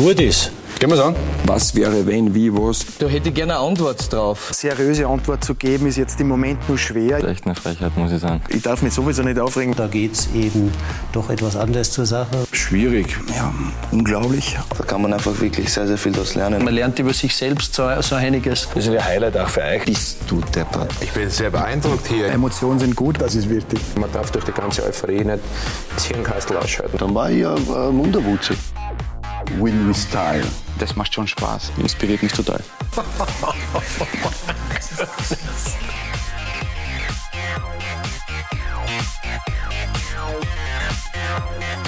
[0.00, 0.50] gut ist.
[0.78, 1.16] Können wir sagen?
[1.44, 2.86] Was wäre, wenn, wie, was?
[2.98, 4.48] Da hätte ich gerne eine Antwort drauf.
[4.50, 7.22] Seriöse Antwort zu geben, ist jetzt im Moment nur schwer.
[7.22, 8.40] Echt eine Frechheit, muss ich sagen.
[8.48, 9.74] Ich darf mich sowieso nicht aufregen.
[9.76, 10.72] Da geht es eben
[11.12, 12.46] doch etwas anders zur Sache.
[12.52, 13.14] Schwierig.
[13.36, 13.52] Ja,
[13.90, 14.58] unglaublich.
[14.78, 16.64] Da kann man einfach wirklich sehr, sehr viel daraus lernen.
[16.64, 18.66] Man lernt über sich selbst so, so einiges.
[18.74, 19.84] Das ist ein Highlight auch für euch.
[19.84, 20.90] Bist du deppert.
[21.02, 22.28] Ich bin sehr beeindruckt hier.
[22.28, 23.80] Emotionen sind gut, das ist wichtig.
[23.96, 25.40] Man darf durch die ganze Euphorie nicht
[25.94, 26.96] das Hirnkastel ausschalten.
[26.96, 28.54] Dann war ich ja äh, Munderwutze.
[29.58, 30.44] Win with style.
[30.78, 31.72] Das macht schon Spaß.
[31.78, 32.60] Inspiriert mich total.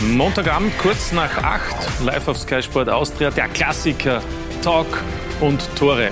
[0.00, 4.20] Montagabend, kurz nach acht, live auf Sky Sport Austria, der Klassiker
[4.60, 4.86] Talk
[5.40, 6.10] und Tore.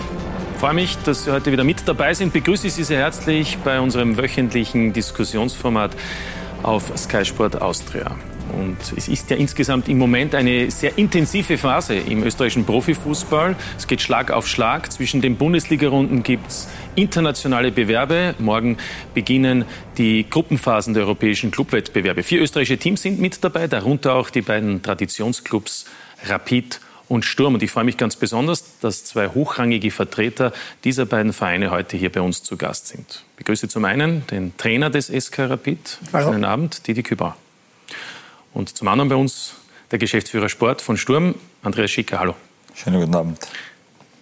[0.55, 2.33] Ich freue mich, dass Sie heute wieder mit dabei sind.
[2.33, 5.93] Begrüße Sie sehr herzlich bei unserem wöchentlichen Diskussionsformat
[6.63, 8.17] auf Sky Sport Austria.
[8.51, 13.57] Und es ist ja insgesamt im Moment eine sehr intensive Phase im österreichischen Profifußball.
[13.79, 14.93] Es geht Schlag auf Schlag.
[14.93, 18.35] Zwischen den Bundesligarunden gibt es internationale Bewerbe.
[18.39, 18.77] Morgen
[19.15, 19.65] beginnen
[19.99, 22.23] die Gruppenphasen der europäischen Clubwettbewerbe.
[22.23, 25.87] Vier österreichische Teams sind mit dabei, darunter auch die beiden Traditionsclubs
[26.27, 27.55] Rapid und Sturm.
[27.55, 30.53] Und ich freue mich ganz besonders, dass zwei hochrangige Vertreter
[30.85, 33.25] dieser beiden Vereine heute hier bei uns zu Gast sind.
[33.33, 35.99] Ich begrüße zum einen den Trainer des SK Rapid.
[36.13, 36.33] Hallo.
[36.33, 37.37] Schönen Abend, Didi Kübauer.
[38.53, 39.55] Und zum anderen bei uns
[39.91, 42.19] der Geschäftsführer Sport von Sturm, Andreas Schicker.
[42.21, 42.35] Hallo.
[42.75, 43.39] Schönen guten Abend.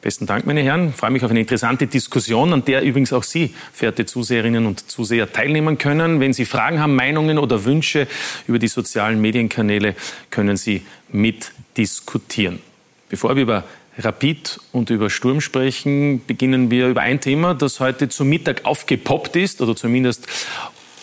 [0.01, 0.91] Besten Dank, meine Herren.
[0.91, 4.89] Ich freue mich auf eine interessante Diskussion, an der übrigens auch Sie, verehrte Zuseherinnen und
[4.91, 6.21] Zuseher, teilnehmen können.
[6.21, 8.06] Wenn Sie Fragen haben, Meinungen oder Wünsche
[8.47, 9.97] über die sozialen Medienkanäle,
[10.31, 12.61] können Sie mitdiskutieren.
[13.09, 13.65] Bevor wir über
[13.99, 19.34] Rapid und über Sturm sprechen, beginnen wir über ein Thema, das heute zum Mittag aufgepoppt
[19.34, 20.29] ist oder zumindest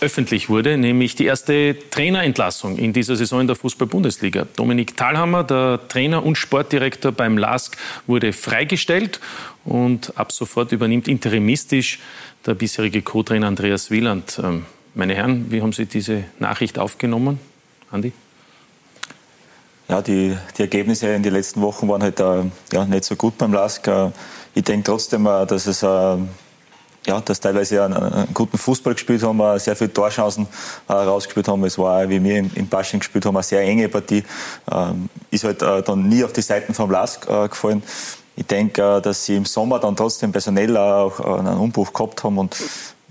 [0.05, 4.45] öffentlich wurde, nämlich die erste Trainerentlassung in dieser Saison in der Fußball-Bundesliga.
[4.55, 7.75] Dominik Thalhammer, der Trainer und Sportdirektor beim LASK,
[8.05, 9.19] wurde freigestellt
[9.63, 11.99] und ab sofort übernimmt interimistisch
[12.45, 14.39] der bisherige Co-Trainer Andreas Wieland.
[14.43, 17.39] Ähm, Meine Herren, wie haben Sie diese Nachricht aufgenommen?
[17.91, 18.13] Andi?
[19.89, 23.37] Ja, die, die Ergebnisse in den letzten Wochen waren halt äh, ja, nicht so gut
[23.37, 23.87] beim LASK.
[23.87, 24.11] Äh,
[24.53, 26.17] Ich denke trotzdem, äh, dass es äh,
[27.05, 30.47] ja, dass teilweise einen, einen guten Fußball gespielt haben, sehr viele Torchancen
[30.87, 31.63] äh, rausgespielt haben.
[31.65, 34.23] Es war, wie wir im, im Basching gespielt haben, eine sehr enge Partie.
[34.71, 37.83] Ähm, ist halt äh, dann nie auf die Seiten vom LASK äh, gefallen.
[38.35, 42.23] Ich denke, äh, dass sie im Sommer dann trotzdem personell auch äh, einen Umbruch gehabt
[42.23, 42.55] haben und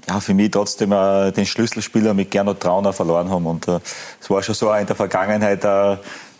[0.07, 3.47] ja, für mich trotzdem äh, den Schlüsselspieler mit Gernot Trauner verloren haben.
[3.47, 5.65] Und es war schon so in der Vergangenheit,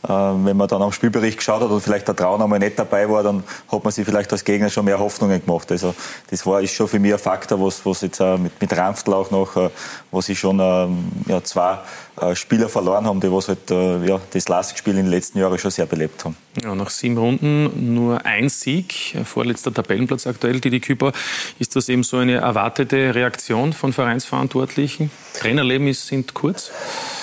[0.07, 3.23] wenn man dann am Spielbericht geschaut hat und vielleicht der Trauner mal nicht dabei war,
[3.23, 5.71] dann hat man sich vielleicht als Gegner schon mehr Hoffnungen gemacht.
[5.73, 5.95] Also
[6.31, 9.15] das war ist schon für mich ein Faktor, was, was jetzt äh, mit, mit Ranftl
[9.15, 9.71] auch noch, äh,
[10.11, 11.79] was ich schon ähm, ja, zwei
[12.35, 15.71] Spieler verloren haben, die was halt, äh, ja, das Lastspiel in den letzten Jahren schon
[15.71, 16.37] sehr belebt haben.
[16.63, 21.13] Ja, nach sieben Runden nur ein Sieg, vorletzter Tabellenplatz aktuell, Didi Küper.
[21.59, 25.11] Ist das eben so eine erwartete Reaktion von Vereinsverantwortlichen?
[25.35, 26.71] Trainerleben ist, sind kurz?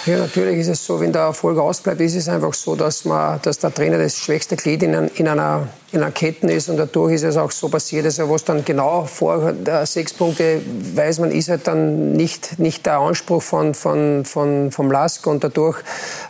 [0.06, 3.40] Ja, natürlich ist es so, wenn der Erfolg ausbleibt, ist es einfach so, dass, man,
[3.41, 7.13] dass der Trainer das schwächste Glied in, in, einer, in einer Kette ist und dadurch
[7.13, 8.06] ist es auch so passiert.
[8.06, 10.62] Also was dann genau vor äh, sechs Punkte
[10.96, 15.44] weiß man, ist halt dann nicht, nicht der Anspruch von, von, von, vom Lask und
[15.44, 15.79] dadurch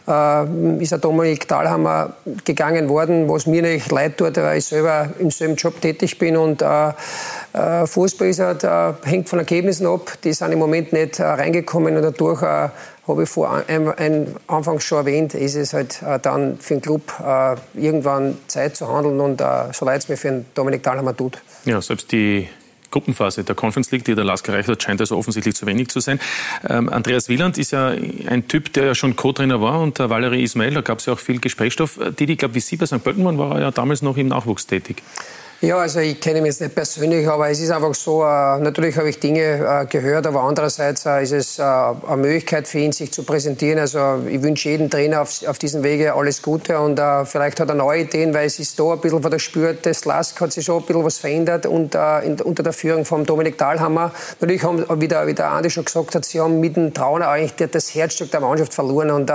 [0.07, 2.13] äh, ist der Dominik Dahlhammer
[2.43, 6.37] gegangen worden, was mir nicht leid tut, weil ich selber im selben Job tätig bin
[6.37, 6.93] und äh,
[7.53, 10.11] äh, Fußball ist halt, äh, hängt von Ergebnissen ab.
[10.23, 12.41] Die sind im Moment nicht äh, reingekommen und dadurch
[13.07, 17.13] habe ich vor ein, anfangs schon erwähnt, ist es halt äh, dann für den Club
[17.19, 21.15] äh, irgendwann Zeit zu handeln und äh, so leid es mir für den Dominik Dahlhammer
[21.15, 21.39] tut.
[21.65, 22.47] Ja, selbst die
[22.91, 25.99] Gruppenphase der Conference League, die der Lask erreicht hat, scheint also offensichtlich zu wenig zu
[25.99, 26.19] sein.
[26.69, 30.43] Ähm, Andreas Wieland ist ja ein Typ, der ja schon Co-Trainer war und der Valerie
[30.43, 31.99] Ismail, da gab es ja auch viel Gesprächsstoff.
[32.19, 33.03] Didi, ich glaube, wie Sie bei St.
[33.03, 35.01] Pölten waren, war er ja damals noch im Nachwuchs tätig.
[35.63, 38.97] Ja, also ich kenne ihn jetzt nicht persönlich, aber es ist einfach so, äh, natürlich
[38.97, 43.11] habe ich Dinge äh, gehört, aber andererseits äh, ist es eine Möglichkeit für ihn, sich
[43.11, 43.77] zu präsentieren.
[43.77, 47.75] Also ich wünsche jedem Trainer auf, auf diesem Wege alles Gute und vielleicht hat er
[47.75, 50.65] neue Ideen, weil es ist da ein bisschen von der Spür des Lask hat sich
[50.65, 54.13] schon ein bisschen was verändert und, unter der Führung von Dominik Dahlhammer.
[54.39, 57.27] Natürlich haben, wie der, wie der Andi schon gesagt hat, sie haben mit dem Trauner
[57.27, 59.31] eigentlich das Herzstück der Mannschaft verloren und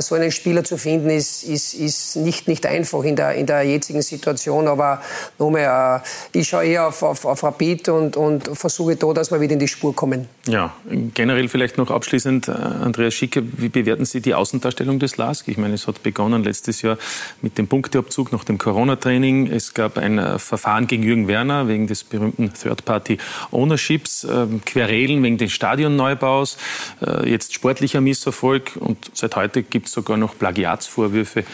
[0.00, 3.62] so einen Spieler zu finden ist, ist, ist nicht, nicht einfach in der, in der
[3.62, 5.00] jetzigen Situation, aber
[5.38, 6.02] nochmal,
[6.32, 9.54] äh, ich schaue eher auf, auf, auf Rapid und, und versuche da, dass wir wieder
[9.54, 10.28] in die Spur kommen.
[10.46, 10.74] Ja,
[11.14, 15.48] generell vielleicht noch abschließend, äh, Andreas Schicke, wie bewerten Sie die Außendarstellung des LASK?
[15.48, 16.98] Ich meine, es hat begonnen letztes Jahr
[17.42, 19.50] mit dem Punkteabzug nach dem Corona-Training.
[19.50, 25.38] Es gab ein äh, Verfahren gegen Jürgen Werner wegen des berühmten Third-Party-Ownerships, äh, Querelen wegen
[25.38, 26.56] des Stadionneubaus,
[27.04, 31.44] äh, jetzt sportlicher Misserfolg und seit heute gibt es sogar noch Plagiatsvorwürfe,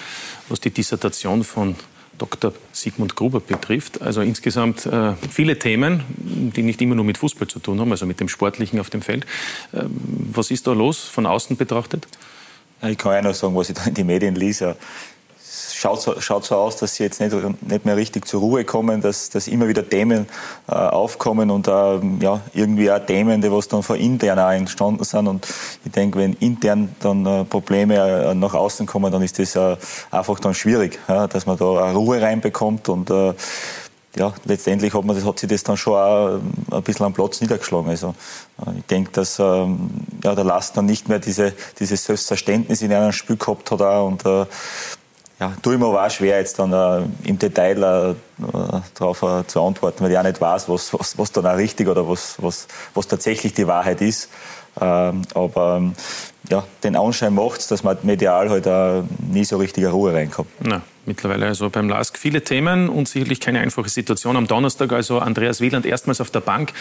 [0.49, 1.77] was die Dissertation von
[2.19, 2.53] Dr.
[2.73, 4.03] Sigmund Gruber betrifft.
[4.03, 8.07] Also insgesamt äh, viele Themen, die nicht immer nur mit Fußball zu tun haben, also
[8.07, 9.27] mit dem Sportlichen auf dem Feld.
[9.73, 9.91] Ähm,
[10.33, 12.07] was ist da los von außen betrachtet?
[12.83, 14.77] Ich kann ja nur sagen, was ich da in die Medien lese
[15.85, 19.03] schaut so, schaut so aus, dass sie jetzt nicht, nicht mehr richtig zur Ruhe kommen,
[19.03, 20.27] dass, dass immer wieder Themen
[20.67, 25.05] äh, aufkommen und äh, ja, irgendwie auch Themen, die was dann von intern auch entstanden
[25.05, 25.29] sind.
[25.29, 25.47] Und
[25.85, 29.77] ich denke, wenn intern dann äh, Probleme äh, nach außen kommen, dann ist das äh,
[30.11, 33.35] einfach dann schwierig, ja, dass man da Ruhe reinbekommt und äh,
[34.17, 36.41] ja, letztendlich hat, man das, hat sich das dann schon auch
[36.71, 37.91] ein bisschen am Platz niedergeschlagen.
[37.91, 38.15] Also,
[38.79, 39.91] ich denke, dass ähm,
[40.23, 44.07] ja, der Last dann nicht mehr diese, dieses Selbstverständnis in einem Spiel gehabt hat auch
[44.07, 44.47] und äh,
[45.41, 48.15] ja, tue ich mir auch schwer, jetzt dann äh, im Detail äh,
[48.95, 51.89] darauf äh, zu antworten, weil ich auch nicht weiß, was, was, was dann auch richtig
[51.89, 54.29] oder was, was, was tatsächlich die Wahrheit ist.
[54.81, 55.95] Ähm, aber ähm,
[56.51, 58.67] ja, den Anschein macht es, dass man medial halt
[59.19, 60.51] nie so richtige Ruhe reinkommt.
[60.61, 64.37] Na mittlerweile also beim LASK viele Themen und sicherlich keine einfache Situation.
[64.37, 66.73] Am Donnerstag also Andreas Wieland erstmals auf der Bank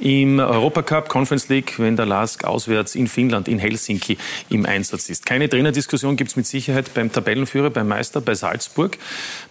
[0.00, 5.26] im Europacup Conference League, wenn der LASK auswärts in Finnland, in Helsinki im Einsatz ist.
[5.26, 8.98] Keine Trainerdiskussion gibt es mit Sicherheit beim Tabellenführer, beim Meister, bei Salzburg.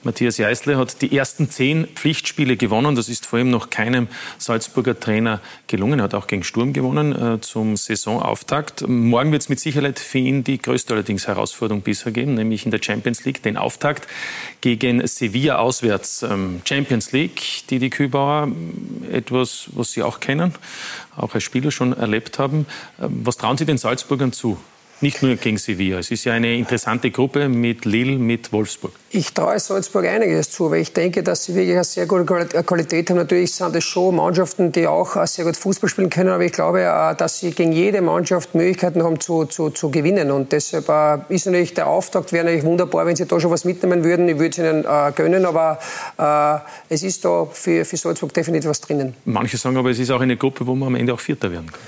[0.03, 2.95] Matthias Jeißle hat die ersten zehn Pflichtspiele gewonnen.
[2.95, 4.07] Das ist vor allem noch keinem
[4.37, 5.99] Salzburger Trainer gelungen.
[5.99, 8.87] Er hat auch gegen Sturm gewonnen äh, zum Saisonauftakt.
[8.87, 12.71] Morgen wird es mit Sicherheit für ihn die größte allerdings Herausforderung bisher geben, nämlich in
[12.71, 14.07] der Champions League den Auftakt
[14.61, 16.23] gegen Sevilla auswärts.
[16.23, 18.49] Ähm, Champions League, die die Kühlbauer,
[19.11, 20.53] etwas, was Sie auch kennen,
[21.15, 22.65] auch als Spieler schon erlebt haben.
[23.01, 24.57] Ähm, was trauen Sie den Salzburgern zu?
[24.99, 25.99] Nicht nur gegen Sevilla.
[25.99, 28.93] Es ist ja eine interessante Gruppe mit Lille, mit Wolfsburg.
[29.11, 32.25] Ich traue Salzburg einiges zu, weil ich denke, dass sie wirklich eine sehr gute
[32.63, 33.17] Qualität haben.
[33.17, 36.81] Natürlich sind das schon Mannschaften, die auch sehr gut Fußball spielen können, aber ich glaube,
[36.81, 40.31] äh, dass sie gegen jede Mannschaft Möglichkeiten haben zu, zu, zu gewinnen.
[40.31, 43.65] Und deshalb äh, ist natürlich der Auftakt wäre natürlich wunderbar, wenn sie da schon was
[43.65, 44.27] mitnehmen würden.
[44.27, 45.77] Ich würde es ihnen äh, gönnen, aber
[46.17, 49.13] äh, es ist da für, für Salzburg definitiv was drinnen.
[49.25, 51.71] Manche sagen aber, es ist auch eine Gruppe, wo man am Ende auch Vierter werden
[51.71, 51.81] kann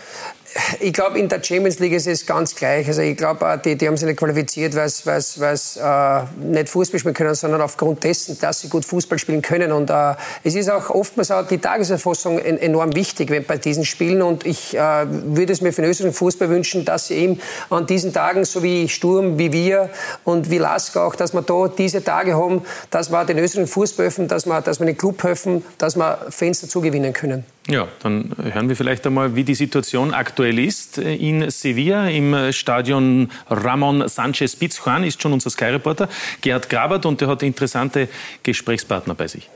[0.79, 2.87] ich glaube, in der Champions League ist es ganz gleich.
[2.87, 6.99] Also ich glaube, äh, die, die haben sich nicht qualifiziert, weil sie äh, nicht Fußball
[6.99, 9.71] spielen können, sondern aufgrund dessen, dass sie gut Fußball spielen können.
[9.71, 14.21] Und äh, es ist auch oftmals auch die Tageserfassung enorm wichtig wenn, bei diesen Spielen.
[14.21, 17.85] Und ich äh, würde es mir für den österreichischen Fußball wünschen, dass sie eben an
[17.85, 19.89] diesen Tagen, so wie Sturm, wie wir
[20.23, 24.05] und wie Lask auch, dass wir da diese Tage haben, dass wir den österreichischen Fußball
[24.05, 27.45] helfen, dass wir, dass wir den Club helfen, dass wir Fans dazu gewinnen können.
[27.67, 30.97] Ja, dann hören wir vielleicht einmal, wie die Situation aktuell ist.
[30.97, 36.09] In Sevilla im Stadion Ramon Sanchez Pizjuan ist schon unser Sky-Reporter
[36.41, 38.09] Gerhard Grabert und der hat interessante
[38.41, 39.49] Gesprächspartner bei sich.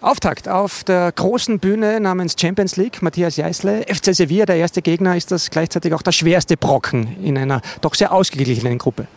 [0.00, 3.02] Auftakt auf der großen Bühne namens Champions League.
[3.02, 7.36] Matthias Jeißle, FC Sevilla, der erste Gegner, ist das gleichzeitig auch der schwerste Brocken in
[7.36, 9.08] einer doch sehr ausgeglichenen Gruppe.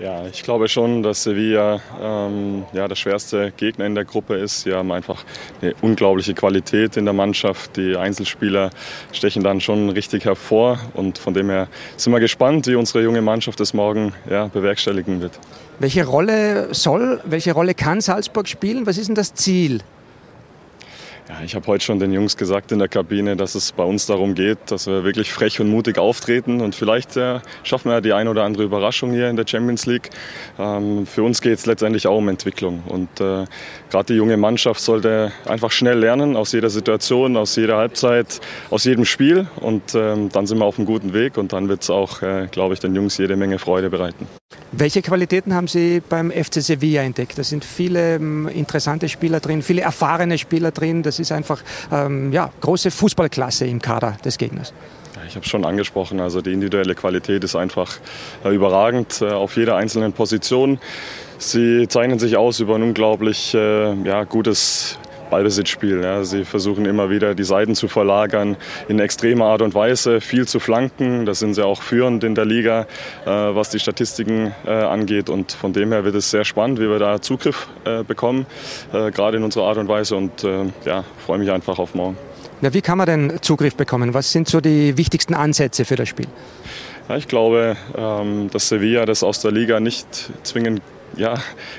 [0.00, 4.60] Ja, ich glaube schon, dass Sevilla ähm, ja, der schwerste Gegner in der Gruppe ist.
[4.60, 5.24] Sie haben einfach
[5.60, 7.76] eine unglaubliche Qualität in der Mannschaft.
[7.76, 8.70] Die Einzelspieler
[9.10, 10.78] stechen dann schon richtig hervor.
[10.94, 11.66] Und von dem her
[11.96, 15.32] sind wir gespannt, wie unsere junge Mannschaft das morgen ja, bewerkstelligen wird.
[15.80, 18.86] Welche Rolle soll, welche Rolle kann Salzburg spielen?
[18.86, 19.80] Was ist denn das Ziel
[21.28, 24.06] ja, ich habe heute schon den Jungs gesagt in der Kabine, dass es bei uns
[24.06, 28.00] darum geht, dass wir wirklich frech und mutig auftreten und vielleicht äh, schaffen wir ja
[28.00, 30.08] die ein oder andere Überraschung hier in der Champions League.
[30.58, 33.44] Ähm, für uns geht es letztendlich auch um Entwicklung und äh,
[33.90, 38.84] gerade die junge Mannschaft sollte einfach schnell lernen aus jeder Situation, aus jeder Halbzeit, aus
[38.84, 41.90] jedem Spiel und ähm, dann sind wir auf einem guten Weg und dann wird es
[41.90, 44.26] auch, äh, glaube ich, den Jungs jede Menge Freude bereiten.
[44.72, 47.38] Welche Qualitäten haben Sie beim FC Sevilla entdeckt?
[47.38, 51.02] Da sind viele ähm, interessante Spieler drin, viele erfahrene Spieler drin.
[51.02, 54.72] Das ist einfach ähm, ja, große Fußballklasse im Kader des Gegners.
[55.26, 57.98] Ich habe es schon angesprochen, also die individuelle Qualität ist einfach
[58.44, 60.78] äh, überragend äh, auf jeder einzelnen Position.
[61.36, 64.98] Sie zeichnen sich aus über ein unglaublich äh, ja, gutes
[65.30, 66.02] Ballbesitzspiel.
[66.02, 66.24] Ja.
[66.24, 68.56] Sie versuchen immer wieder die Seiten zu verlagern
[68.88, 71.26] in extremer Art und Weise, viel zu flanken.
[71.26, 72.86] Da sind sie auch führend in der Liga,
[73.24, 75.30] äh, was die Statistiken äh, angeht.
[75.30, 78.46] Und von dem her wird es sehr spannend, wie wir da Zugriff äh, bekommen,
[78.92, 80.16] äh, gerade in unserer Art und Weise.
[80.16, 82.16] Und äh, ja, freue mich einfach auf morgen.
[82.60, 84.14] Ja, wie kann man denn Zugriff bekommen?
[84.14, 86.26] Was sind so die wichtigsten Ansätze für das Spiel?
[87.08, 90.06] Ja, ich glaube, ähm, dass Sevilla das aus der Liga nicht
[90.42, 90.82] zwingend
[91.16, 91.34] ja,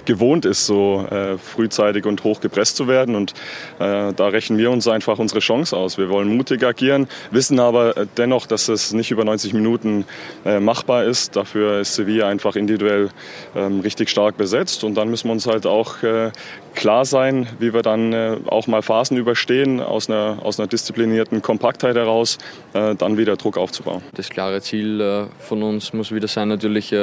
[0.05, 3.15] gewohnt ist, so äh, frühzeitig und hoch gepresst zu werden.
[3.15, 3.33] Und
[3.79, 5.97] äh, da rechnen wir uns einfach unsere Chance aus.
[5.97, 10.05] Wir wollen mutig agieren, wissen aber äh, dennoch, dass es nicht über 90 Minuten
[10.45, 11.35] äh, machbar ist.
[11.35, 13.09] Dafür ist Sevilla einfach individuell
[13.55, 14.83] ähm, richtig stark besetzt.
[14.83, 16.31] Und dann müssen wir uns halt auch äh,
[16.75, 21.41] klar sein, wie wir dann äh, auch mal Phasen überstehen, aus einer, aus einer disziplinierten
[21.41, 22.37] Kompaktheit heraus,
[22.73, 24.01] dann wieder Druck aufzubauen.
[24.13, 26.93] Das klare Ziel von uns muss wieder sein, natürlich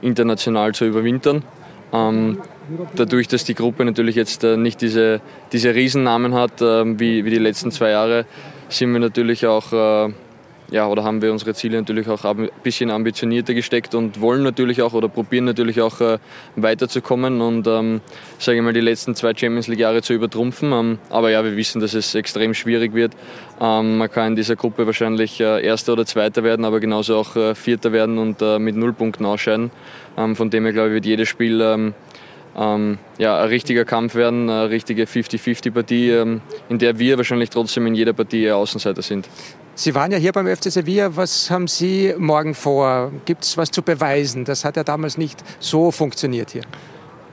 [0.00, 1.42] international zu überwintern
[2.94, 5.20] dadurch, dass die Gruppe natürlich jetzt äh, nicht diese,
[5.52, 8.26] diese Riesennamen hat äh, wie, wie die letzten zwei Jahre,
[8.68, 10.12] sind wir natürlich auch äh,
[10.70, 14.82] ja, oder haben wir unsere Ziele natürlich auch ein bisschen ambitionierter gesteckt und wollen natürlich
[14.82, 16.18] auch oder probieren natürlich auch äh,
[16.56, 18.00] weiterzukommen und ähm,
[18.38, 20.72] sage ich mal die letzten zwei Champions League Jahre zu übertrumpfen.
[20.72, 23.14] Ähm, aber ja, wir wissen, dass es extrem schwierig wird.
[23.60, 27.92] Ähm, man kann in dieser Gruppe wahrscheinlich Erster oder Zweiter werden, aber genauso auch Vierter
[27.92, 29.70] werden und mit Nullpunkten ausscheiden.
[30.20, 31.94] Ähm, von dem her glaube ich wird jedes Spiel ähm,
[32.56, 37.86] ähm, ja, ein richtiger Kampf werden, eine richtige 50-50-Partie, ähm, in der wir wahrscheinlich trotzdem
[37.86, 39.28] in jeder Partie Außenseiter sind.
[39.74, 41.16] Sie waren ja hier beim FC Sevilla.
[41.16, 43.12] Was haben Sie morgen vor?
[43.24, 44.44] Gibt es was zu beweisen?
[44.44, 46.62] Das hat ja damals nicht so funktioniert hier.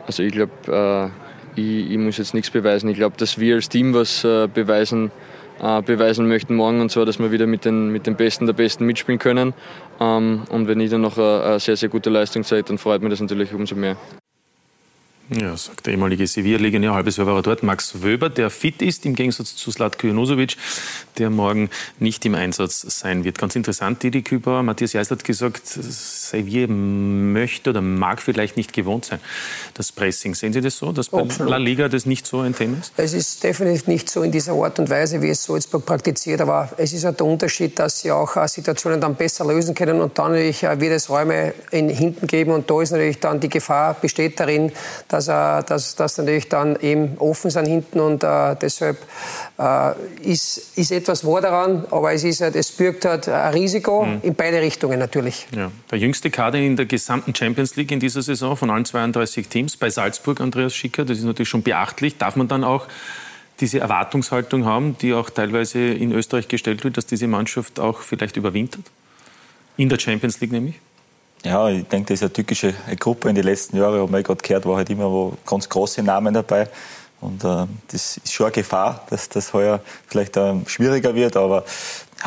[0.05, 1.11] Also ich glaube,
[1.57, 2.89] äh, ich, ich, muss jetzt nichts beweisen.
[2.89, 5.11] Ich glaube, dass wir als Team was äh, beweisen,
[5.61, 8.53] äh, beweisen möchten morgen und zwar, dass wir wieder mit den, mit den Besten der
[8.53, 9.53] Besten mitspielen können.
[9.99, 13.01] Ähm, und wenn ich dann noch eine, eine sehr, sehr gute Leistung zeige, dann freut
[13.01, 13.97] mich das natürlich umso mehr.
[15.29, 17.61] Ja, sagt der ehemalige Sevilla-Legionär, halbes Jahr war er dort.
[17.61, 20.55] Max Wöber, der fit ist, im Gegensatz zu Slatko Jonosovic,
[21.17, 21.69] der morgen
[21.99, 23.37] nicht im Einsatz sein wird.
[23.37, 29.03] Ganz interessant, Didi Kübauer, Matthias Geist hat gesagt, Sevilla möchte oder mag vielleicht nicht gewohnt
[29.03, 29.19] sein,
[29.73, 30.33] das Pressing.
[30.33, 31.51] Sehen Sie das so, dass bei Absolut.
[31.51, 32.93] La Liga das nicht so ein Thema ist?
[32.95, 36.69] Es ist definitiv nicht so in dieser Art und Weise, wie es Salzburg praktiziert, aber
[36.77, 40.17] es ist halt der Unterschied, dass sie auch äh, Situationen dann besser lösen können und
[40.17, 43.49] dann natürlich äh, wird es Räume in hinten geben und da ist natürlich dann die
[43.49, 44.71] Gefahr besteht darin,
[45.09, 48.97] dass dass, äh, dass, dass natürlich dann eben offen sind hinten und äh, deshalb
[49.57, 54.05] äh, ist, ist etwas wahr daran, aber es, ist halt, es birgt halt ein Risiko
[54.05, 54.19] mhm.
[54.21, 55.47] in beide Richtungen natürlich.
[55.55, 55.71] Ja.
[55.91, 59.77] Der jüngste Kader in der gesamten Champions League in dieser Saison von allen 32 Teams
[59.77, 62.17] bei Salzburg, Andreas Schicker, das ist natürlich schon beachtlich.
[62.17, 62.87] Darf man dann auch
[63.59, 68.37] diese Erwartungshaltung haben, die auch teilweise in Österreich gestellt wird, dass diese Mannschaft auch vielleicht
[68.37, 68.85] überwintert?
[69.77, 70.75] In der Champions League nämlich?
[71.47, 74.01] Ja, ich denke, das ist eine tückische Gruppe in den letzten Jahren.
[74.01, 76.67] Habe ich gerade gehört, war halt immer wo ganz große Namen dabei.
[77.21, 81.37] Und äh, das ist schon eine Gefahr, dass das heuer vielleicht äh, schwieriger wird.
[81.37, 81.63] Aber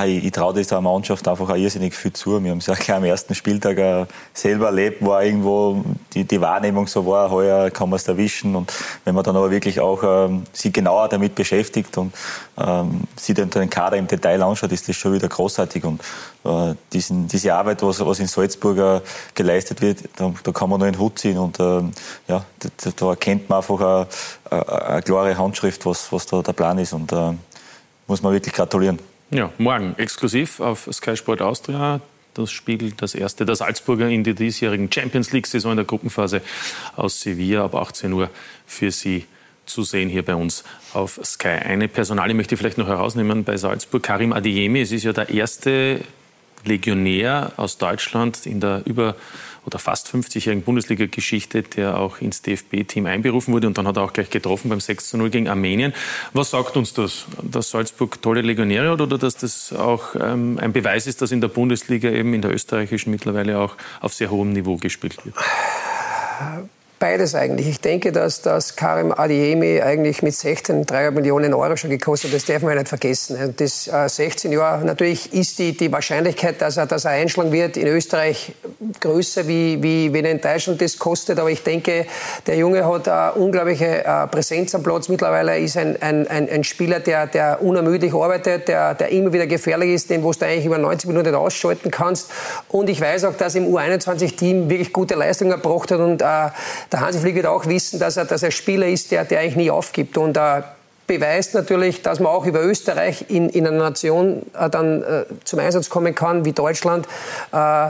[0.05, 2.43] ich, ich traue dieser Mannschaft einfach auch irrsinnig viel zu.
[2.43, 6.41] Wir haben es ja gleich am ersten Spieltag äh, selber erlebt, wo irgendwo die, die
[6.41, 8.55] Wahrnehmung so war, heuer kann man es erwischen.
[8.55, 8.73] Und
[9.05, 12.15] wenn man dann aber wirklich auch ähm, sich genauer damit beschäftigt und
[12.57, 15.85] ähm, sich den, den Kader im Detail anschaut, ist das schon wieder großartig.
[15.85, 16.01] Und
[16.45, 19.01] äh, diesen, diese Arbeit, was, was in Salzburg äh,
[19.35, 21.39] geleistet wird, da, da, kann man nur in den Hut ziehen.
[21.39, 21.93] Und ähm,
[22.29, 24.07] ja, da, da, erkennt man einfach eine,
[24.51, 26.93] eine, eine, klare Handschrift, was, was da der Plan ist.
[26.93, 27.33] Und äh,
[28.07, 28.99] muss man wirklich gratulieren.
[29.33, 32.01] Ja, morgen exklusiv auf Sky Sport Austria.
[32.35, 36.43] Das spiegelt das erste der Salzburger in der diesjährigen Champions League-Saison in der Gruppenphase
[36.97, 38.29] aus Sevilla ab 18 Uhr
[38.67, 39.27] für Sie
[39.67, 41.47] zu sehen hier bei uns auf Sky.
[41.47, 44.03] Eine Personalie möchte ich vielleicht noch herausnehmen bei Salzburg.
[44.03, 46.01] Karim Adeyemi, es ist ja der erste
[46.65, 49.15] Legionär aus Deutschland in der über
[49.67, 54.13] oder fast 50-jährigen Bundesliga-Geschichte, der auch ins DFB-Team einberufen wurde und dann hat er auch
[54.13, 55.93] gleich getroffen beim 6 zu 0 gegen Armenien.
[56.33, 57.27] Was sagt uns das?
[57.43, 61.41] Dass Salzburg tolle Legionäre hat oder dass das auch ähm, ein Beweis ist, dass in
[61.41, 65.35] der Bundesliga eben in der österreichischen mittlerweile auch auf sehr hohem Niveau gespielt wird?
[67.01, 67.67] Beides eigentlich.
[67.67, 72.37] Ich denke, dass das Karim Adiemi eigentlich mit 16 3 Millionen Euro schon gekostet hat.
[72.37, 73.55] Das darf man ja nicht vergessen.
[73.57, 74.85] Das äh, 16 Jahre.
[74.85, 78.53] Natürlich ist die, die Wahrscheinlichkeit, dass er, dass er einschlagen wird, in Österreich
[79.01, 81.39] größer, wie, wie wenn er in Deutschland das kostet.
[81.39, 82.05] Aber ich denke,
[82.47, 85.09] der Junge hat eine unglaubliche äh, Präsenz am Platz.
[85.09, 89.47] Mittlerweile ist ein, ein, ein, ein Spieler, der, der unermüdlich arbeitet, der, der immer wieder
[89.47, 92.31] gefährlich ist, den wo du eigentlich über 90 Minuten ausschalten kannst.
[92.69, 96.27] Und ich weiß auch, dass im U21-Team wirklich gute Leistungen erbracht hat und äh,
[96.93, 99.57] der Hansi Flick wird auch wissen, dass er, dass er Spieler ist, der, der eigentlich
[99.57, 100.17] nie aufgibt.
[100.17, 100.63] Und äh,
[101.11, 105.59] beweist natürlich, dass man auch über Österreich in, in einer Nation äh, dann äh, zum
[105.59, 107.09] Einsatz kommen kann, wie Deutschland.
[107.51, 107.89] Äh,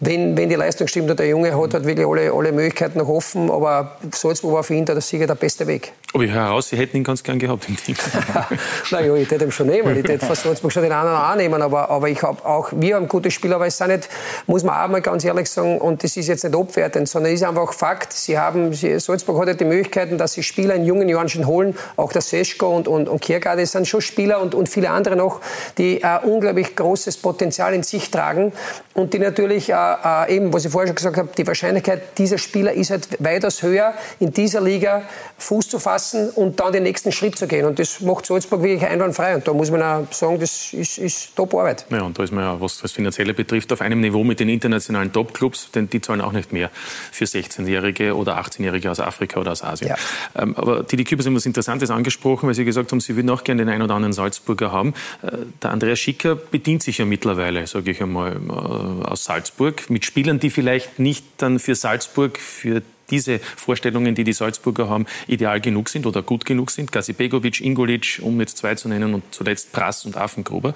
[0.00, 3.08] wenn, wenn die Leistung stimmt und der Junge hat, hat wirklich alle, alle Möglichkeiten noch
[3.08, 3.52] offen.
[3.52, 5.92] Aber Salzburg war für ihn der Sieger der beste Weg.
[6.12, 7.94] Aber ich höre heraus, Sie hätten ihn ganz gern gehabt im Team.
[8.90, 9.96] naja, ich hätte ihn schon nehmen.
[9.96, 11.62] Ich hätte von Salzburg schon den anderen auch nehmen.
[11.62, 14.08] Aber, aber ich habe auch, wir haben gute Spieler, aber es sind nicht,
[14.46, 17.40] muss man auch mal ganz ehrlich sagen, und das ist jetzt nicht abwertend, sondern es
[17.40, 18.12] ist einfach Fakt.
[18.12, 21.76] Sie haben, Salzburg hat ja die Möglichkeiten, dass sie Spieler in jungen Jahren schon holen.
[21.96, 22.22] Auch der
[22.56, 25.40] Seschko und, und, und Kiergaard, das sind schon Spieler und, und viele andere noch,
[25.78, 28.52] die ein unglaublich großes Potenzial in sich tragen
[28.94, 32.38] und die natürlich äh, äh, eben, was ich vorher schon gesagt habe, die Wahrscheinlichkeit dieser
[32.38, 35.02] Spieler ist halt weitaus höher, in dieser Liga
[35.38, 37.66] Fuß zu fassen und dann den nächsten Schritt zu gehen.
[37.66, 39.34] Und das macht Salzburg wirklich einwandfrei.
[39.34, 41.84] Und da muss man auch sagen, das ist, ist Top-Arbeit.
[41.90, 44.48] Ja, und da ist man ja, was das Finanzielle betrifft, auf einem Niveau mit den
[44.48, 46.70] internationalen Top-Clubs, denn die zahlen auch nicht mehr
[47.12, 49.90] für 16-Jährige oder 18-Jährige aus Afrika oder aus Asien.
[49.90, 49.96] Ja.
[50.42, 53.44] Ähm, aber Didi Kübers hat etwas Interessantes angesprochen, weil Sie gesagt haben, Sie würden auch
[53.44, 54.94] gerne den einen oder anderen Salzburger haben.
[55.22, 60.04] Äh, der Andreas Schicker bedient sich ja mittlerweile, sage ich einmal, äh, aus Salzburg mit
[60.04, 65.60] Spielern, die vielleicht nicht dann für Salzburg, für diese Vorstellungen, die die Salzburger haben, ideal
[65.60, 66.92] genug sind oder gut genug sind.
[66.92, 70.74] Gazi Begovic, Ingolic, um jetzt zwei zu nennen und zuletzt Brass und Affengruber.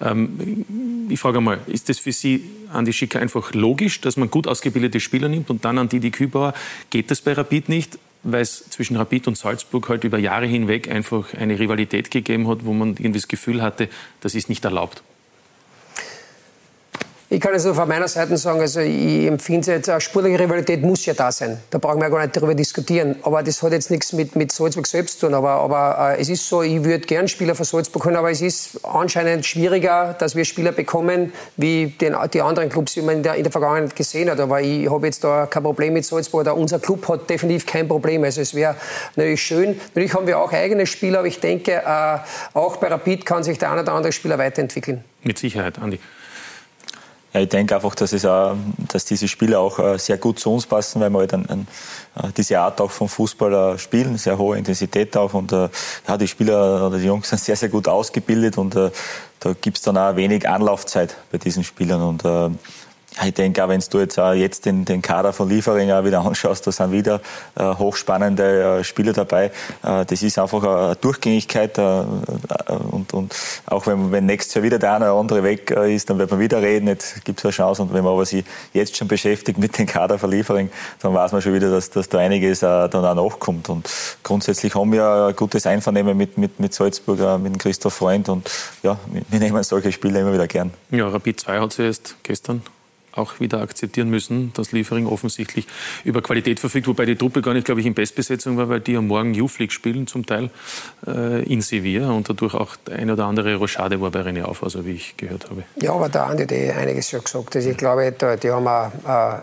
[0.00, 4.46] Ähm, ich frage mal, ist das für Sie, Andi Schicker, einfach logisch, dass man gut
[4.46, 6.54] ausgebildete Spieler nimmt und dann an Didi Kübauer?
[6.90, 7.98] Geht das bei Rapid nicht?
[8.26, 12.64] Weil es zwischen Rapid und Salzburg halt über Jahre hinweg einfach eine Rivalität gegeben hat,
[12.64, 13.88] wo man irgendwie das Gefühl hatte,
[14.20, 15.02] das ist nicht erlaubt.
[17.28, 21.04] Ich kann also von meiner Seite sagen, also ich empfinde jetzt, eine sportliche Rivalität muss
[21.06, 21.58] ja da sein.
[21.70, 23.16] Da brauchen wir gar nicht darüber diskutieren.
[23.22, 25.34] Aber das hat jetzt nichts mit, mit Salzburg selbst zu tun.
[25.34, 28.42] Aber, aber äh, es ist so, ich würde gern Spieler von Salzburg holen, aber es
[28.42, 33.22] ist anscheinend schwieriger, dass wir Spieler bekommen, wie den, die anderen Clubs, die man in
[33.24, 34.38] der, in der Vergangenheit gesehen hat.
[34.38, 36.42] Aber ich habe jetzt da kein Problem mit Salzburg.
[36.42, 38.22] Oder unser Club hat definitiv kein Problem.
[38.22, 38.76] Also es wäre
[39.16, 39.76] natürlich schön.
[39.88, 42.18] Natürlich haben wir auch eigene Spieler, aber ich denke, äh,
[42.54, 45.02] auch bei Rapid kann sich der eine oder andere Spieler weiterentwickeln.
[45.24, 45.98] Mit Sicherheit, Andi.
[47.36, 48.56] Ja, ich denke einfach, dass, es auch,
[48.90, 51.68] dass diese Spieler auch äh, sehr gut zu uns passen, weil wir halt ein, ein,
[52.16, 55.34] äh, diese Art auch vom Fußball äh, spielen, sehr hohe Intensität auch.
[55.34, 59.76] Und ja, die Spieler oder die Jungs sind sehr, sehr gut ausgebildet und da gibt
[59.76, 62.00] es dann auch wenig Anlaufzeit bei diesen Spielern.
[62.00, 62.24] Und
[63.24, 66.20] ich denke auch, wenn du jetzt auch jetzt den, den Kader von Liefering auch wieder
[66.24, 67.20] anschaust, da sind wieder
[67.54, 69.46] äh, hochspannende äh, Spieler dabei.
[69.82, 72.04] Äh, das ist einfach eine Durchgängigkeit äh,
[72.90, 73.34] und, und
[73.66, 76.30] auch wenn, wenn nächstes Jahr wieder der eine oder andere weg äh, ist, dann wird
[76.30, 79.08] man wieder reden, jetzt gibt es eine Chance und wenn man aber sich jetzt schon
[79.08, 80.70] beschäftigt mit dem Kader von Liefering,
[81.00, 83.88] dann weiß man schon wieder, dass, dass da einiges äh, dann auch nachkommt und
[84.22, 88.50] grundsätzlich haben wir ein gutes Einvernehmen mit, mit, mit Salzburg, mit Christoph Freund und
[88.82, 88.98] ja,
[89.30, 90.72] wir nehmen solche Spiele immer wieder gern.
[90.90, 92.62] Ja, Rapid 2 hat sie erst gestern
[93.16, 95.66] auch wieder akzeptieren müssen, dass Liefering offensichtlich
[96.04, 98.96] über Qualität verfügt, wobei die Truppe gar nicht, glaube ich, in Bestbesetzung war, weil die
[98.96, 100.50] am Morgen League spielen, zum Teil
[101.06, 104.84] äh, in Sevilla und dadurch auch eine oder andere Rochade war bei René auf, also
[104.84, 105.64] wie ich gehört habe.
[105.80, 107.56] Ja, aber da haben die einiges schon gesagt.
[107.56, 109.40] Also ich glaube, die haben auch, äh,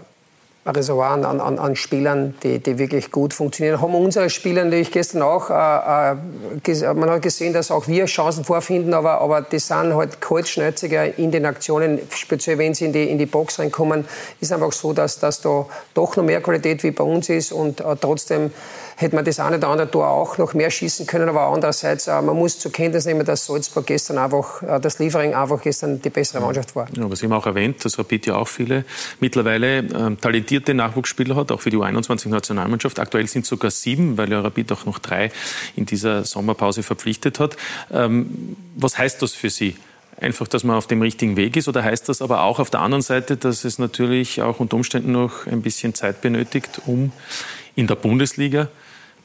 [0.65, 3.81] Reservoir an, an, an Spielern, die, die wirklich gut funktionieren.
[3.81, 8.45] Haben unsere Spieler natürlich gestern auch, äh, äh, man hat gesehen, dass auch wir Chancen
[8.45, 13.09] vorfinden, aber, aber die sind halt kurzschnäuziger in den Aktionen, speziell wenn sie in die,
[13.09, 14.05] in die Box reinkommen,
[14.39, 17.81] ist einfach so, dass, dass da doch noch mehr Qualität wie bei uns ist und
[17.81, 18.51] äh, trotzdem
[18.95, 21.29] hätte man das eine oder andere Tor auch noch mehr schießen können.
[21.29, 25.33] Aber andererseits, äh, man muss zur Kenntnis nehmen, dass Salzburg gestern einfach, äh, das Liefering
[25.33, 26.87] einfach gestern die bessere Mannschaft war.
[26.95, 28.85] Ja, aber Sie haben auch erwähnt, dass Rapid ja auch viele
[29.19, 32.99] mittlerweile ähm, talentierte Nachwuchsspieler hat, auch für die U21-Nationalmannschaft.
[32.99, 35.31] Aktuell sind es sogar sieben, weil ja Rapid auch noch drei
[35.75, 37.57] in dieser Sommerpause verpflichtet hat.
[37.91, 39.75] Ähm, was heißt das für Sie?
[40.19, 41.67] einfach, dass man auf dem richtigen Weg ist?
[41.67, 45.11] Oder heißt das aber auch auf der anderen Seite, dass es natürlich auch unter Umständen
[45.11, 47.11] noch ein bisschen Zeit benötigt, um
[47.75, 48.69] in der Bundesliga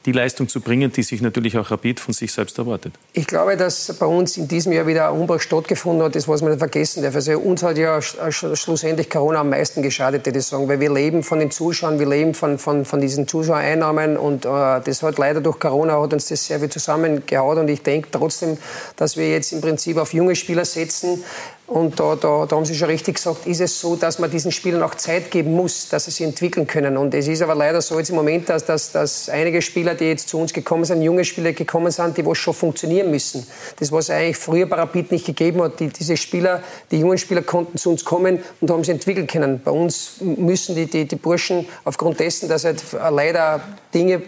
[0.07, 2.95] die Leistung zu bringen, die sich natürlich auch Rapid von sich selbst erwartet.
[3.13, 6.41] Ich glaube, dass bei uns in diesem Jahr wieder ein Umbruch stattgefunden hat, das was
[6.41, 7.15] man nicht vergessen darf.
[7.15, 11.23] Also uns hat ja schlussendlich Corona am meisten geschadet, würde ich sagen, weil wir leben
[11.23, 15.41] von den Zuschauern, wir leben von, von, von diesen Zuschauereinnahmen und äh, das hat leider
[15.41, 18.57] durch Corona hat uns das sehr viel zusammengehauen und ich denke trotzdem,
[18.97, 21.25] dass wir jetzt im Prinzip auf junge Spieler setzen,
[21.69, 24.51] und da, da, da haben Sie schon richtig gesagt, ist es so, dass man diesen
[24.53, 26.97] Spielern auch Zeit geben muss, dass sie sich entwickeln können.
[26.97, 30.07] Und es ist aber leider so jetzt im Moment, dass, dass, dass einige Spieler, die
[30.07, 33.47] jetzt zu uns gekommen sind, junge Spieler gekommen sind, die was schon funktionieren müssen.
[33.79, 35.79] Das, was eigentlich früher bei Rapid nicht gegeben hat.
[35.79, 39.61] Die, diese Spieler, die jungen Spieler konnten zu uns kommen und haben sich entwickeln können.
[39.63, 43.61] Bei uns müssen die, die, die Burschen aufgrund dessen, dass halt leider
[43.93, 44.23] Dinge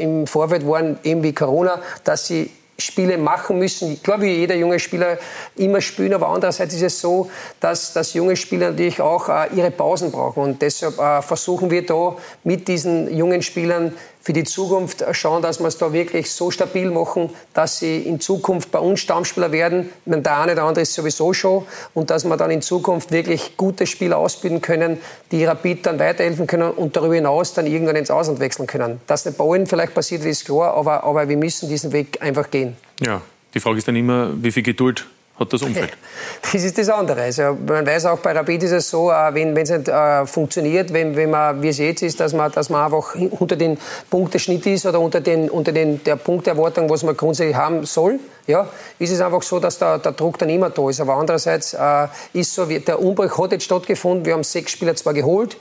[0.00, 3.92] im Vorfeld waren, eben wie Corona, dass sie Spiele machen müssen.
[3.92, 5.18] Ich glaube, wie jeder junge Spieler
[5.56, 9.70] immer spielen, aber andererseits ist es so, dass, dass junge Spieler natürlich auch äh, ihre
[9.70, 10.42] Pausen brauchen.
[10.42, 13.92] Und deshalb äh, versuchen wir da mit diesen jungen Spielern
[14.26, 18.18] für die Zukunft schauen, dass wir es da wirklich so stabil machen, dass sie in
[18.18, 19.88] Zukunft bei uns Stammspieler werden.
[20.04, 21.64] Meine, der eine oder andere ist sowieso schon.
[21.94, 24.98] Und dass wir dann in Zukunft wirklich gute Spieler ausbilden können,
[25.30, 29.00] die Rapid dann weiterhelfen können und darüber hinaus dann irgendwann ins Ausland wechseln können.
[29.06, 32.50] Dass nicht bei allen vielleicht passiert, ist klar, aber, aber wir müssen diesen Weg einfach
[32.50, 32.76] gehen.
[32.98, 33.20] Ja,
[33.54, 35.06] die Frage ist dann immer, wie viel Geduld
[35.38, 35.92] hat das Umfeld.
[36.52, 37.22] Das ist das andere.
[37.22, 40.92] Also man weiß auch bei Rapid ist es so, äh, wenn es nicht äh, funktioniert,
[40.92, 44.64] wenn, wenn man, wie es jetzt ist, dass man, dass man einfach unter den Punkteschnitt
[44.66, 48.68] ist oder unter, den, unter den, der Punkterwartung, was man grundsätzlich haben soll, ja,
[48.98, 51.00] ist es einfach so, dass der, der Druck dann immer da ist.
[51.00, 54.24] Aber andererseits äh, ist so, der Umbruch hat jetzt stattgefunden.
[54.24, 55.56] Wir haben sechs Spieler zwar geholt,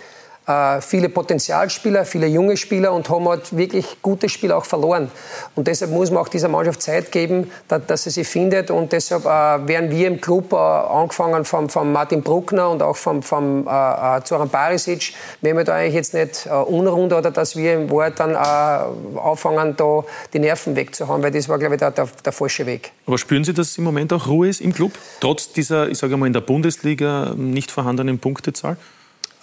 [0.82, 5.10] viele Potenzialspieler, viele junge Spieler und haben halt wirklich gute Spieler auch verloren.
[5.56, 8.70] Und deshalb muss man auch dieser Mannschaft Zeit geben, dass, sie sich findet.
[8.70, 12.96] Und deshalb äh, werden wir im Club, äh, angefangen vom, vom Martin Bruckner und auch
[12.96, 17.32] vom, vom äh, äh Zoran Barisic, wenn wir da eigentlich jetzt nicht äh, unrund oder
[17.32, 20.04] dass wir im Wort dann äh, anfangen, da
[20.34, 22.92] die Nerven wegzuhauen, weil das war, glaube ich, der, der, der falsche Weg.
[23.06, 26.18] Aber spüren Sie, dass im Moment auch Ruhe ist im Club, trotz dieser, ich sage
[26.18, 28.78] mal, in der Bundesliga nicht vorhandenen Punktezahl?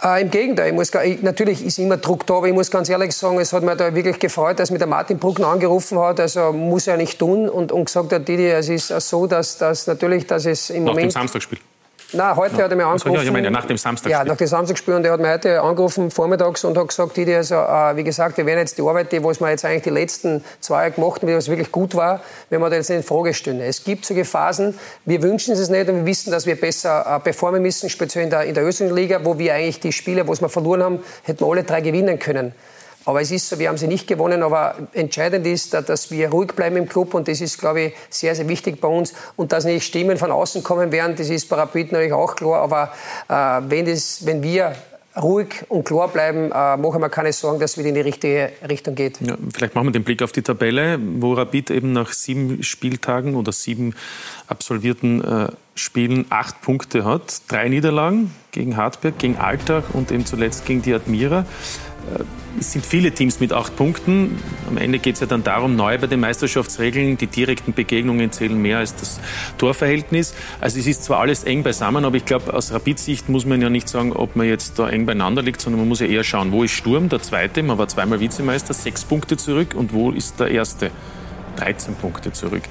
[0.03, 2.89] Äh, Im Gegenteil, ich muss, ich, natürlich ist immer Druck da, aber ich muss ganz
[2.89, 6.19] ehrlich sagen, es hat mir da wirklich gefreut, dass mir der Martin Bruckner angerufen hat.
[6.19, 9.87] Also muss er nicht tun und, und gesagt hat, Didi, es ist so, dass, dass
[9.87, 11.07] natürlich, dass es im Nach Moment.
[11.07, 11.59] dem Samstagsspiel.
[12.15, 12.65] Nein, heute Ja.
[12.65, 13.15] hat er Also, angerufen.
[13.15, 14.11] ja, ich meine, nach dem Samstagsspiel.
[14.13, 14.95] Ja, nach dem Samstagsspiel.
[14.95, 18.37] Und er hat mich heute angerufen, vormittags, und hat gesagt, Didi, also, äh, wie gesagt,
[18.37, 21.23] wir werden jetzt die Arbeit, die was wir jetzt eigentlich die letzten zwei Jahre gemacht
[21.23, 22.21] haben, was wirklich gut war,
[22.51, 23.61] wenn wir da jetzt in Frage stellen.
[23.61, 27.21] Es gibt solche Phasen, wir wünschen es nicht und wir wissen, dass wir besser äh,
[27.21, 30.33] performen müssen, speziell in der, in der österreichischen Liga, wo wir eigentlich die Spiele, wo
[30.39, 32.53] wir verloren haben, hätten wir alle drei gewinnen können.
[33.05, 36.29] Aber es ist so, wir haben sie nicht gewonnen, aber entscheidend ist, da- dass wir
[36.31, 39.13] ruhig bleiben im Club und das ist, glaube ich, sehr, sehr wichtig bei uns.
[39.37, 42.61] Und dass nicht Stimmen von außen kommen werden, das ist bei Rapid natürlich auch klar,
[42.63, 42.93] aber
[43.29, 44.75] äh, wenn, das, wenn wir
[45.21, 48.51] ruhig und klar bleiben, äh, machen wir keine Sorgen, dass es wieder in die richtige
[48.67, 49.21] Richtung geht.
[49.21, 53.35] Ja, vielleicht machen wir den Blick auf die Tabelle, wo Rapid eben nach sieben Spieltagen
[53.35, 53.95] oder sieben
[54.47, 57.43] absolvierten äh, Spielen acht Punkte hat.
[57.49, 61.45] Drei Niederlagen gegen Hartberg, gegen Altach und eben zuletzt gegen die Admira.
[62.11, 62.25] Äh,
[62.59, 64.39] Es sind viele Teams mit acht Punkten.
[64.69, 68.61] Am Ende geht es ja dann darum, neu bei den Meisterschaftsregeln, die direkten Begegnungen zählen
[68.61, 69.21] mehr als das
[69.57, 70.35] Torverhältnis.
[70.61, 73.71] Also es ist zwar alles eng beisammen, aber ich glaube, aus Rapid-Sicht muss man ja
[73.71, 76.53] nicht sagen, ob man jetzt da eng beieinander liegt, sondern man muss ja eher schauen,
[76.53, 80.39] wo ist Sturm, der Zweite, man war zweimal Vizemeister, sechs Punkte zurück und wo ist
[80.39, 80.91] der Erste?
[81.57, 82.63] 13 Punkte zurück.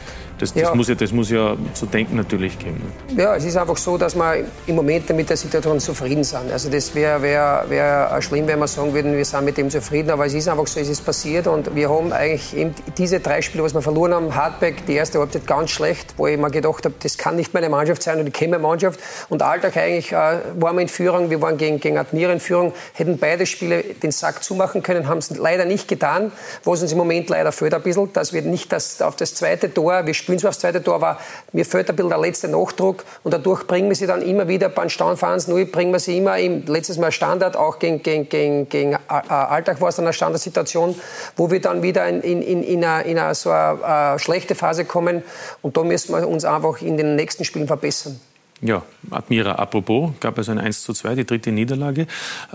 [0.41, 0.73] Das, das, Ja.
[0.73, 2.81] muss, ja, das muss ja zu denken natürlich geben.
[3.15, 6.51] Ja, es ist einfach so, dass wir im Moment mit der Situation zufrieden sind.
[6.51, 10.09] Also das wäre wär, wär schlimm, wenn wir sagen würden, wir sind mit dem zufrieden.
[10.09, 13.43] Aber es ist einfach so, es ist passiert und wir haben eigentlich eben diese drei
[13.43, 16.85] Spiele, was wir verloren haben, Hartberg, die erste Halbzeit ganz schlecht, wo ich mir gedacht
[16.85, 18.99] habe, das kann nicht meine Mannschaft sein und ich kenne meine Mannschaft.
[19.29, 22.73] Und Alltag eigentlich äh, waren wir in Führung, wir waren gegen, gegen Admira in Führung,
[22.93, 26.31] hätten beide Spiele den Sack zumachen können, haben es leider nicht getan,
[26.63, 29.71] was uns im Moment leider fehlt ein bisschen, dass wir nicht das, auf das zweite
[29.71, 31.19] Tor, wir spielen zwar aufs zweite Tor, aber
[31.53, 34.69] mir fehlt ein bisschen der letzte Nachdruck und dadurch bringen wir sie dann immer wieder
[34.69, 38.69] beim Standfahrens null, bringen wir sie immer im letztes Mal Standard, auch gegen, gegen, gegen,
[38.69, 38.97] gegen äh,
[39.29, 40.95] Alltag war es dann eine Standardsituation,
[41.35, 44.55] wo wir dann wieder in, in, in, in, eine, in eine, so eine äh, schlechte
[44.55, 45.23] Phase kommen
[45.61, 48.19] und da müssen wir uns einfach in den nächsten Spielen verbessern.
[48.61, 52.05] Ja, Admira, apropos, gab es ein 1 zu 2, die dritte Niederlage.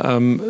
[0.03, 0.41] Ähm,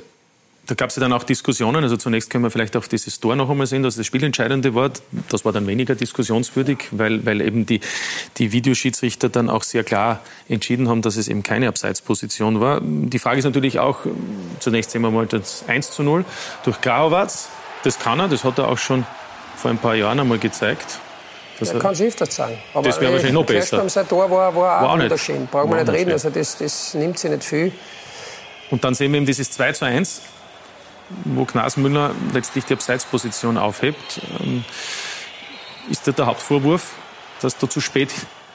[0.67, 1.83] da gab es ja dann auch Diskussionen.
[1.83, 4.91] Also zunächst können wir vielleicht auch dieses Tor noch einmal sehen, dass das spielentscheidende war.
[5.29, 7.81] Das war dann weniger diskussionswürdig, weil, weil eben die,
[8.39, 12.81] die Videoschiedsrichter dann auch sehr klar entschieden haben, dass es eben keine Abseitsposition war.
[12.83, 14.01] Die Frage ist natürlich auch,
[14.61, 16.25] zunächst sehen wir mal das 1 zu 0
[16.65, 17.49] durch Grauwatz.
[17.85, 19.07] Das kann er, das hat er auch schon
[19.57, 20.99] vor ein paar Jahren einmal gezeigt.
[21.61, 22.59] dass Er kann öfters sagen.
[22.75, 23.61] Aber Das wäre wahrscheinlich noch besser.
[23.61, 25.05] Kirchturm, sein Tor war, war War auch nicht.
[25.05, 25.47] wunderschön.
[25.47, 26.11] Brauchen wir nicht reden.
[26.13, 27.73] Also das, das nimmt sich nicht viel.
[28.71, 30.23] Und dann sehen wir eben dieses 2 zu 1,
[31.25, 34.21] wo Knasmüller letztlich die Abseitsposition aufhebt.
[34.41, 34.65] Ähm,
[35.91, 36.95] Ist das der Hauptvorwurf,
[37.41, 38.11] dass da zu spät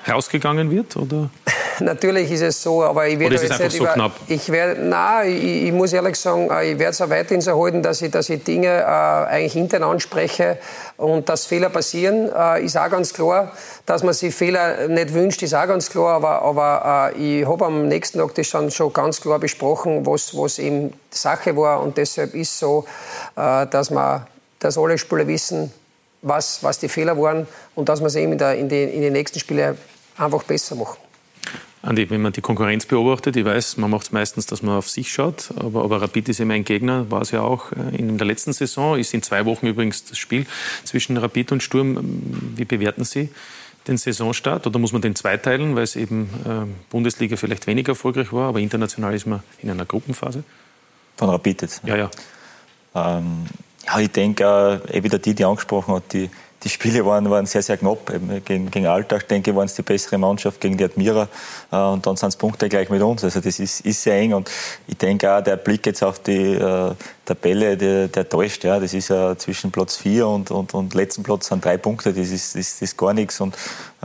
[0.07, 0.95] rausgegangen wird?
[0.97, 1.29] Oder?
[1.79, 4.11] Natürlich ist es so, aber ich werde jetzt nicht so über, knapp?
[4.27, 7.61] Ich werde, nein, ich, ich muss ehrlich sagen, äh, ich werde es auch weiterhin so
[7.61, 10.57] halten, dass ich, dass ich Dinge äh, eigentlich intern anspreche
[10.97, 13.51] und dass Fehler passieren, äh, ist auch ganz klar.
[13.85, 16.15] Dass man sich Fehler nicht wünscht, ist auch ganz klar.
[16.15, 20.37] Aber, aber äh, ich habe am nächsten Tag das dann schon ganz klar besprochen, was,
[20.37, 22.85] was eben Sache war und deshalb ist so,
[23.35, 24.25] äh, dass man,
[24.59, 25.71] dass alle Spieler wissen,
[26.21, 29.01] was, was die Fehler waren und dass wir es eben in, der, in, die, in
[29.01, 29.77] den nächsten Spielen
[30.17, 30.97] einfach besser machen.
[31.83, 34.87] Andi, wenn man die Konkurrenz beobachtet, ich weiß, man macht es meistens, dass man auf
[34.87, 38.19] sich schaut, aber, aber Rapid ist immer ein Gegner, war es ja auch äh, in
[38.19, 40.45] der letzten Saison, ist in zwei Wochen übrigens das Spiel
[40.83, 41.97] zwischen Rapid und Sturm.
[42.55, 43.29] Wie bewerten Sie
[43.87, 48.31] den Saisonstart oder muss man den zweiteilen, weil es eben äh, Bundesliga vielleicht weniger erfolgreich
[48.31, 50.43] war, aber international ist man in einer Gruppenphase?
[51.17, 51.81] Von Rapid jetzt.
[51.83, 52.11] Ja, ja.
[52.93, 53.45] Ähm,
[53.87, 56.29] ja, ich denke, äh, eh wieder die, die angesprochen hat, die,
[56.63, 58.11] die Spiele waren, waren sehr, sehr knapp.
[58.45, 61.27] Gegen, gegen Alltag, denke ich, waren es die bessere Mannschaft, gegen die Admira.
[61.71, 63.23] Äh, und dann sind es Punkte gleich mit uns.
[63.23, 64.33] Also das ist, ist sehr eng.
[64.33, 64.49] Und
[64.87, 66.93] ich denke auch, der Blick jetzt auf die äh,
[67.25, 68.63] Tabelle, der, der täuscht.
[68.63, 68.79] Ja.
[68.79, 72.13] Das ist ja zwischen Platz 4 und, und, und letzten Platz sind drei Punkte.
[72.13, 73.41] Das ist, das ist gar nichts.
[73.41, 73.57] Und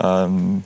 [0.03, 0.64] ähm,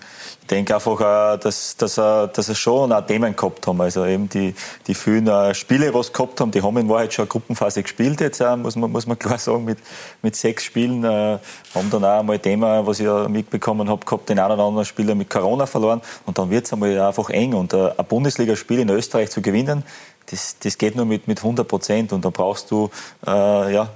[0.50, 3.80] denke einfach, dass, dass, dass er schon auch Themen gehabt haben.
[3.80, 4.54] Also eben die,
[4.86, 8.20] die vielen äh, Spiele, was gehabt haben, die haben in Wahrheit schon eine Gruppenphase gespielt
[8.20, 9.78] jetzt, muss, man, muss man klar sagen, mit,
[10.22, 11.04] mit sechs Spielen.
[11.04, 11.38] Äh,
[11.74, 14.84] haben dann auch einmal Thema, was ich ja mitbekommen habe, gehabt, den einen oder anderen
[14.84, 16.00] Spieler mit Corona verloren.
[16.26, 17.54] Und dann wird es einmal einfach eng.
[17.54, 19.84] Und äh, ein Bundesligaspiel in Österreich zu gewinnen,
[20.30, 22.12] das, das geht nur mit, mit 100 Prozent.
[22.12, 22.90] Und da brauchst du
[23.26, 23.88] äh, ja,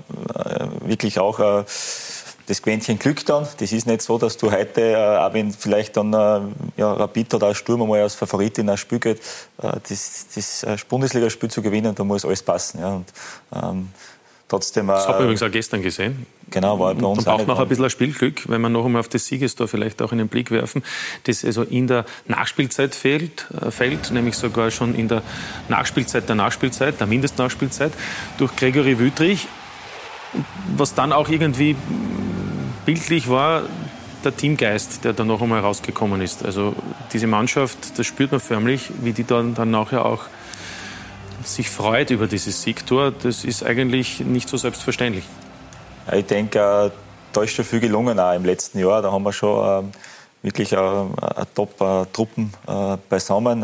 [0.84, 1.64] wirklich auch äh,
[2.46, 3.46] das Quäntchen Glück dann.
[3.58, 6.40] Das ist nicht so, dass du heute, äh, auch wenn vielleicht dann äh,
[6.76, 9.18] ja, Rapid oder auch Sturm einmal als Favorit in ein Spiel geht,
[9.62, 12.80] äh, das, das äh, Bundesligaspiel zu gewinnen, da muss alles passen.
[12.80, 12.94] Ja.
[12.94, 13.12] Und,
[13.54, 13.88] ähm,
[14.48, 14.86] trotzdem.
[14.88, 16.26] Das hat man äh, übrigens auch gestern gesehen.
[16.50, 19.00] Genau, war bei uns Man auch noch ein bisschen ein Spielglück, wenn man noch einmal
[19.00, 20.84] auf das Siegestor vielleicht auch einen Blick werfen,
[21.24, 25.22] das also in der Nachspielzeit fehlt, äh, fällt, nämlich sogar schon in der
[25.68, 27.92] Nachspielzeit der Nachspielzeit, der Mindestnachspielzeit,
[28.38, 29.48] durch Gregory Wüttrich,
[30.76, 31.76] was dann auch irgendwie
[32.84, 33.62] bildlich war,
[34.24, 36.44] der Teamgeist, der da noch einmal rausgekommen ist.
[36.44, 36.74] Also
[37.12, 40.24] diese Mannschaft, das spürt man förmlich, wie die dann, dann nachher auch
[41.44, 43.12] sich freut über dieses Siegtor.
[43.12, 45.24] Das ist eigentlich nicht so selbstverständlich.
[46.12, 46.90] Ich denke, äh,
[47.32, 49.02] da ist schon viel gelungen auch im letzten Jahr.
[49.02, 49.92] Da haben wir schon ähm,
[50.42, 51.08] wirklich äh, eine
[51.54, 53.62] Top-Truppen äh, beisammen.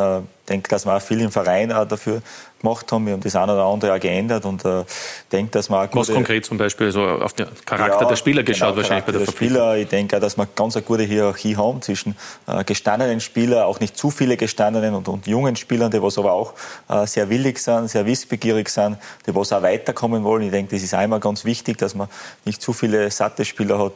[0.50, 2.22] Ich denke, dass wir auch viel im Verein auch dafür
[2.60, 3.06] gemacht haben.
[3.06, 4.82] Wir haben das eine oder andere auch geändert und äh,
[5.30, 8.42] denke, dass wir auch Was gute- konkret zum Beispiel, also auf den Charakter der Spieler
[8.42, 9.56] geschaut, genau, wahrscheinlich bei Charakter der der Verpflichtung.
[9.60, 9.76] Spieler.
[9.76, 12.16] Ich denke auch, dass wir ganz eine gute Hierarchie haben zwischen
[12.48, 16.32] äh, gestandenen Spielern, auch nicht zu viele gestandenen und, und jungen Spielern, die was aber
[16.32, 16.54] auch
[16.88, 18.96] äh, sehr willig sind, sehr wissbegierig sind,
[19.28, 20.42] die was auch weiterkommen wollen.
[20.42, 22.08] Ich denke, das ist einmal ganz wichtig, dass man
[22.44, 23.92] nicht zu viele satte Spieler hat.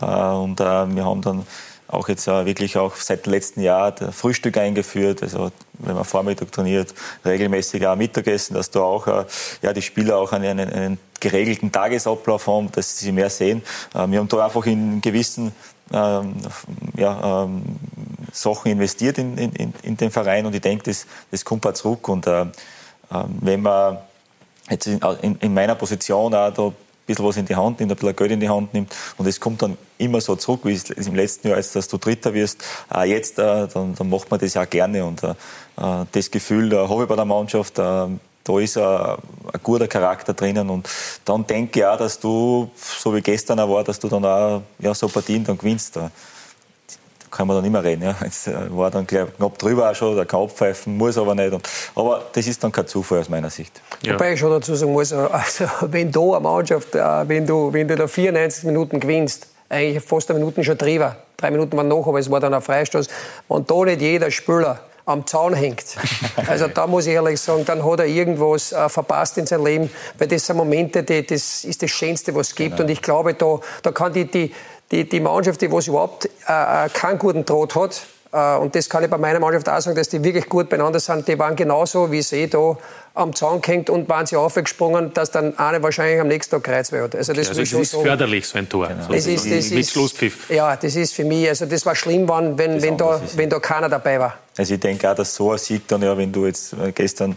[0.00, 0.64] Äh, und äh,
[0.94, 1.44] wir haben dann
[1.88, 5.22] auch jetzt äh, wirklich auch seit dem letzten Jahr Frühstück eingeführt.
[5.22, 6.94] Also wenn man Vormittag trainiert,
[7.24, 9.24] regelmäßig auch Mittagessen, dass da auch äh,
[9.62, 13.62] ja, die Spieler auch einen, einen, geregelten Tagesablauf haben, dass sie mehr sehen.
[13.94, 15.52] Äh, wir haben da einfach in gewissen
[15.92, 16.34] ähm,
[16.96, 17.62] ja, ähm,
[18.32, 22.08] Sachen investiert in, in, in- den Verein und ich denke, das, das kommt auch zurück.
[22.08, 22.50] Und äh, ähm,
[23.40, 23.98] wenn man
[24.68, 26.72] jetzt in, in, in meiner Position auch da
[27.06, 28.94] bisschen was in die Hand nimmt, ein bisschen Geld in die Hand nimmt.
[29.16, 31.98] Und es kommt dann immer so zurück, wie es im letzten Jahr, als dass du
[31.98, 35.04] Dritter wirst, auch jetzt, äh, dann, dann macht man das ja gerne.
[35.04, 38.06] Und äh, äh, das Gefühl da habe ich bei der Mannschaft, äh,
[38.44, 39.16] da ist ein,
[39.52, 40.70] ein guter Charakter drinnen.
[40.70, 40.88] Und
[41.24, 44.62] dann denke ich auch, dass du, so wie gestern auch war, dass du dann auch
[44.78, 45.98] ja, so Partien dann gewinnst.
[47.36, 48.02] Kann man dann immer reden.
[48.02, 48.14] Ja.
[48.22, 51.52] Jetzt äh, war dann gleich knapp drüber auch schon, der kann abpfeifen, muss aber nicht.
[51.52, 53.82] Und, aber das ist dann kein Zufall aus meiner Sicht.
[54.06, 57.86] Wobei ich schon dazu sagen muss, also, wenn da eine Mannschaft, äh, wenn du, wenn
[57.86, 62.06] du da 94 Minuten gewinnst, eigentlich fast eine Minute schon drüber, drei Minuten waren noch,
[62.06, 63.06] aber es war dann ein Freistoß,
[63.48, 65.84] und da nicht jeder Spieler am Zaun hängt.
[66.48, 69.90] Also da muss ich ehrlich sagen, dann hat er irgendwas äh, verpasst in seinem Leben,
[70.18, 72.78] weil das sind Momente, die, das ist das Schönste, was es gibt.
[72.78, 74.52] Und ich glaube, da, da kann die, die,
[74.90, 78.88] die, die Mannschaft, die was überhaupt äh, äh, keinen guten Draht hat, äh, und das
[78.88, 81.26] kann ich bei meiner Mannschaft auch sagen, dass die wirklich gut beieinander sind.
[81.26, 82.76] Die waren genauso wie sie da
[83.14, 86.92] am Zaun gehängt und waren sie aufgesprungen, dass dann eine wahrscheinlich am nächsten Tag gekreuzt
[86.92, 87.16] wird.
[87.16, 88.04] Also das Also ich schon ist sagen.
[88.04, 88.88] förderlich, so ein Tor.
[89.10, 90.50] Das ist, das mit ist, Schlusspfiff.
[90.50, 93.58] Ja, das ist für mich, also das war schlimm, wenn, wenn, wenn, da, wenn da
[93.58, 94.34] keiner dabei war.
[94.56, 97.36] Also ich denke auch, dass so ein Sieg dann, ja, wenn du jetzt äh, gestern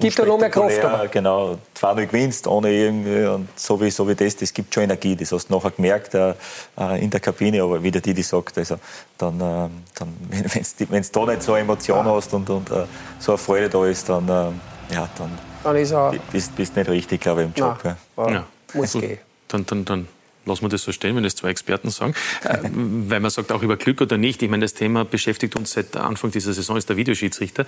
[0.00, 1.06] Gibt ja noch mehr Kraft, aber.
[1.06, 5.14] Genau, 2-0 gewinnst, ohne irgendwie, und so wie, so wie das, das gibt schon Energie.
[5.14, 6.34] Das hast du nachher gemerkt äh,
[6.76, 8.76] äh, in der Kabine, aber wie der Didi sagt, also
[9.18, 10.14] dann, äh, dann
[10.88, 12.86] wenn du da nicht so eine Emotion hast und, und äh,
[13.20, 16.88] so eine Freude da ist, dann, äh, ja, dann Dann ist er, bist du nicht
[16.88, 17.78] richtig, glaube ich, im Job.
[17.84, 17.96] Nein.
[18.16, 18.30] Ja.
[18.30, 18.46] Ja.
[18.72, 19.18] muss gehen.
[19.46, 20.08] Dann, dann, dann
[20.46, 22.14] lassen wir das so stehen, wenn das zwei Experten sagen.
[22.44, 24.42] äh, weil man sagt, auch über Glück oder nicht.
[24.42, 27.62] Ich meine, das Thema beschäftigt uns seit Anfang dieser Saison, ist der Videoschiedsrichter.
[27.62, 27.66] Äh,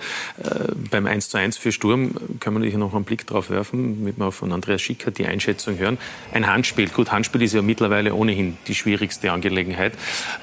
[0.91, 4.17] beim 1 zu 1 für Sturm können wir natürlich noch einen Blick drauf werfen, damit
[4.17, 5.97] wir von Andreas Schicker die Einschätzung hören.
[6.31, 6.89] Ein Handspiel.
[6.89, 9.93] Gut, Handspiel ist ja mittlerweile ohnehin die schwierigste Angelegenheit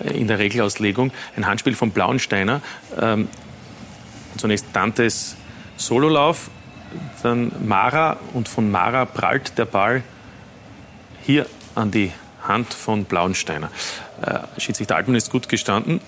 [0.04, 1.12] äh, in der Regelauslegung.
[1.36, 2.62] Ein Handspiel von Blauensteiner.
[3.00, 3.28] Ähm,
[4.36, 5.36] zunächst Dantes
[5.76, 6.50] Sololauf,
[7.22, 10.02] dann Mara und von Mara prallt der Ball
[11.24, 12.12] hier an die
[12.46, 13.70] Hand von Blauensteiner.
[14.22, 16.00] Äh, Schiedsrichter Altmann ist gut gestanden.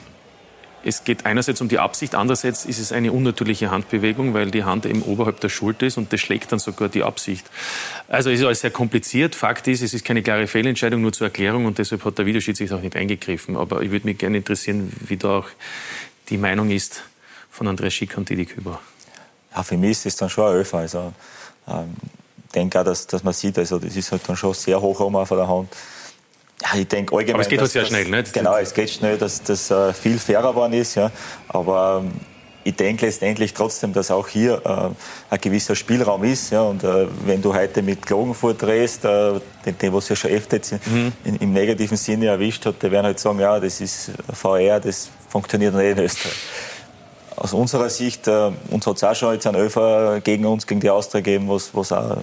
[0.85, 4.87] Es geht einerseits um die Absicht, andererseits ist es eine unnatürliche Handbewegung, weil die Hand
[4.87, 7.44] eben oberhalb der Schulter ist und das schlägt dann sogar die Absicht.
[8.07, 9.35] Also es ist alles sehr kompliziert.
[9.35, 12.77] Fakt ist, es ist keine klare Fehlentscheidung, nur zur Erklärung und deshalb hat der Videoschiedsrichter
[12.77, 13.57] auch nicht eingegriffen.
[13.57, 15.49] Aber ich würde mich gerne interessieren, wie da auch
[16.29, 17.03] die Meinung ist
[17.51, 18.81] von Andreas Schick und Didi Küber.
[19.57, 20.79] Ja, für mich ist das dann schon ein Öfer.
[20.79, 21.12] Also,
[21.66, 21.96] ähm,
[22.46, 25.01] ich denke auch, dass, dass man sieht, also das ist halt dann schon sehr hoch
[25.01, 25.68] oben von der Hand.
[26.62, 27.35] Ja, ich denke allgemein.
[27.35, 28.23] Aber es geht halt sehr dass- schnell, ne?
[28.23, 30.95] Das- Genau, es geht schnell, dass das äh, viel fairer geworden ist.
[30.95, 31.11] Ja.
[31.49, 32.12] Aber ähm,
[32.64, 36.51] ich denke letztendlich trotzdem, dass auch hier äh, ein gewisser Spielraum ist.
[36.51, 36.62] Ja.
[36.62, 39.33] Und äh, wenn du heute mit Klagenfurt drehst, äh,
[39.66, 40.59] den, den was ja schon öfter
[41.25, 45.09] in, im negativen Sinne erwischt hat, die werden halt sagen, ja, das ist VR, das
[45.29, 46.35] funktioniert nicht in Österreich.
[47.37, 50.81] Aus unserer Sicht, äh, uns hat es auch schon jetzt einen Öfer gegen uns, gegen
[50.81, 52.16] die Austria gegeben, was, was auch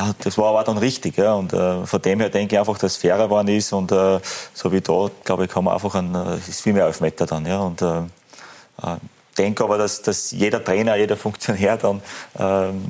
[0.00, 1.18] ja, das war aber dann richtig.
[1.18, 1.34] Ja.
[1.34, 3.72] Und äh, von dem her denke ich einfach, dass es fairer geworden ist.
[3.72, 4.18] Und äh,
[4.54, 7.26] so wie da, glaube ich, kann man einfach ein, äh, es ist viel mehr Elfmeter
[7.26, 7.44] dann.
[7.44, 7.60] Ja.
[7.60, 8.96] Und äh, äh,
[9.36, 12.00] denke aber, dass, dass jeder Trainer, jeder Funktionär dann
[12.38, 12.82] ähm,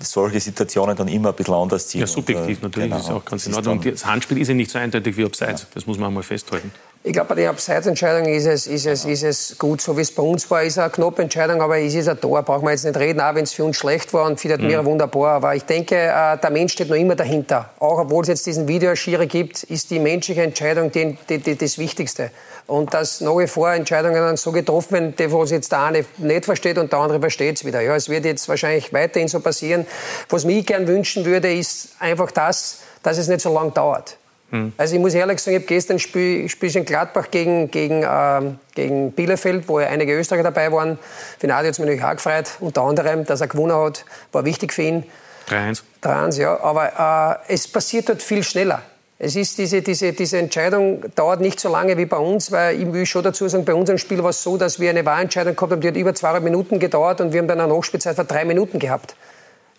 [0.00, 2.02] solche Situationen dann immer ein bisschen anders sieht.
[2.02, 3.82] Ja, subjektiv Und, äh, natürlich, genau, ist auch ganz in Ordnung.
[3.82, 5.66] das Handspiel ist ja nicht so eindeutig wie Abseits.
[5.72, 6.72] Das muss man einmal festhalten.
[7.02, 10.12] Ich glaube, bei den Abseitsentscheidungen ist es, ist, es, ist es gut, so wie es
[10.12, 10.62] bei uns war.
[10.62, 12.42] Ist eine knappe Entscheidung, aber es ist ein Tor.
[12.42, 14.60] Brauchen wir jetzt nicht reden, auch wenn es für uns schlecht war und für den
[14.60, 14.84] mhm.
[14.84, 15.36] wunderbar.
[15.36, 17.70] Aber ich denke, äh, der Mensch steht noch immer dahinter.
[17.78, 21.78] Auch obwohl es jetzt diesen Videoschiri gibt, ist die menschliche Entscheidung die, die, die, das
[21.78, 22.32] Wichtigste.
[22.66, 26.04] Und dass nach wie vor Entscheidungen dann so getroffen werden, die, was jetzt der eine
[26.18, 27.80] nicht versteht und der andere versteht es wieder.
[27.80, 29.86] Ja, es wird jetzt wahrscheinlich weiterhin so passieren.
[30.28, 34.18] Was mich gern wünschen würde, ist einfach das, dass es nicht so lange dauert.
[34.50, 34.72] Hm.
[34.76, 38.40] Also ich muss ehrlich sagen, ich habe gestern Spiel, Spiel in Gladbach gegen, gegen, äh,
[38.74, 40.98] gegen Bielefeld, wo ja einige Österreicher dabei waren.
[41.38, 44.72] Finale hat es mich natürlich auch gefreut, unter anderem, dass er gewonnen hat, war wichtig
[44.72, 45.04] für ihn.
[45.48, 45.82] 3-1.
[46.02, 46.60] 3-1, ja.
[46.60, 48.82] Aber äh, es passiert dort viel schneller.
[49.22, 52.90] Es ist diese, diese, diese Entscheidung dauert nicht so lange wie bei uns, weil ich
[52.90, 55.72] will schon dazu sagen, bei unserem Spiel war es so, dass wir eine Wahlentscheidung gehabt
[55.72, 58.46] haben, die hat über zwei Minuten gedauert und wir haben dann eine Nachspielzeit von drei
[58.46, 59.14] Minuten gehabt.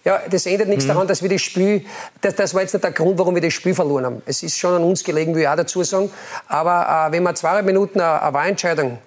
[0.03, 0.89] Ja, das ändert nichts mhm.
[0.89, 1.85] daran, dass wir das Spiel,
[2.21, 4.21] das, das war jetzt nicht der Grund, warum wir das Spiel verloren haben.
[4.25, 6.09] Es ist schon an uns gelegen, will ich auch dazu sagen.
[6.47, 8.97] Aber äh, wenn man zwei Minuten eine, eine Wahlentscheidung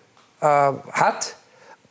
[0.41, 1.35] äh, hat,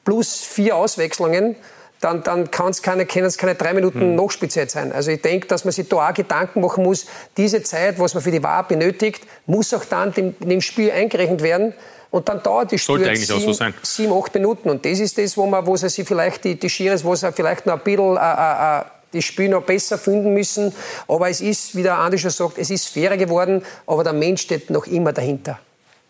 [0.05, 1.55] plus vier Auswechslungen,
[1.99, 4.15] dann, dann kann es keine, keine drei Minuten hm.
[4.15, 4.91] Nachspielzeit sein.
[4.91, 7.05] Also ich denke, dass man sich da auch Gedanken machen muss,
[7.37, 11.41] diese Zeit, was man für die Wahl benötigt, muss auch dann dem, dem Spiel eingerechnet
[11.41, 11.73] werden.
[12.11, 14.69] Und dann dauert die Spiel eigentlich sieben, so sieben, acht Minuten.
[14.69, 17.65] Und das ist das, wo man, wo sie vielleicht die, die Schiris, wo sie vielleicht
[17.65, 20.73] noch ein bisschen äh, äh, äh das Spiel noch besser finden müssen.
[21.07, 24.41] Aber es ist, wie der Andi schon sagt, es ist fairer geworden, aber der Mensch
[24.41, 25.59] steht noch immer dahinter.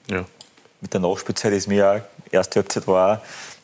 [0.07, 0.25] Ja.
[0.81, 3.21] Mit der Nachspielzeit ist mir auch, erste Halbzeit war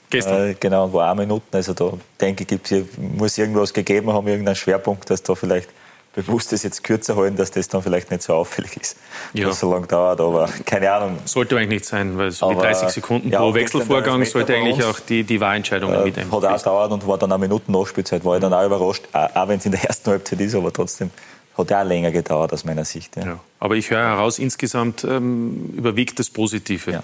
[0.09, 0.49] Gestern.
[0.49, 1.55] Äh, genau, war auch Minuten.
[1.55, 5.69] Also da denke ich, muss irgendwas gegeben haben, irgendeinen Schwerpunkt, dass da vielleicht
[6.15, 8.97] bewusst das jetzt kürzer halten, dass das dann vielleicht nicht so auffällig ist,
[9.33, 9.45] ja.
[9.45, 10.19] dass es so lange dauert.
[10.19, 11.19] Aber keine Ahnung.
[11.25, 14.99] Sollte eigentlich nicht sein, weil so aber, 30 Sekunden ja, pro Wechselvorgang sollte eigentlich auch
[14.99, 18.25] die, die Wahlentscheidung äh, mit Hat auch gedauert und war dann eine Minute Nachspielzeit.
[18.25, 21.11] War ich dann auch überrascht, auch wenn es in der ersten Halbzeit ist, aber trotzdem
[21.57, 23.15] hat er auch länger gedauert aus meiner Sicht.
[23.17, 23.25] Ja.
[23.25, 23.39] Ja.
[23.59, 27.03] Aber ich höre heraus, insgesamt ähm, überwiegt das Positive.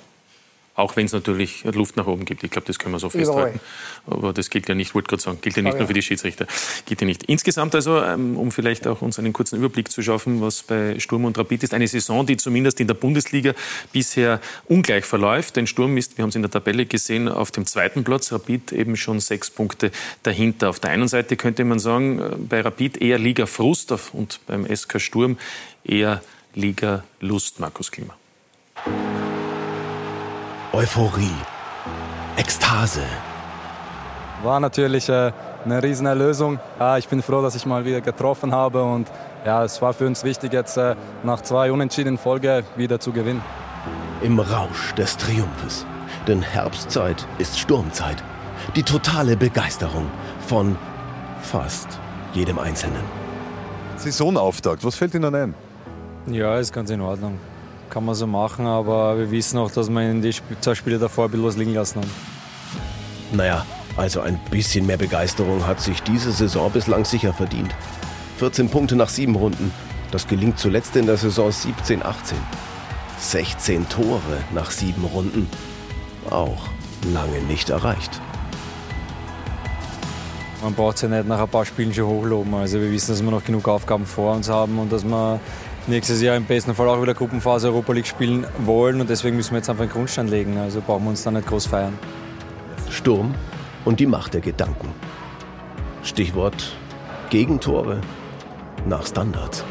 [0.76, 0.84] Ja.
[0.84, 2.44] Auch wenn es natürlich Luft nach oben gibt.
[2.44, 3.60] Ich glaube, das können wir so festhalten.
[4.06, 4.20] Überall.
[4.20, 6.02] Aber das gilt ja nicht, wollte gerade sagen, gilt ja nicht oh, nur für die
[6.02, 6.48] Schiedsrichter.
[6.86, 7.24] Gilt ja nicht.
[7.24, 11.26] Insgesamt also, ähm, um vielleicht auch uns einen kurzen Überblick zu schaffen, was bei Sturm
[11.26, 13.54] und Rapid ist, eine Saison, die zumindest in der Bundesliga
[13.94, 15.56] bisher ungleich verläuft.
[15.56, 18.74] Denn Sturm ist, wir haben es in der Tabelle gesehen, auf dem zweiten Platz, Rapid
[18.74, 19.92] eben schon sechs Punkte
[20.24, 20.70] dahinter.
[20.70, 24.66] Auf der einen Seite könnte man sagen, äh, bei Rapid eher Liga Frust und beim
[24.74, 25.38] SK Sturm
[25.84, 26.22] eher
[26.54, 28.16] Liga Lust, Markus Klima.
[30.76, 31.32] Euphorie,
[32.36, 33.00] Ekstase.
[34.44, 35.32] War natürlich äh,
[35.64, 36.60] eine riesen Erlösung.
[36.78, 39.08] Ja, ich bin froh, dass ich mal wieder getroffen habe und
[39.46, 43.42] ja, es war für uns wichtig, jetzt äh, nach zwei unentschiedenen Folge wieder zu gewinnen.
[44.22, 45.86] Im Rausch des Triumphes.
[46.28, 48.22] Denn Herbstzeit ist Sturmzeit.
[48.76, 50.12] Die totale Begeisterung
[50.46, 50.76] von
[51.42, 51.88] fast
[52.34, 53.04] jedem Einzelnen.
[53.96, 55.54] Saisonauftakt, was fällt Ihnen ein?
[56.28, 57.40] Ja, ist ganz in Ordnung
[57.90, 61.26] kann man so machen, aber wir wissen auch, dass wir in die zwei Spiele davor
[61.26, 62.12] ein bisschen was liegen lassen haben.
[63.32, 63.66] Naja,
[63.98, 67.74] also ein bisschen mehr Begeisterung hat sich diese Saison bislang sicher verdient.
[68.38, 69.72] 14 Punkte nach sieben Runden.
[70.12, 72.34] Das gelingt zuletzt in der Saison 17-18.
[73.20, 74.20] 16 Tore
[74.54, 75.50] nach sieben Runden.
[76.30, 76.68] Auch
[77.14, 78.22] lange nicht erreicht.
[80.62, 82.54] Man braucht es ja nicht nach ein paar Spielen schon hochloben.
[82.56, 85.40] Also wir wissen, dass wir noch genug Aufgaben vor uns haben und dass wir
[85.88, 89.52] nächstes Jahr im besten Fall auch wieder Gruppenphase Europa League spielen wollen und deswegen müssen
[89.52, 90.58] wir jetzt einfach einen Grundstein legen.
[90.58, 91.98] Also brauchen wir uns da nicht groß feiern.
[92.90, 93.36] Sturm
[93.84, 94.94] und die Macht der Gedanken.
[96.04, 96.76] Stichwort
[97.30, 98.02] Gegentore
[98.88, 99.64] nach Standards.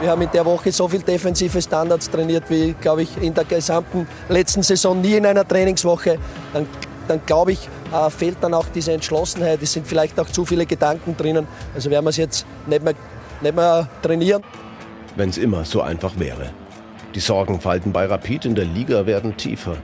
[0.00, 3.44] Wir haben in der Woche so viel defensive Standards trainiert wie, glaube ich, in der
[3.44, 6.18] gesamten letzten Saison nie in einer Trainingswoche.
[6.52, 6.66] Dann,
[7.08, 9.60] dann glaube ich, äh, fehlt dann auch diese Entschlossenheit.
[9.60, 11.48] Es sind vielleicht auch zu viele Gedanken drinnen.
[11.74, 12.94] Also werden wir es jetzt nicht mehr
[13.42, 14.42] nicht mehr trainieren.
[15.16, 16.50] Wenn es immer so einfach wäre.
[17.14, 19.76] Die Sorgenfalten bei Rapid in der Liga werden tiefer.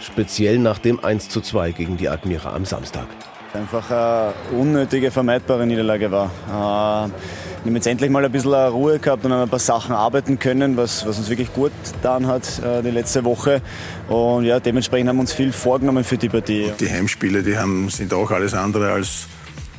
[0.00, 3.06] Speziell nach dem 1:2 gegen die Admira am Samstag.
[3.52, 6.26] Einfach eine unnötige, vermeidbare Niederlage war.
[6.48, 9.94] Äh, wir haben jetzt endlich mal ein bisschen Ruhe gehabt und an ein paar Sachen
[9.94, 13.62] arbeiten können, was, was uns wirklich gut getan hat äh, die letzte Woche.
[14.08, 16.70] Und ja, dementsprechend haben wir uns viel vorgenommen für die Partie.
[16.78, 19.26] Die Heimspiele, die haben, sind auch alles andere als,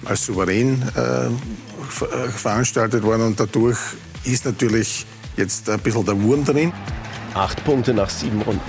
[0.06, 1.30] als souverän äh,
[1.92, 3.78] veranstaltet worden und dadurch
[4.24, 5.06] ist natürlich
[5.38, 6.74] jetzt ein bisschen der Wurm drin.
[7.34, 8.62] Acht Punkte nach sieben Runden.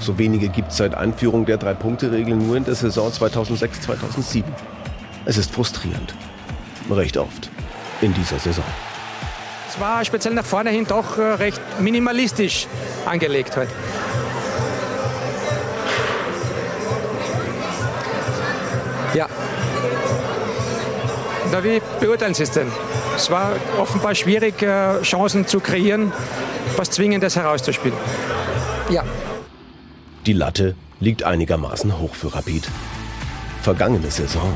[0.00, 4.44] So wenige gibt es seit Einführung der Drei-Punkte-Regel nur in der Saison 2006-2007.
[5.24, 6.14] Es ist frustrierend.
[6.90, 7.50] Recht oft
[8.00, 8.64] in dieser Saison.
[9.68, 12.66] Es war speziell nach vorne hin doch äh, recht minimalistisch
[13.04, 13.70] angelegt heute.
[19.14, 19.26] Ja,
[21.52, 22.70] na, wie beurteilen Sie es denn?
[23.16, 26.12] Es war offenbar schwierig, äh, Chancen zu kreieren,
[26.76, 27.96] was Zwingendes herauszuspielen.
[28.90, 29.04] Ja.
[30.26, 32.68] Die Latte liegt einigermaßen hoch für Rapid.
[33.62, 34.54] Vergangene Saison.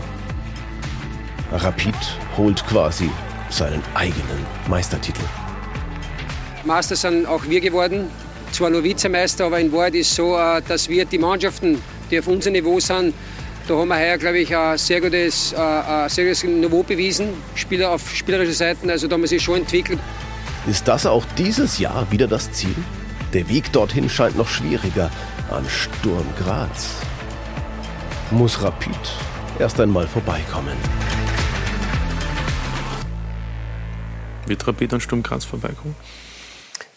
[1.53, 1.95] Rapid
[2.36, 3.11] holt quasi
[3.51, 5.22] seinen eigenen Meistertitel.
[6.64, 8.11] Meister sind auch wir geworden.
[8.53, 12.18] Zwar nur Vizemeister, aber in Wahrheit ist es so, äh, dass wir die Mannschaften, die
[12.18, 13.14] auf unserem Niveau sind,
[13.69, 17.29] da haben wir heuer, glaube ich, ein sehr gutes, äh, ein sehr gutes Niveau bewiesen.
[17.55, 19.99] Spieler auf spielerischer Seite, also da haben wir sich schon entwickelt.
[20.67, 22.75] Ist das auch dieses Jahr wieder das Ziel?
[23.33, 25.11] Der Weg dorthin scheint noch schwieriger
[25.51, 26.97] an Sturm Graz.
[28.31, 28.97] Muss Rapid
[29.59, 30.77] erst einmal vorbeikommen.
[34.47, 35.95] Wird Rapid an Sturm Graz vorbeikommen?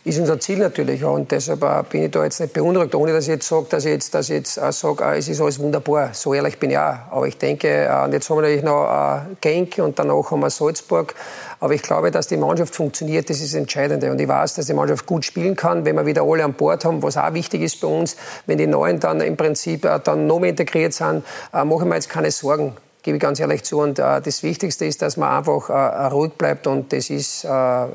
[0.05, 1.03] Ist unser Ziel natürlich.
[1.03, 3.85] Und deshalb äh, bin ich da jetzt nicht beunruhigt, ohne dass ich jetzt sage, dass
[3.85, 6.11] ich jetzt, dass ich jetzt äh, sage, äh, es ist alles wunderbar.
[6.13, 6.95] So ehrlich bin ich auch.
[7.09, 11.15] Aber ich denke, und jetzt haben wir natürlich noch Genk und danach haben wir Salzburg.
[11.59, 14.11] Aber ich glaube, dass die Mannschaft funktioniert, das ist das Entscheidende.
[14.11, 16.85] Und ich weiß, dass die Mannschaft gut spielen kann, wenn wir wieder alle an Bord
[16.85, 18.15] haben, was auch wichtig ist bei uns.
[18.45, 22.29] Wenn die Neuen dann im Prinzip dann noch mehr integriert sind, machen wir jetzt keine
[22.29, 23.79] Sorgen gebe ich ganz ehrlich zu.
[23.79, 27.85] Und äh, das Wichtigste ist, dass man einfach äh, ruhig bleibt und das ist äh,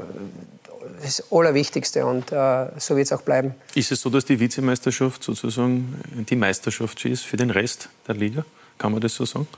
[1.03, 3.55] das Allerwichtigste und äh, so wird es auch bleiben.
[3.75, 8.45] Ist es so, dass die Vizemeisterschaft sozusagen die Meisterschaft ist für den Rest der Liga?
[8.79, 9.49] Kann man das so sagen?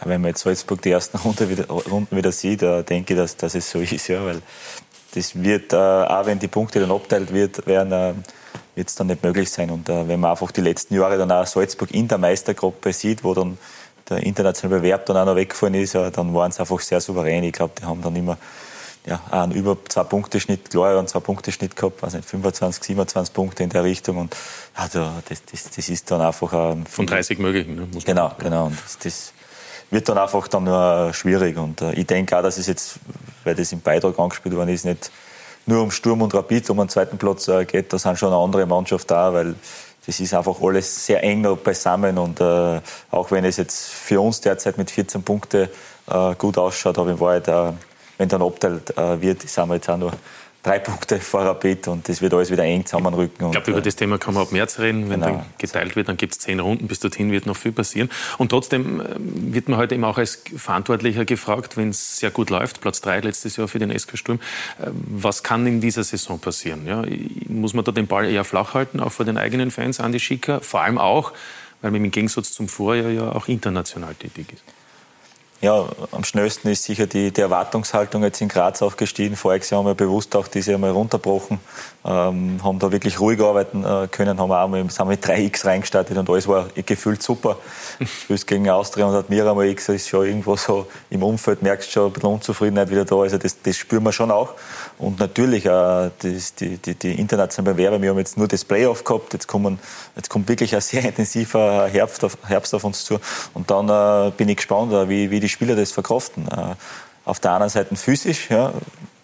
[0.00, 3.18] Ja, wenn man jetzt Salzburg die ersten Runde wieder, Runden wieder sieht, äh, denke ich,
[3.18, 4.42] dass, dass es so ist, ja, weil
[5.14, 8.14] das wird, äh, auch wenn die Punkte dann abteilt wird, werden äh,
[8.74, 9.70] wird es dann nicht möglich sein.
[9.70, 13.24] Und äh, wenn man einfach die letzten Jahre dann auch Salzburg in der Meistergruppe sieht,
[13.24, 13.56] wo dann
[14.08, 17.42] der internationale Bewerb dann auch noch weggefallen ist, dann waren sie einfach sehr souverän.
[17.44, 18.36] Ich glaube, die haben dann immer
[19.06, 23.32] ja, einen über zwei Punkte Schnitt, klar, einen zwei Punkte Schnitt gehabt, also 25, 27
[23.32, 24.36] Punkte in der Richtung und
[24.76, 24.88] ja,
[25.28, 28.98] das, das, das ist dann einfach ein, von 30 möglichen, ne, Genau, genau und das,
[28.98, 29.32] das,
[29.90, 32.98] wird dann einfach dann nur schwierig und äh, ich denke auch, dass es jetzt,
[33.44, 35.10] weil das im Beitrag angespielt worden ist, nicht
[35.64, 38.42] nur um Sturm und Rapid um einen zweiten Platz äh, geht, da sind schon eine
[38.42, 39.54] andere Mannschaft da, weil
[40.04, 42.80] das ist einfach alles sehr eng noch beisammen und äh,
[43.10, 45.68] auch wenn es jetzt für uns derzeit mit 14 Punkten
[46.08, 47.72] äh, gut ausschaut, aber in Wahrheit äh,
[48.18, 50.12] wenn dann abteilt äh, wird, sind wir jetzt auch nur
[50.66, 53.46] drei Punkte vor Rapid und das wird alles wieder eng zusammenrücken.
[53.46, 55.08] Ich glaube, über äh, das Thema kann man ab März reden.
[55.08, 55.36] Wenn genau.
[55.38, 56.88] dann geteilt wird, dann gibt es zehn Runden.
[56.88, 58.10] Bis dorthin wird noch viel passieren.
[58.38, 62.50] Und trotzdem ähm, wird man heute eben auch als Verantwortlicher gefragt, wenn es sehr gut
[62.50, 64.40] läuft, Platz drei letztes Jahr für den SK Sturm,
[64.84, 66.86] ähm, was kann in dieser Saison passieren?
[66.86, 67.04] Ja,
[67.48, 70.60] muss man da den Ball eher flach halten, auch vor den eigenen Fans, Andi Schicker?
[70.60, 71.32] Vor allem auch,
[71.80, 74.75] weil man im Gegensatz zum Vorjahr ja auch international tätig ist
[75.66, 79.34] ja, am schnellsten ist sicher die, die Erwartungshaltung jetzt in Graz auch gestiegen.
[79.70, 81.58] Jahr haben wir bewusst auch diese einmal runterbrochen,
[82.04, 86.30] ähm, haben da wirklich ruhig arbeiten äh, können, haben auch mal, mit 3x reingestartet und
[86.30, 87.58] alles war gefühlt super.
[88.22, 92.06] Spielst gegen Austria und Admira mal X, ist schon irgendwo so im Umfeld, merkst schon
[92.06, 93.16] ein bisschen Unzufriedenheit wieder da.
[93.16, 94.54] Also das, das spüren wir schon auch.
[94.98, 99.04] Und natürlich äh, das, die, die, die internationalen Bewerber, wir haben jetzt nur das Playoff
[99.04, 99.78] gehabt, jetzt, kommen,
[100.14, 103.18] jetzt kommt wirklich ein sehr intensiver Herbst auf, Herbst auf uns zu.
[103.54, 106.48] Und dann äh, bin ich gespannt, äh, wie, wie die Spieler das verkraften.
[106.48, 106.74] Äh,
[107.24, 108.72] auf der einen Seite physisch, ja,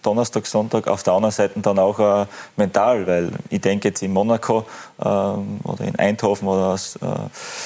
[0.03, 2.25] Donnerstag, Sonntag, auf der anderen Seite dann auch äh,
[2.57, 4.65] mental, weil ich denke jetzt in Monaco
[4.99, 7.07] äh, oder in Eindhoven oder äh,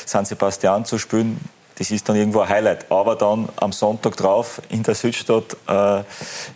[0.06, 1.40] San Sebastian zu spielen,
[1.78, 2.92] das ist dann irgendwo ein Highlight.
[2.92, 6.04] Aber dann am Sonntag drauf in der Südstadt, äh,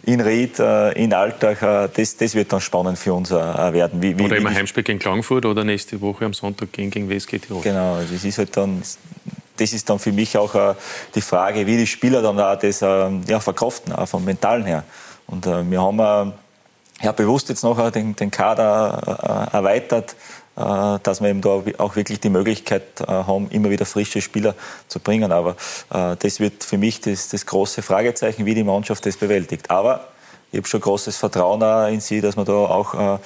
[0.03, 4.01] in Ried, äh, in Alltag, äh, das, das wird dann spannend für uns äh, werden.
[4.01, 7.39] Wie, wie, oder immer Heimspiel gegen Klagenfurt oder nächste Woche am Sonntag gegen, gegen WSG
[7.39, 7.61] Tirol.
[7.61, 8.81] Genau, das ist halt dann
[9.57, 10.73] das ist dann für mich auch äh,
[11.13, 14.83] die Frage, wie die Spieler dann auch das äh, ja, verkraften, auch vom Mentalen her.
[15.27, 20.15] Und äh, wir haben äh, ja, bewusst jetzt noch den, den Kader äh, erweitert,
[20.55, 24.55] dass wir eben da auch wirklich die Möglichkeit äh, haben, immer wieder frische Spieler
[24.87, 25.31] zu bringen.
[25.31, 25.55] Aber
[25.93, 29.71] äh, das wird für mich das, das große Fragezeichen, wie die Mannschaft das bewältigt.
[29.71, 30.07] Aber
[30.51, 33.19] ich habe schon großes Vertrauen in sie, dass wir da auch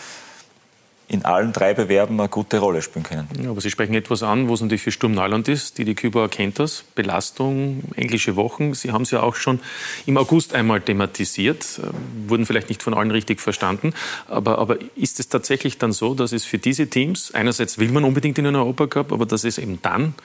[1.08, 3.28] in allen drei Bewerben eine gute Rolle spielen können.
[3.41, 5.78] Ja, aber Sie sprechen etwas an, wo es natürlich für Sturm Neuland ist.
[5.78, 6.84] Die, die Kübauer kennt das.
[6.95, 8.74] Belastung, englische Wochen.
[8.74, 9.60] Sie haben es ja auch schon
[10.08, 13.93] im August einmal thematisiert, äh, wurden vielleicht nicht von allen richtig verstanden.
[14.28, 18.03] Aber, aber ist es tatsächlich dann so, dass es für diese Teams, einerseits will man
[18.03, 20.16] unbedingt in einen Europacup, aber dass es eben dann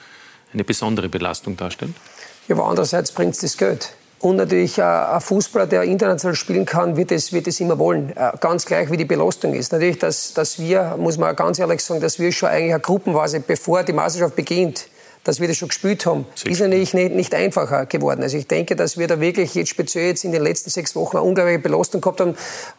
[0.51, 1.93] eine besondere Belastung darstellt?
[2.47, 3.93] Ja, aber andererseits bringt es das Geld.
[4.21, 8.15] Und natürlich äh, ein Fußballer, der international spielen kann, wird es, wird es immer wollen.
[8.15, 9.71] Äh, ganz gleich, wie die Belastung ist.
[9.71, 13.39] Natürlich, dass, dass wir, muss man ganz ehrlich sagen, dass wir schon eigentlich eine Gruppenphase,
[13.39, 14.85] bevor die Meisterschaft beginnt,
[15.23, 18.23] dass wir das schon gespielt haben, ist natürlich nicht, nicht einfacher geworden.
[18.23, 21.17] Also ich denke, dass wir da wirklich jetzt speziell jetzt in den letzten sechs Wochen
[21.17, 22.35] eine unglaubliche Belastung gehabt haben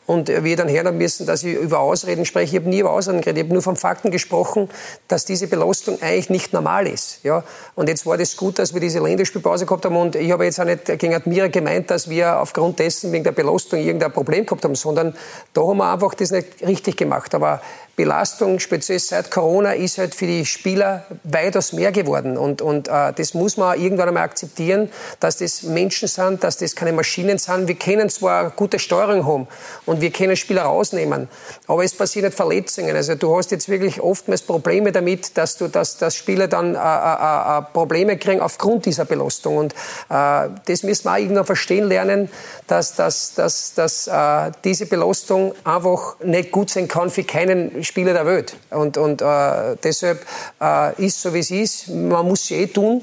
[0.07, 2.57] und wir dann hören müssen, dass ich über Ausreden spreche.
[2.57, 4.69] Ich habe nie über Ausreden geredet, ich habe nur von Fakten gesprochen,
[5.07, 7.21] dass diese Belastung eigentlich nicht normal ist.
[7.23, 7.45] Ja?
[7.77, 10.61] Und jetzt war das gut, dass wir diese Länderspielpause gehabt haben und ich habe jetzt
[10.61, 14.65] auch nicht gegen Admira gemeint, dass wir aufgrund dessen wegen der Belastung irgendein Problem gehabt
[14.65, 15.15] haben, sondern
[15.53, 17.35] da haben wir einfach das nicht richtig gemacht.
[17.37, 17.63] Aber
[17.95, 22.39] Belastung, speziell seit Corona, ist halt für die Spieler weitaus mehr geworden.
[22.39, 24.91] Und, und äh, das muss man irgendwann einmal akzeptieren,
[25.21, 27.69] dass das Menschen sind, dass das keine Maschinen sind.
[27.69, 29.49] Wir können zwar gute Steuerung haben
[29.85, 31.29] und wir können Spieler rausnehmen,
[31.67, 32.97] aber es passieren nicht Verletzungen.
[32.97, 36.79] Also du hast jetzt wirklich oftmals Probleme damit, dass, du, dass, dass Spieler dann äh,
[36.79, 39.59] äh, äh Probleme kriegen aufgrund dieser Belastung.
[39.59, 39.75] Und
[40.09, 42.31] äh, das müssen wir auch irgendwann verstehen lernen,
[42.67, 48.13] dass, dass, dass, dass äh, diese Belastung einfach nicht gut sein kann für keinen Spieler
[48.13, 48.57] der Welt.
[48.71, 50.25] Und, und äh, deshalb
[50.61, 51.89] äh, ist so, wie es ist.
[51.89, 53.03] Man muss sie eh tun.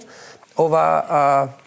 [0.56, 1.60] Aber äh,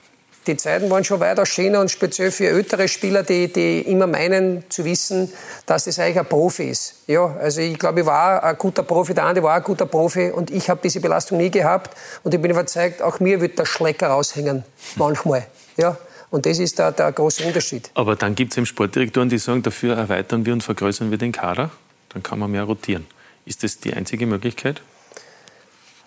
[0.46, 4.64] die Zeiten waren schon weiter schöner und speziell für ältere Spieler, die, die immer meinen
[4.68, 5.32] zu wissen,
[5.66, 6.94] dass das eigentlich ein Profi ist.
[7.06, 10.30] Ja, also ich glaube, ich war ein guter Profi, der andere war ein guter Profi
[10.30, 13.66] und ich habe diese Belastung nie gehabt und ich bin überzeugt, auch mir wird der
[13.66, 14.64] Schlecker raushängen,
[14.96, 15.46] manchmal.
[15.76, 15.96] Ja,
[16.30, 17.90] und das ist der, der große Unterschied.
[17.94, 21.32] Aber dann gibt es eben Sportdirektoren, die sagen, dafür erweitern wir und vergrößern wir den
[21.32, 21.70] Kader
[22.12, 23.06] dann kann man mehr rotieren.
[23.44, 24.82] Ist das die einzige Möglichkeit?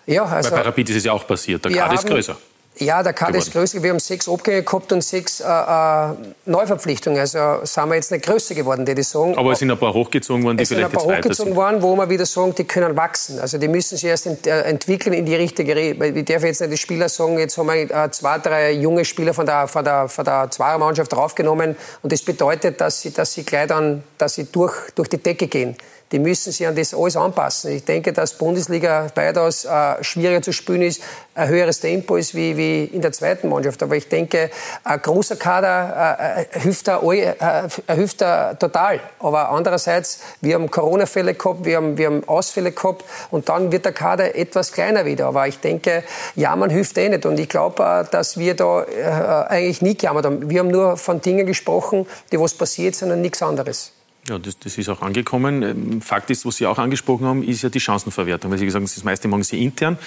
[0.06, 0.50] Ja, also.
[0.50, 2.36] Weil bei Rapid ist es ja auch passiert, der Kader ist größer.
[2.78, 3.82] Ja, der Kader ist größer.
[3.82, 6.08] Wir haben sechs Abgänge gehabt und sechs äh, äh,
[6.44, 7.18] Neuverpflichtungen.
[7.18, 9.36] Also sind wir jetzt nicht größer geworden, die das sagen.
[9.38, 11.80] Aber es sind ein paar hochgezogen worden, die es vielleicht sind ein paar hochgezogen worden,
[11.80, 13.40] wo wir wieder sagen, die können wachsen.
[13.40, 16.16] Also die müssen sich erst ent äh, entwickeln in die richtige Richtung.
[16.16, 19.32] Ich darf jetzt nicht die Spieler sagen, jetzt haben wir äh, zwei, drei junge Spieler
[19.32, 21.76] von der, von der, von der Zweiermannschaft draufgenommen.
[22.02, 25.46] Und das bedeutet, dass sie, dass sie gleich dann, dass sie durch, durch die Decke
[25.46, 25.76] gehen
[26.12, 27.72] die müssen sich an das alles anpassen.
[27.72, 31.02] Ich denke, dass Bundesliga weitaus äh, schwieriger zu spielen ist,
[31.34, 33.82] ein höheres Tempo ist wie, wie in der zweiten Mannschaft.
[33.82, 34.50] Aber ich denke,
[34.84, 39.00] ein großer Kader äh, äh hilft, da, äh, hilft da total.
[39.18, 43.84] Aber andererseits, wir haben Corona-Fälle gehabt, wir haben, wir haben Ausfälle gehabt und dann wird
[43.84, 45.26] der Kader etwas kleiner wieder.
[45.26, 46.04] Aber ich denke,
[46.36, 47.26] jammern hilft eh nicht.
[47.26, 50.48] Und ich glaube, äh, dass wir da äh, eigentlich nie gejammert haben.
[50.48, 53.95] Wir haben nur von Dingen gesprochen, die was passiert sind und nichts anderes.
[54.28, 55.62] Ja, das, das, ist auch angekommen.
[55.62, 58.50] Ähm, Fakt ist, was Sie auch angesprochen haben, ist ja die Chancenverwertung.
[58.50, 59.98] Weil Sie gesagt haben, das meiste machen Sie intern.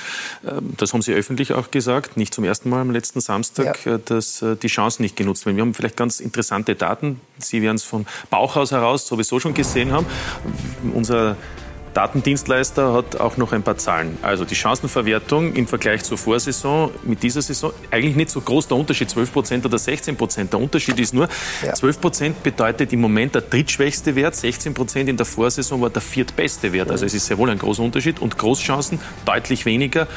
[0.46, 3.96] Ähm, das haben Sie öffentlich auch gesagt, nicht zum ersten Mal am letzten Samstag, ja.
[3.96, 5.56] Äh, dass äh, die Chancen nicht genutzt werden.
[5.56, 7.22] Wir haben vielleicht ganz interessante Daten.
[7.38, 10.06] Sie werden es vom Bauchhaus heraus sowieso schon gesehen haben.
[10.94, 11.38] Unser
[12.00, 14.18] Datendienstleister hat auch noch ein paar Zahlen.
[14.22, 18.78] Also die Chancenverwertung im Vergleich zur Vorsaison mit dieser Saison eigentlich nicht so groß der
[18.78, 20.54] Unterschied, 12 Prozent oder 16 Prozent.
[20.54, 21.28] Der Unterschied ist nur,
[21.62, 21.74] ja.
[21.74, 26.02] 12 Prozent bedeutet im Moment der drittschwächste Wert, 16 Prozent in der Vorsaison war der
[26.02, 26.90] viertbeste Wert.
[26.90, 30.08] Also es ist sehr wohl ein großer Unterschied und Großchancen deutlich weniger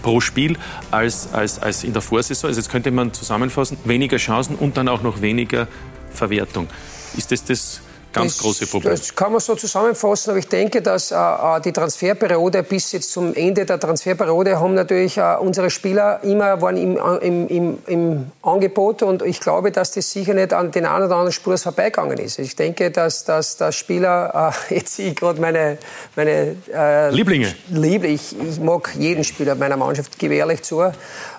[0.00, 0.56] pro Spiel
[0.90, 2.48] als, als, als in der Vorsaison.
[2.48, 5.68] Also jetzt könnte man zusammenfassen, weniger Chancen und dann auch noch weniger
[6.08, 6.66] Verwertung.
[7.14, 7.82] Ist das das
[8.16, 8.92] ganz das, große Problem.
[8.92, 13.12] Das kann man so zusammenfassen, aber ich denke, dass äh, äh, die Transferperiode bis jetzt
[13.12, 17.78] zum Ende der Transferperiode haben natürlich äh, unsere Spieler immer waren im, äh, im, im,
[17.86, 21.62] im, Angebot und ich glaube, dass das sicher nicht an den einen oder anderen Spurs
[21.62, 22.38] vorbeigegangen ist.
[22.38, 25.78] Ich denke, dass, dass, dass Spieler, äh, jetzt sehe ich gerade meine,
[26.14, 27.54] meine äh, Lieblinge.
[27.68, 30.92] Liebling, ich, ich mag jeden Spieler meiner Mannschaft, gebe ehrlich zu.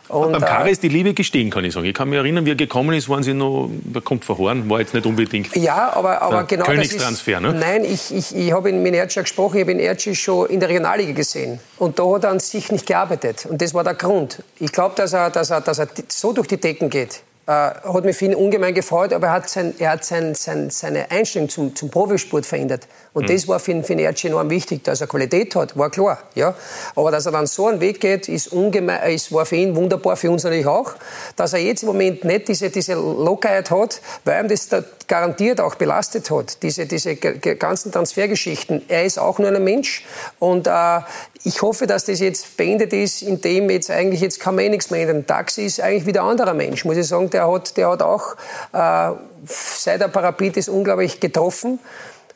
[0.09, 1.85] Und, beim Kare ist die Liebe gestiegen, kann ich sagen.
[1.85, 4.79] Ich kann mich erinnern, wie er gekommen ist, waren sie noch, da kommt verhoren, war
[4.79, 7.41] jetzt nicht unbedingt ja, aber, aber genau Königstransfer.
[7.41, 7.59] Das ist, ne?
[7.59, 10.59] Nein, ich, ich, ich habe ihn mit Erci gesprochen, ich habe ihn Erci schon in
[10.59, 11.59] der Regionalliga gesehen.
[11.77, 13.45] Und da hat er an sich nicht gearbeitet.
[13.45, 14.43] Und das war der Grund.
[14.59, 18.03] Ich glaube, dass er, dass, er, dass er so durch die Decken geht, äh, hat
[18.03, 21.47] mich für ihn ungemein gefreut, aber er hat, sein, er hat sein, sein, seine Einstellung
[21.47, 22.87] zum, zum Profisport verändert.
[23.13, 23.33] Und mhm.
[23.33, 26.19] das war für, für Nerci enorm wichtig, dass er Qualität hat, war klar.
[26.35, 26.55] Ja?
[26.93, 30.17] Aber dass er dann so einen Weg geht, ist ungemein, ist, war für ihn wunderbar,
[30.17, 30.95] für uns natürlich auch.
[31.37, 35.61] Dass er jetzt im Moment nicht diese, diese Lockerheit hat, weil ihm das da garantiert
[35.61, 38.83] auch belastet hat, diese, diese ganzen Transfergeschichten.
[38.87, 40.05] Er ist auch nur ein Mensch
[40.39, 40.99] und äh,
[41.43, 44.89] ich hoffe, dass das jetzt beendet ist, indem jetzt eigentlich jetzt kann man eh nichts
[44.89, 45.25] mehr ändern.
[45.25, 47.29] Taxi ist eigentlich wieder ein anderer Mensch, muss ich sagen.
[47.29, 48.35] Der hat, der hat auch
[48.73, 49.11] äh,
[49.45, 51.79] seit der Parapet ist unglaublich getroffen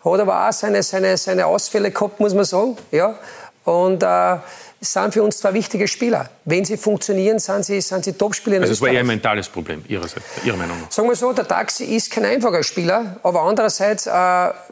[0.04, 2.78] hat aber auch seine, seine, seine Ausfälle gehabt, muss man sagen.
[2.92, 3.16] Ja?
[3.66, 4.38] Und äh,
[4.84, 6.28] sind für uns zwei wichtige Spieler.
[6.44, 8.62] Wenn sie funktionieren, sind sie, sind sie Topspieler.
[8.62, 10.92] Also es war eher ein mentales Problem, Ihrerseits, Ihrer Meinung nach?
[10.92, 14.12] Sagen wir so, der Taxi ist kein einfacher Spieler, aber andererseits, äh,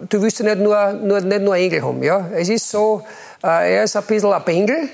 [0.09, 2.01] du willst ja nicht nur, nur, nicht nur Engel haben.
[2.01, 2.27] Ja?
[2.33, 3.03] Es ist so,
[3.43, 4.89] äh, er ist ein bisschen ein Bengel,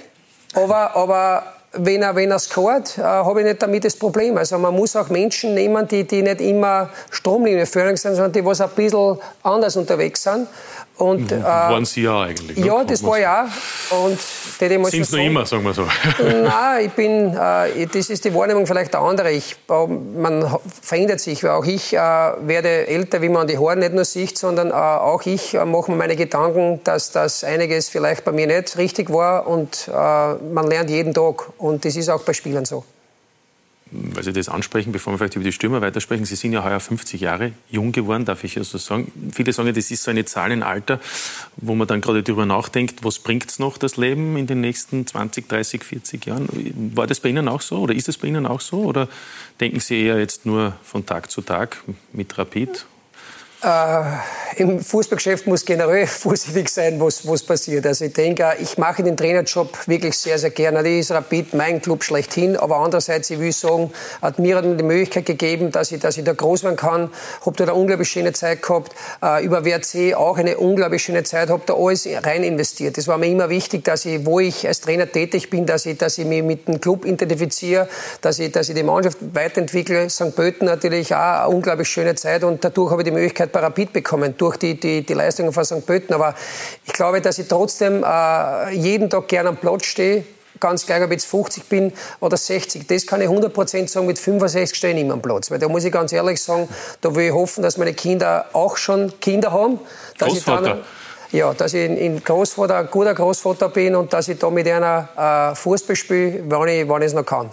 [0.53, 1.43] aber, aber
[1.77, 4.37] wenn er, wenn er scoret, äh, habe ich nicht damit das Problem.
[4.37, 8.61] Also man muss auch Menschen nehmen, die, die nicht immer Stromlinienführung sind, sondern die was
[8.61, 10.47] ein bisschen anders unterwegs sind.
[10.97, 12.57] Und, äh, Waren Sie ja eigentlich.
[12.57, 12.85] Ja, ne?
[12.85, 13.49] das war ja.
[13.89, 15.85] Und Sind es noch immer, sagen wir so.
[16.19, 19.31] Nein, ich bin, äh, das ist die Wahrnehmung vielleicht eine andere.
[19.31, 23.75] Ich, äh, man verändert sich, weil auch ich äh, werde älter, wie man die Haare
[23.75, 27.89] nicht nur sieht, sondern äh, auch ich äh, mache mir meine Gedanken, dass das einiges
[27.89, 31.49] vielleicht bei mir nicht richtig war und man lernt jeden Tag.
[31.57, 32.83] Und das ist auch bei Spielern so
[34.13, 36.79] weil Sie das ansprechen, bevor wir vielleicht über die Stürmer weitersprechen, Sie sind ja heuer
[36.79, 39.11] 50 Jahre jung geworden, darf ich ja so sagen.
[39.31, 40.99] Viele sagen, das ist so eine Zahl in Alter,
[41.57, 45.05] wo man dann gerade darüber nachdenkt, was bringt es noch, das Leben in den nächsten
[45.05, 46.47] 20, 30, 40 Jahren?
[46.95, 48.83] War das bei Ihnen auch so oder ist das bei Ihnen auch so?
[48.83, 49.07] Oder
[49.59, 51.83] denken Sie eher jetzt nur von Tag zu Tag
[52.13, 52.85] mit Rapid
[53.65, 54.03] äh,
[54.57, 57.85] im Fußballgeschäft muss generell vorsichtig sein, was, was passiert.
[57.85, 60.83] Also ich denke, ich mache den Trainerjob wirklich sehr, sehr gerne.
[60.83, 62.55] Das ist Rapid mein Club schlechthin.
[62.55, 63.91] Aber andererseits, ich will sagen,
[64.21, 67.09] hat mir die Möglichkeit gegeben, dass ich, dass ich da groß werden kann.
[67.45, 68.93] Habe da eine unglaublich schöne Zeit gehabt.
[69.21, 71.49] Äh, über WRC auch eine unglaublich schöne Zeit.
[71.49, 72.97] Habe da alles rein investiert.
[72.97, 75.97] Das war mir immer wichtig, dass ich, wo ich als Trainer tätig bin, dass ich,
[75.97, 77.89] dass ich mich mit dem Club identifiziere,
[78.21, 80.09] dass ich, dass ich die Mannschaft weiterentwickle.
[80.09, 80.35] St.
[80.35, 82.43] Pölten natürlich auch eine unglaublich schöne Zeit.
[82.43, 85.85] Und dadurch habe ich die Möglichkeit, Rapid bekommen durch die, die, die Leistungen von St.
[85.85, 86.13] Pölten.
[86.13, 86.35] Aber
[86.85, 90.25] ich glaube, dass ich trotzdem äh, jeden Tag gerne am Platz stehe.
[90.59, 91.91] Ganz gleich, ob ich jetzt 50 bin
[92.21, 92.87] oder 60.
[92.87, 95.51] Das kann ich 100% sagen, mit 65 stehe ich nicht am Platz.
[95.51, 96.69] Weil da muss ich ganz ehrlich sagen,
[97.01, 99.79] da will ich hoffen, dass meine Kinder auch schon Kinder haben.
[100.17, 100.61] Dass Großvater.
[100.61, 100.83] Ich dann,
[101.31, 105.51] ja, dass ich ein Großvater, ein guter Großvater bin und dass ich da mit einer
[105.51, 107.49] äh, Fußball spiele, wann ich, wann ich es noch kann.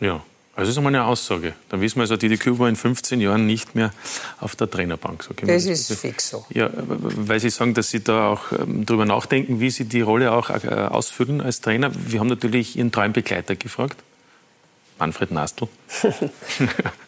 [0.00, 0.20] Ja.
[0.56, 1.54] Also das ist einmal eine Aussage.
[1.68, 3.92] Dann wissen wir also, Didi Küber in 15 Jahren nicht mehr
[4.40, 5.22] auf der Trainerbank.
[5.22, 6.44] So das ist fix so.
[6.50, 10.32] Ja, weil Sie sagen, dass Sie da auch ähm, darüber nachdenken, wie Sie die Rolle
[10.32, 11.92] auch äh, ausfüllen als Trainer.
[11.94, 13.96] Wir haben natürlich Ihren Traumbegleiter gefragt.
[14.98, 15.66] Manfred Nastl.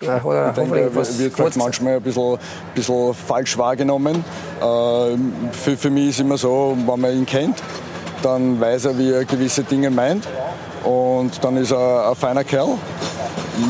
[0.01, 2.39] ja, ich denke, wird vielleicht manchmal ein bisschen,
[2.75, 4.25] bisschen falsch wahrgenommen.
[4.61, 4.63] Äh,
[5.53, 7.63] für, für mich ist immer so, wenn man ihn kennt,
[8.23, 10.27] dann weiß er, wie er gewisse Dinge meint.
[10.85, 12.79] Und dann ist er ein feiner Kerl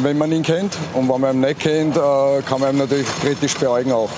[0.02, 0.76] wenn man ihn kennt.
[0.94, 2.00] Und wenn man ihn nicht kennt, äh,
[2.46, 4.10] kann man ihn natürlich kritisch beäugen auch.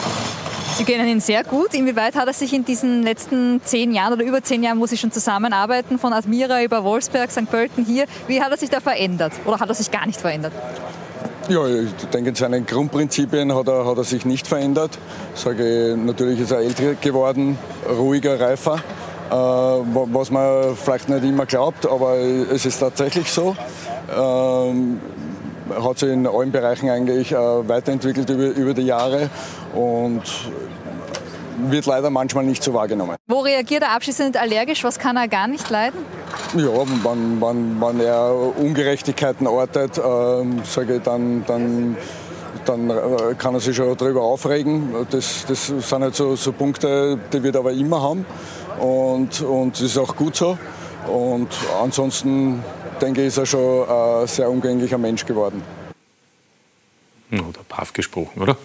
[0.76, 1.72] Sie kennen ihn sehr gut.
[1.72, 4.96] Inwieweit hat er sich in diesen letzten zehn Jahren oder über zehn Jahren, wo Sie
[4.96, 7.48] schon zusammenarbeiten, von Admira über Wolfsberg, St.
[7.48, 9.32] Pölten hier, wie hat er sich da verändert?
[9.44, 10.52] Oder hat er sich gar nicht verändert?
[11.48, 14.98] Ja, ich denke, in seinen Grundprinzipien hat er, hat er sich nicht verändert.
[15.34, 18.82] Sage ich, natürlich ist er älter geworden, ruhiger, reifer,
[19.30, 23.56] was man vielleicht nicht immer glaubt, aber es ist tatsächlich so.
[24.16, 25.00] Ähm,
[25.82, 29.30] hat sich in allen Bereichen eigentlich äh, weiterentwickelt über, über die Jahre
[29.74, 30.22] und
[31.56, 33.16] wird leider manchmal nicht so wahrgenommen.
[33.26, 34.84] Wo reagiert er abschließend allergisch?
[34.84, 36.00] Was kann er gar nicht leiden?
[36.56, 40.02] Ja, wenn, wenn, wenn er Ungerechtigkeiten ortet, äh,
[40.64, 41.96] sage ich, dann, dann,
[42.64, 44.94] dann äh, kann er sich schon darüber aufregen.
[45.10, 48.26] Das, das sind halt so, so Punkte, die wir aber immer haben.
[48.80, 50.58] Und, und das ist auch gut so.
[51.06, 51.48] Und
[51.82, 52.62] ansonsten
[53.00, 55.62] denke ich, ist er schon ein sehr umgänglicher Mensch geworden.
[57.32, 58.56] Oder brav gesprochen, oder?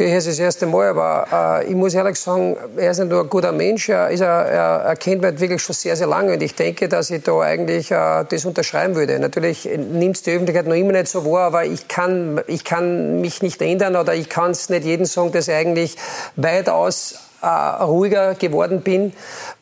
[0.00, 3.10] Ich höre es das erste Mal, aber äh, ich muss ehrlich sagen, er ist nicht
[3.10, 6.34] nur ein guter Mensch, er, ist, er, er kennt mich wirklich schon sehr, sehr lange
[6.34, 9.18] und ich denke, dass ich da eigentlich äh, das unterschreiben würde.
[9.18, 13.20] Natürlich nimmt es die Öffentlichkeit noch immer nicht so wahr, aber ich kann, ich kann
[13.20, 15.96] mich nicht ändern oder ich kann es nicht jedem sagen, dass ich eigentlich
[16.36, 17.16] weitaus
[17.46, 19.12] ruhiger geworden bin.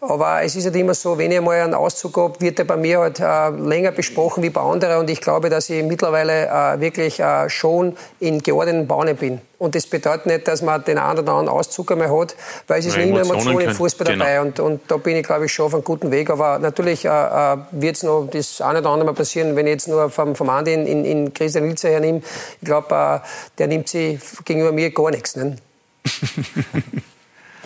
[0.01, 2.77] Aber es ist halt immer so, wenn ich mal einen Auszug habe, wird er bei
[2.77, 5.01] mir halt äh, länger besprochen wie bei anderen.
[5.01, 9.41] Und ich glaube, dass ich mittlerweile äh, wirklich äh, schon in geordneten Bahnen bin.
[9.59, 12.87] Und das bedeutet nicht, dass man den einen oder anderen Auszug einmal hat, weil es
[12.87, 14.25] ist nicht immer Emotionen im Fußball genau.
[14.25, 14.41] dabei.
[14.43, 16.31] Und, und da bin ich, glaube ich, schon auf einem guten Weg.
[16.31, 19.73] Aber natürlich äh, äh wird es noch das eine oder andere Mal passieren, wenn ich
[19.73, 22.23] jetzt nur vom, vom Andi in, in, in Christian Ilzer hernehme.
[22.61, 23.27] Ich glaube, äh,
[23.59, 25.37] der nimmt sie gegenüber mir gar nichts.
[25.37, 25.57] Ne?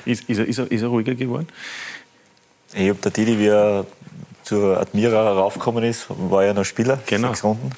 [0.04, 1.48] ist, ist, er, ist, er, ist er ruhiger geworden?
[2.74, 3.86] Ich habe der Didi, wie er
[4.44, 6.98] zur Admira raufgekommen ist, war ja noch Spieler.
[7.06, 7.28] Genau.
[7.28, 7.70] Sechs Runden.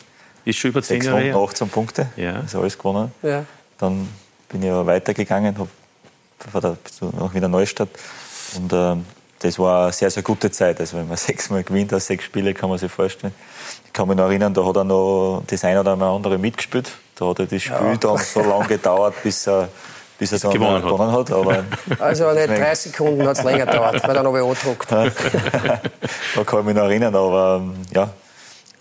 [0.44, 2.08] Ist schon über zehn Sechs Jahre Runden, 18 Punkte.
[2.16, 2.40] Ja.
[2.40, 3.12] Ist alles gewonnen.
[3.22, 3.44] Ja.
[3.78, 4.08] Dann
[4.48, 5.56] bin ich ja weitergegangen,
[6.52, 6.78] habe
[7.20, 7.88] auch wieder Neustadt.
[8.56, 8.96] Und äh,
[9.38, 10.80] das war eine sehr, sehr gute Zeit.
[10.80, 13.34] Also wenn man sechsmal gewinnt aus sechs Spiele, kann man sich vorstellen.
[13.86, 16.90] Ich kann mich noch erinnern, da hat er noch das eine oder andere mitgespielt.
[17.16, 17.96] Da hat er das Spiel ja.
[17.96, 19.68] dann so lange gedauert, bis er
[20.22, 21.30] bis er dann gewonnen, gewonnen hat.
[21.30, 25.10] hat also nicht 30 Sekunden hat es länger gedauert, weil er noch angedruckt da
[26.44, 28.08] kann ich mich noch erinnern, aber ähm, ja,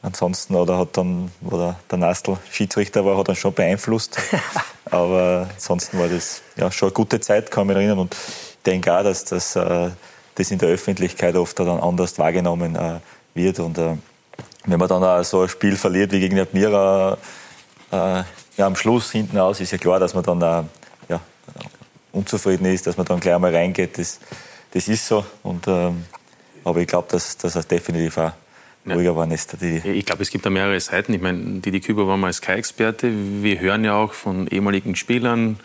[0.03, 4.19] ansonsten oder hat dann, wo der, der Nastl Schiedsrichter war, hat er schon beeinflusst.
[4.91, 7.97] aber ansonsten war das ja, schon eine gute Zeit, kann ich mich erinnern.
[7.97, 9.89] Und ich denke auch, dass das, äh,
[10.35, 12.99] das in der Öffentlichkeit oft dann anders wahrgenommen äh,
[13.33, 13.59] wird.
[13.59, 13.95] Und äh,
[14.65, 17.17] wenn man dann auch so ein Spiel verliert wie gegen Admira,
[17.91, 17.95] äh,
[18.57, 20.65] ja, am Schluss hinten aus, ist ja klar, dass man dann äh, ja,
[22.11, 23.97] unzufrieden ist, dass man dann gleich einmal reingeht.
[23.97, 24.19] Das,
[24.71, 25.25] das ist so.
[25.43, 26.05] Und, ähm,
[26.63, 28.31] aber ich glaube, dass, dass er definitiv auch
[28.85, 29.61] ruhiger geworden ist.
[29.61, 31.13] Die ich glaube, es gibt da mehrere Seiten.
[31.13, 33.11] Ich meine, Didi Küber war mal Sky-Experte.
[33.41, 35.59] Wir hören ja auch von ehemaligen Spielern,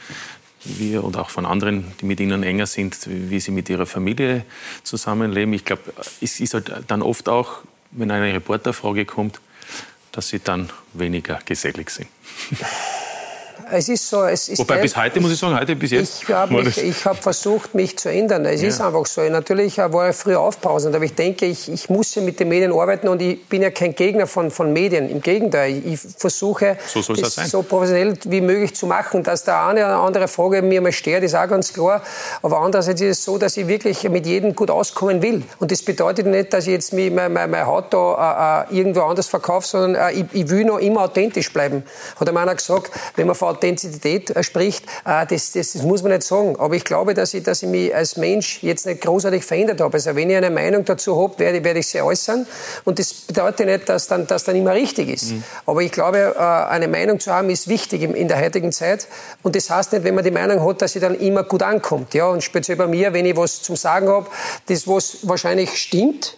[0.65, 4.45] wir oder auch von anderen, die mit ihnen enger sind, wie sie mit ihrer Familie
[4.83, 5.55] zusammenleben.
[5.55, 5.83] Ich glaube,
[6.21, 7.61] es ist halt dann oft auch,
[7.93, 9.41] wenn eine Reporterfrage kommt,
[10.13, 12.09] dass sie dann weniger gesellig sind.
[13.69, 16.23] Es ist so, es ist Wobei bis heute, muss ich sagen, heute bis jetzt.
[16.23, 18.45] Ich habe hab versucht, mich zu ändern.
[18.45, 18.69] Es ja.
[18.69, 19.23] ist einfach so.
[19.23, 22.73] Natürlich war ich früher aufpausend, aber ich denke, ich, ich muss ja mit den Medien
[22.73, 25.11] arbeiten und ich bin ja kein Gegner von, von Medien.
[25.11, 29.25] Im Gegenteil, ich versuche, so, das so professionell wie möglich zu machen.
[29.25, 32.03] Dass da eine oder andere Frage mir mal stört, ist auch ganz klar.
[32.43, 35.43] Aber andererseits ist es so, dass ich wirklich mit jedem gut auskommen will.
[35.59, 39.01] Und das bedeutet nicht, dass ich jetzt meine, meine, meine Haut da äh, äh, irgendwo
[39.03, 41.83] anders verkaufe, sondern äh, ich, ich, will noch immer authentisch bleiben.
[42.21, 46.13] Hat einer gesagt, wenn man von Authentizität äh, spricht, äh, das, das, das, muss man
[46.13, 46.57] nicht sagen.
[46.59, 49.95] Aber ich glaube, dass ich, dass ich mich als Mensch jetzt nicht großartig verändert habe.
[49.95, 52.47] Also wenn ich eine Meinung dazu habe, werde, werde ich sie äußern.
[52.85, 55.33] Und das bedeutet nicht, dass dann, dass dann immer richtig ist.
[55.33, 55.43] Mhm.
[55.67, 59.09] Aber ich glaube, äh, eine Meinung zu haben, ist wichtig in der heutigen Zeit.
[59.43, 62.15] Und das heißt nicht, wenn man die Meinung hat, dass sie dann immer gut ankommt.
[62.15, 64.27] Ja, und speziell bei mir, wenn ich was zum Sagen habe,
[64.67, 66.37] das was wahrscheinlich stimmt,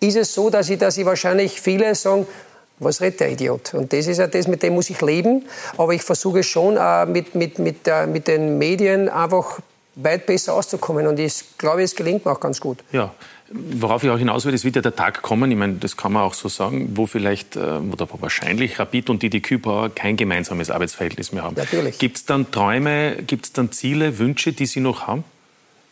[0.00, 2.26] ist es so, dass ich, dass ich wahrscheinlich viele sagen,
[2.78, 3.74] was redet der Idiot?
[3.74, 5.44] Und das ist ja das, mit dem muss ich leben.
[5.76, 9.60] Aber ich versuche schon äh, mit, mit, mit, äh, mit den Medien einfach
[9.96, 11.06] weit besser auszukommen.
[11.06, 12.78] Und ich glaube, es gelingt mir auch ganz gut.
[12.92, 13.14] Ja.
[13.48, 16.12] Worauf ich auch hinaus will, es wird ja der Tag kommen, ich meine, das kann
[16.12, 20.68] man auch so sagen, wo vielleicht, äh, oder wahrscheinlich Rapid und Didi Kübauer kein gemeinsames
[20.68, 21.54] Arbeitsverhältnis mehr haben.
[21.54, 21.98] Natürlich.
[21.98, 25.22] Gibt es dann Träume, gibt es dann Ziele, Wünsche, die Sie noch haben?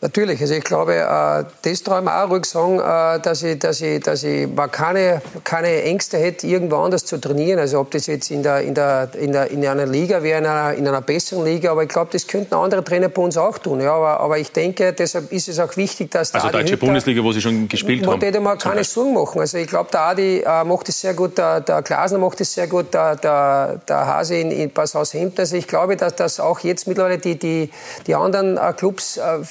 [0.01, 3.79] Natürlich, also ich glaube, äh, das traue ich auch ruhig sagen, äh, dass ich, dass
[3.79, 7.59] ich, dass ich keine, keine Ängste hätte, irgendwo anders zu trainieren.
[7.59, 10.45] Also ob das jetzt in, der, in, der, in, der, in einer Liga wäre, in
[10.45, 13.57] einer, in einer besseren Liga, aber ich glaube, das könnten andere Trainer bei uns auch
[13.57, 13.79] tun.
[13.79, 16.85] Ja, aber, aber ich denke, deshalb ist es auch wichtig, dass Also der deutsche Hütter,
[16.85, 18.21] Bundesliga, wo Sie schon gespielt haben.
[18.21, 19.39] Hätte mal keine Sorgen machen.
[19.39, 22.53] Also ich glaube, der Adi äh, macht es sehr gut, der, der Glasner macht es
[22.53, 25.39] sehr gut, der, der, der Hase in, in Bas Hemd.
[25.39, 27.71] Also ich glaube, dass, dass auch jetzt mittlerweile die, die,
[28.05, 29.43] die anderen Clubs äh,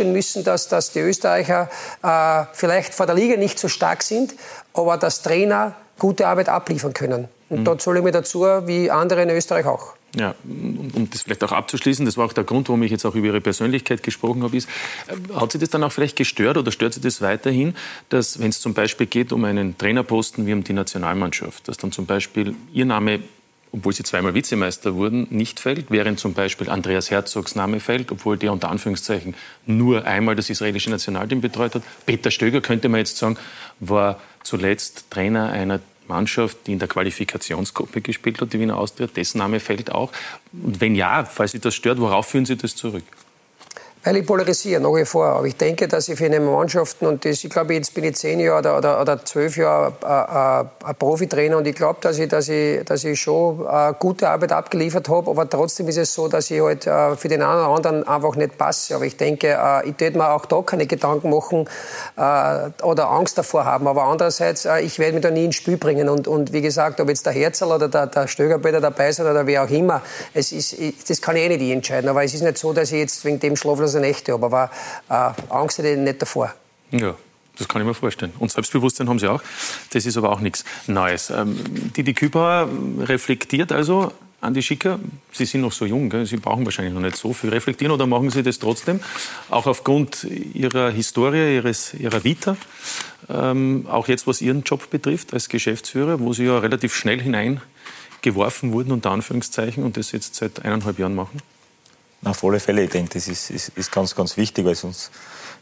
[0.00, 1.68] feststellen müssen, dass, dass die Österreicher
[2.02, 4.34] äh, vielleicht vor der Liga nicht so stark sind,
[4.74, 7.28] aber dass Trainer gute Arbeit abliefern können.
[7.48, 7.64] Und mhm.
[7.64, 9.94] dort zähle ich mir dazu, wie andere in Österreich auch.
[10.16, 13.14] Ja, um das vielleicht auch abzuschließen, das war auch der Grund, warum ich jetzt auch
[13.14, 14.68] über Ihre Persönlichkeit gesprochen habe, ist,
[15.06, 17.74] äh, hat Sie das dann auch vielleicht gestört oder stört Sie das weiterhin,
[18.08, 21.92] dass wenn es zum Beispiel geht um einen Trainerposten wie um die Nationalmannschaft, dass dann
[21.92, 23.20] zum Beispiel Ihr Name
[23.72, 28.36] obwohl sie zweimal Vizemeister wurden, nicht fällt, während zum Beispiel Andreas Herzogs Name fällt, obwohl
[28.36, 29.34] der unter Anführungszeichen
[29.66, 31.82] nur einmal das israelische Nationalteam betreut hat.
[32.06, 33.36] Peter Stöger, könnte man jetzt sagen,
[33.78, 39.06] war zuletzt Trainer einer Mannschaft, die in der Qualifikationsgruppe gespielt hat, die Wiener Austria.
[39.06, 40.10] Dessen Name fällt auch.
[40.52, 43.04] Und wenn ja, falls Sie das stört, worauf führen Sie das zurück?
[44.02, 45.26] Weil ich polarisiere nach wie vor.
[45.26, 48.16] Aber ich denke, dass ich für eine Mannschaften, und das, ich glaube, jetzt bin ich
[48.16, 52.18] zehn Jahre oder, oder, oder zwölf Jahre äh, äh, ein Profitrainer und ich glaube, dass
[52.18, 55.30] ich, dass, ich, dass ich schon äh, gute Arbeit abgeliefert habe.
[55.30, 58.56] Aber trotzdem ist es so, dass ich halt für den einen oder anderen einfach nicht
[58.56, 58.94] passe.
[58.94, 61.68] Aber ich denke, ich würde mir auch da keine Gedanken machen
[62.16, 63.86] oder Angst davor haben.
[63.86, 66.08] Aber andererseits, ich werde mich da nie ins Spiel bringen.
[66.08, 69.46] Und, und wie gesagt, ob jetzt der Herzl oder der, der Stögerbilder dabei sind oder
[69.46, 70.00] wer auch immer,
[70.32, 70.76] es ist,
[71.08, 72.08] das kann ich eh nicht entscheiden.
[72.08, 74.46] Aber es ist nicht so, dass ich jetzt wegen dem schlaflos schlaflose Nächte habe.
[74.46, 74.70] Aber
[75.08, 76.54] äh, Angst hätte ich nicht davor.
[76.90, 77.14] Ja.
[77.58, 78.32] Das kann ich mir vorstellen.
[78.38, 79.42] Und Selbstbewusstsein haben Sie auch.
[79.92, 81.28] Das ist aber auch nichts Neues.
[81.28, 81.58] Ähm,
[81.94, 82.70] Didi Kübauer
[83.00, 84.98] reflektiert also Andi Schicker,
[85.30, 86.24] Sie sind noch so jung, gell?
[86.24, 89.00] Sie brauchen wahrscheinlich noch nicht so viel reflektieren oder machen Sie das trotzdem?
[89.50, 92.56] Auch aufgrund Ihrer Historie, Ihres, Ihrer Vita,
[93.28, 98.72] ähm, auch jetzt was Ihren Job betrifft als Geschäftsführer, wo Sie ja relativ schnell hineingeworfen
[98.72, 101.42] wurden, unter Anführungszeichen, und das jetzt seit eineinhalb Jahren machen?
[102.24, 105.10] Auf alle Fälle, ich denke, das ist, ist, ist ganz, ganz wichtig, weil sonst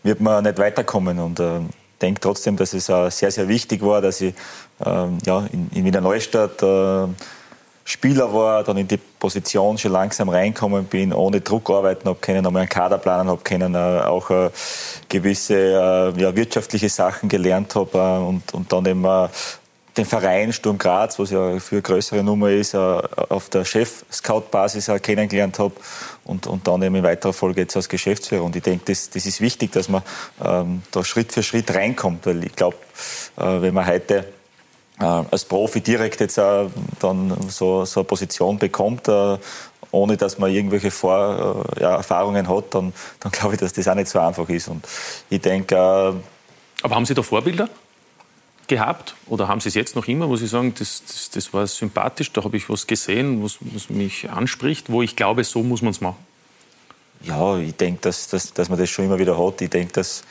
[0.03, 1.19] wird man nicht weiterkommen.
[1.19, 1.61] Und äh,
[2.01, 4.35] denke trotzdem, dass es äh, sehr, sehr wichtig war, dass ich
[4.85, 7.07] äh, ja, in, in Wiener Neustadt äh,
[7.85, 12.47] Spieler war, dann in die Position schon langsam reinkommen bin, ohne Druck arbeiten habe können,
[12.47, 14.51] einmal einen Kader planen habe können, äh, auch äh,
[15.09, 19.29] gewisse äh, ja, wirtschaftliche Sachen gelernt habe äh, und, und dann eben äh,
[19.97, 24.91] den Verein Sturm Graz, was ja für eine größere Nummer ist, äh, auf der Chef-Scout-Basis
[25.03, 25.75] kennengelernt habe
[26.29, 28.45] und, und dann eben in weiterer Folge jetzt als Geschäftsführer.
[28.45, 30.03] Und ich denke, das, das ist wichtig, dass man
[30.45, 32.77] ähm, da Schritt für Schritt reinkommt, weil ich glaube,
[33.37, 34.27] äh, wenn man heute
[35.01, 36.67] äh, als Profi direkt jetzt äh,
[37.01, 39.39] dann so, so eine Position bekommt, äh,
[39.91, 43.89] ohne dass man irgendwelche Vor, äh, ja, Erfahrungen hat, dann, dann glaube ich, dass das
[43.89, 44.69] auch nicht so einfach ist.
[44.69, 44.87] Und
[45.31, 46.15] ich denke,
[46.83, 47.69] aber haben Sie da Vorbilder?
[48.69, 51.67] Gehabt oder haben Sie es jetzt noch immer, wo Sie sagen, das, das, das war
[51.67, 55.83] sympathisch, da habe ich was gesehen, was, was mich anspricht, wo ich glaube, so muss
[55.83, 56.29] man es machen?
[57.23, 59.61] Ja, ich denke, dass, dass, dass man das schon immer wieder hat.
[59.61, 60.23] Ich denke, dass,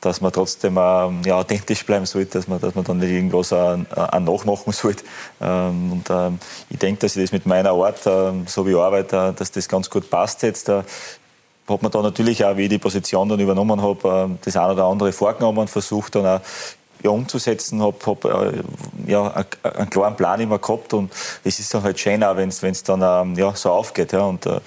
[0.00, 3.86] dass man trotzdem ja, authentisch bleiben sollte, dass man, dass man dann nicht irgendwas an
[3.90, 5.04] nachmachen sollte.
[5.40, 8.76] Ähm, und ähm, ich denke, dass ich das mit meiner Art, ähm, so wie ich
[8.76, 10.68] arbeite, dass das ganz gut passt jetzt.
[10.68, 10.82] Äh,
[11.68, 14.72] hat man da natürlich auch, wie ich die Position dann übernommen habe, äh, das eine
[14.72, 16.40] oder andere vorgenommen, versucht dann auch
[17.02, 18.62] ja, umzusetzen, habe hab, äh,
[19.06, 21.12] ja, einen klaren Plan immer gehabt und
[21.44, 24.12] es ist dann halt schön wenn es dann ähm, ja, so aufgeht.
[24.12, 24.60] Ja, und, äh,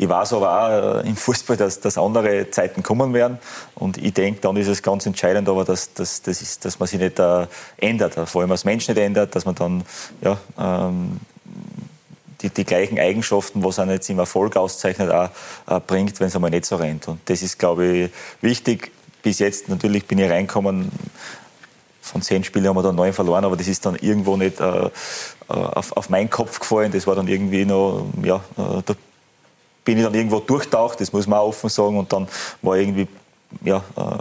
[0.00, 3.38] ich weiß aber auch äh, im Fußball, dass, dass andere Zeiten kommen werden.
[3.74, 6.86] Und ich denke, dann ist es ganz entscheidend, aber dass, dass, das ist, dass man
[6.86, 7.46] sich nicht äh,
[7.78, 8.14] ändert.
[8.28, 9.84] Vor allem als Mensch nicht ändert, dass man dann
[10.22, 11.18] ja, ähm,
[12.40, 15.30] die, die gleichen Eigenschaften, was einen jetzt im Erfolg auszeichnet, auch
[15.66, 17.08] äh, bringt, wenn es einmal nicht so rennt.
[17.08, 18.10] Und das ist, glaube ich,
[18.40, 18.92] wichtig.
[19.20, 20.92] Bis jetzt natürlich bin ich reingekommen,
[22.08, 24.64] von zehn Spielen haben wir dann neun verloren, aber das ist dann irgendwo nicht äh,
[24.64, 24.90] äh
[25.48, 26.92] auf, auf meinen Kopf gefallen.
[26.92, 28.94] Das war dann irgendwie noch, ja, äh, da
[29.84, 31.98] bin ich dann irgendwo durchtaucht, das muss man auch offen sagen.
[31.98, 32.28] Und dann
[32.62, 33.08] war irgendwie
[33.64, 34.18] ja, äh,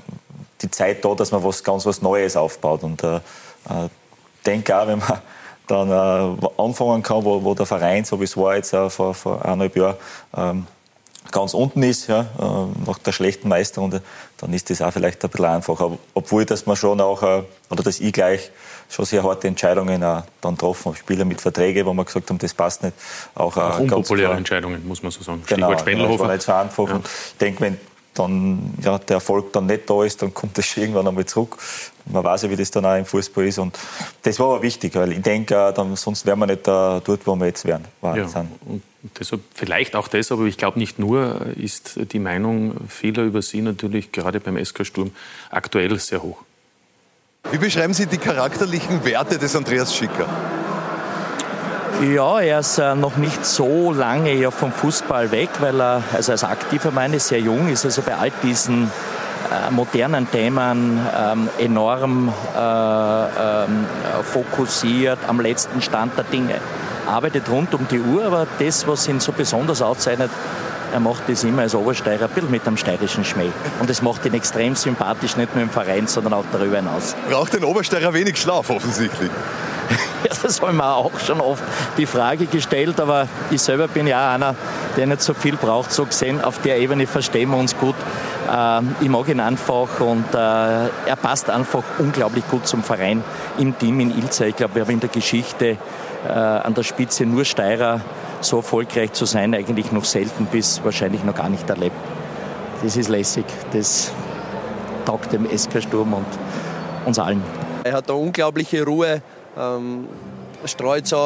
[0.61, 2.83] die Zeit da, dass man was ganz was Neues aufbaut.
[2.83, 3.19] Und äh,
[4.45, 5.21] denke auch, wenn man
[5.67, 9.13] dann äh, anfangen kann, wo, wo, der Verein, so wie es war jetzt äh, vor,
[9.13, 9.95] vor eineinhalb Jahren,
[10.35, 10.67] ähm,
[11.31, 14.01] ganz unten ist, ja, äh, nach der schlechten Meisterrunde,
[14.37, 15.97] dann ist das auch vielleicht ein bisschen einfacher.
[16.13, 18.51] Obwohl, dass man schon auch, äh, oder dass ich gleich
[18.89, 20.97] schon sehr harte Entscheidungen auch dann getroffen habe.
[20.97, 22.93] Spieler mit Verträgen, wo wir gesagt haben, das passt nicht.
[23.35, 25.43] Auch, auch unpopuläre Entscheidungen, muss man so sagen.
[25.45, 26.27] Genau, Stichwort Spendlhofer.
[26.27, 26.89] das war nicht so einfach.
[26.89, 26.95] Ja.
[26.95, 27.77] Und ich denke, wenn
[28.17, 31.57] dann ja, der Erfolg dann nicht da ist, dann kommt das irgendwann einmal zurück.
[32.05, 33.59] Man weiß ja, wie das dann auch im Fußball ist.
[33.59, 33.77] Und
[34.23, 37.25] das war aber wichtig, weil ich denke, äh, dann, sonst wären wir nicht da, dort,
[37.25, 37.85] wo wir jetzt wären.
[38.01, 38.81] Ja, und
[39.19, 43.61] deshalb, vielleicht auch deshalb, aber ich glaube nicht nur, ist die Meinung vieler über Sie
[43.61, 45.11] natürlich gerade beim SK Sturm
[45.49, 46.43] aktuell sehr hoch.
[47.51, 50.27] Wie beschreiben Sie die charakterlichen Werte des Andreas Schicker?
[52.13, 56.31] Ja, er ist äh, noch nicht so lange ja vom Fußball weg, weil er also
[56.31, 61.49] als aktiver Mann ist sehr jung, ist also bei all diesen äh, modernen Themen ähm,
[61.57, 63.85] enorm äh, ähm,
[64.23, 66.59] fokussiert, am letzten Stand der Dinge.
[67.07, 70.29] Arbeitet rund um die Uhr, aber das, was ihn so besonders auszeichnet,
[70.93, 73.51] er macht das immer als Obersteirer ein bisschen mit einem steirischen Schmäh.
[73.79, 77.15] Und das macht ihn extrem sympathisch, nicht nur im Verein, sondern auch darüber hinaus.
[77.29, 79.31] Braucht ein Obersteirer wenig Schlaf offensichtlich?
[80.23, 81.63] Ja, das haben wir auch schon oft
[81.97, 84.55] die Frage gestellt, aber ich selber bin ja einer,
[84.97, 85.91] der nicht so viel braucht.
[85.91, 87.95] So gesehen, auf der Ebene verstehen wir uns gut.
[88.51, 93.23] Äh, ich mag ihn einfach und äh, er passt einfach unglaublich gut zum Verein
[93.59, 94.45] im Team in Ilza.
[94.45, 95.77] Ich glaube, wir haben in der Geschichte
[96.25, 98.01] äh, an der Spitze nur Steirer
[98.41, 101.95] so erfolgreich zu sein, eigentlich noch selten bis wahrscheinlich noch gar nicht erlebt.
[102.83, 103.45] Das ist lässig.
[103.73, 104.11] Das
[105.05, 106.25] taugt dem SK Sturm und
[107.05, 107.41] uns allen.
[107.83, 109.21] Er hat eine unglaubliche Ruhe
[109.57, 110.07] ähm,
[110.65, 111.17] streut so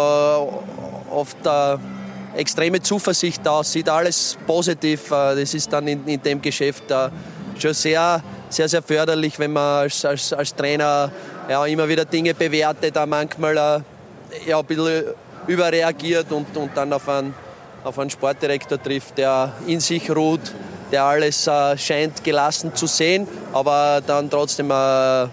[1.09, 1.77] oft äh,
[2.35, 5.11] extreme Zuversicht aus, sieht alles positiv.
[5.11, 7.09] Äh, das ist dann in, in dem Geschäft äh,
[7.59, 11.11] schon sehr, sehr, sehr förderlich, wenn man als, als, als Trainer
[11.49, 13.79] ja, immer wieder Dinge bewertet, auch manchmal äh,
[14.45, 15.05] ja, ein bisschen
[15.47, 17.33] überreagiert und, und dann auf einen,
[17.83, 20.53] auf einen Sportdirektor trifft, der in sich ruht,
[20.91, 25.27] der alles äh, scheint gelassen zu sehen, aber dann trotzdem äh,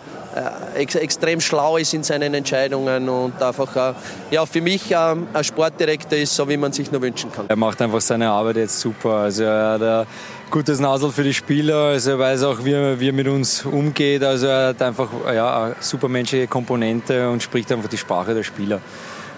[0.74, 3.94] ex extrem schlau ist in seinen Entscheidungen und einfach äh,
[4.30, 7.46] ja, für mich ähm, ein Sportdirektor ist, so wie man sich nur wünschen kann.
[7.48, 9.14] Er macht einfach seine Arbeit jetzt super.
[9.14, 10.06] Also er hat ein
[10.50, 13.64] gutes Nasel für die Spieler, also er weiß auch, wie er, wie er mit uns
[13.64, 14.22] umgeht.
[14.22, 18.42] Also er hat einfach ja, eine super menschliche Komponente und spricht einfach die Sprache der
[18.42, 18.80] Spieler.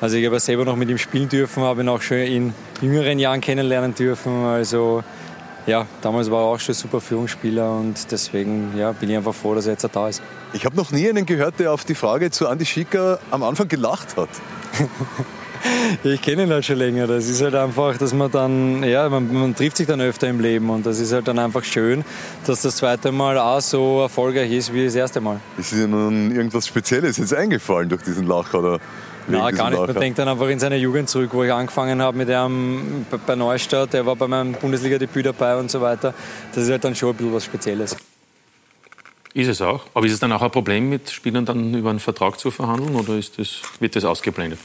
[0.00, 3.18] Also ich habe selber noch mit ihm spielen dürfen, habe ihn auch schon in jüngeren
[3.18, 4.46] Jahren kennenlernen dürfen.
[4.46, 5.04] Also
[5.70, 9.54] ja, damals war er auch schon super Führungsspieler und deswegen ja, bin ich einfach froh,
[9.54, 10.20] dass er jetzt da ist.
[10.52, 13.68] Ich habe noch nie einen gehört, der auf die Frage zu Andi Schicker am Anfang
[13.68, 14.28] gelacht hat.
[16.02, 17.06] ich kenne ihn halt schon länger.
[17.06, 20.40] Das ist halt einfach, dass man dann, ja, man, man, trifft sich dann öfter im
[20.40, 22.04] Leben und das ist halt dann einfach schön,
[22.46, 25.38] dass das zweite Mal auch so erfolgreich ist wie das erste Mal.
[25.56, 28.80] Ist dir nun irgendwas Spezielles jetzt eingefallen durch diesen Lach oder?
[29.28, 29.86] Nein, gar nicht.
[29.86, 33.36] Man denkt dann einfach in seine Jugend zurück, wo ich angefangen habe mit ihm bei
[33.36, 33.94] Neustadt.
[33.94, 36.14] Er war bei meinem Bundesliga-Debüt dabei und so weiter.
[36.54, 37.96] Das ist halt dann schon ein bisschen was Spezielles.
[39.32, 39.84] Ist es auch.
[39.94, 42.96] Aber ist es dann auch ein Problem, mit Spielern dann über einen Vertrag zu verhandeln
[42.96, 44.58] oder ist das, wird das ausgeblendet?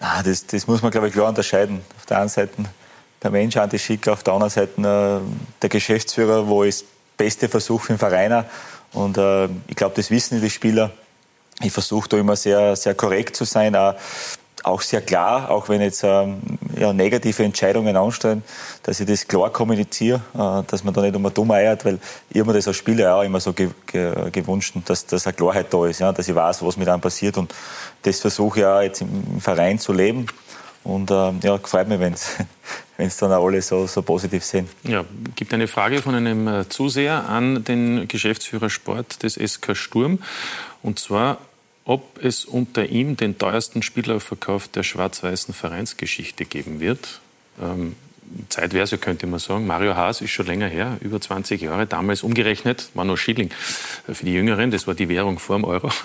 [0.00, 1.80] Ah, das, das muss man, glaube ich, klar unterscheiden.
[1.96, 2.52] Auf der einen Seite
[3.22, 6.84] der Mensch, Andi Schicker, auf der anderen Seite äh, der Geschäftsführer, wo es
[7.16, 8.44] beste Versuch für den Verein.
[8.92, 10.92] Und äh, ich glaube, das wissen die Spieler
[11.62, 13.76] ich versuche da immer sehr, sehr korrekt zu sein,
[14.62, 16.40] auch, sehr klar, auch wenn jetzt ähm,
[16.78, 18.42] ja, negative Entscheidungen anstehen,
[18.82, 21.98] dass ich das klar kommuniziere, äh, dass man da nicht immer dumm eiert, weil
[22.30, 25.34] ich habe mir das als Spieler auch immer so ge ge gewünscht, dass, dass eine
[25.34, 27.36] Klarheit da ist, ja, dass ich weiß, was mit einem passiert.
[27.36, 27.54] Und
[28.02, 30.26] das versuche ich auch jetzt im Verein zu leben
[30.84, 32.36] und ähm, ja, freut mich, wenn es
[33.18, 34.68] dann auch alle so, so positiv sehen.
[34.84, 35.04] Ja,
[35.34, 40.20] gibt eine Frage von einem äh, Zuseher an den Geschäftsführer Sport des SK Sturm
[40.82, 41.38] und zwar
[41.84, 47.20] ob es unter ihm den teuersten Spielerverkauf der schwarz-weißen Vereinsgeschichte geben wird.
[47.60, 47.94] Ähm,
[48.48, 49.66] Zeitverse könnte man sagen.
[49.66, 51.86] Mario Haas ist schon länger her, über 20 Jahre.
[51.86, 53.50] Damals umgerechnet, war nur Schilling
[54.12, 55.90] für die Jüngeren, das war die Währung vor dem Euro.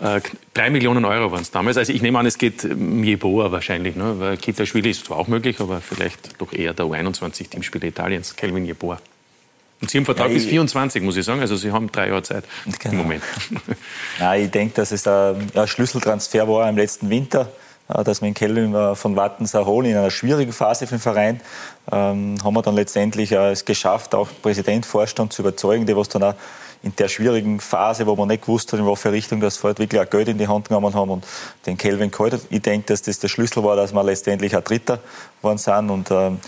[0.00, 0.20] Äh,
[0.52, 1.78] drei Millionen Euro waren es damals.
[1.78, 3.96] Also ich nehme an, es geht um Jeboa wahrscheinlich.
[3.96, 4.16] Ne?
[4.18, 9.00] Weil Kita-Schwili ist zwar auch möglich, aber vielleicht doch eher der U21-Teamspieler Italiens, Kelvin Jeboa.
[9.80, 11.40] Und Sie haben Vertrag bis 24, muss ich sagen.
[11.40, 12.44] Also Sie haben drei Jahre Zeit
[12.78, 12.92] genau.
[12.92, 13.22] im Moment.
[14.18, 18.34] Nein, ich denke, dass es ein, Schlüsseltransfer war im letzten Winter äh, dass wir in
[18.34, 21.40] Kelvin äh, von Wattens erholen in einer schwierigen Phase für den Verein.
[21.90, 26.08] Ähm, haben wir dann letztendlich äh, es geschafft, auch Präsident, Vorstand zu überzeugen, die was
[26.08, 26.34] dann auch
[26.82, 30.00] in der schwierigen Phase, wo man nicht gewusst hat, in welche Richtung das fährt, wirklich
[30.00, 31.24] auch Geld in die Hand genommen haben und
[31.64, 32.40] den Kelvin gehalten.
[32.50, 34.98] Ich denke, dass das der Schlüssel war, dass wir letztendlich ein Dritter
[35.40, 36.38] geworden sind und ähm,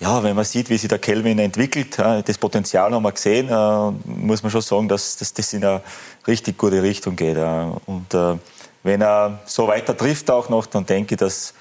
[0.00, 3.92] ja, wenn man sieht, wie sich der Kelvin entwickelt, das Potenzial haben wir gesehen, äh,
[4.04, 5.80] muss man schon sagen, dass, das in eine
[6.26, 7.36] richtig gute Richtung geht.
[7.36, 8.36] Und äh,
[8.82, 11.54] wenn er so weiter trifft auch noch, dann denke ich, dass,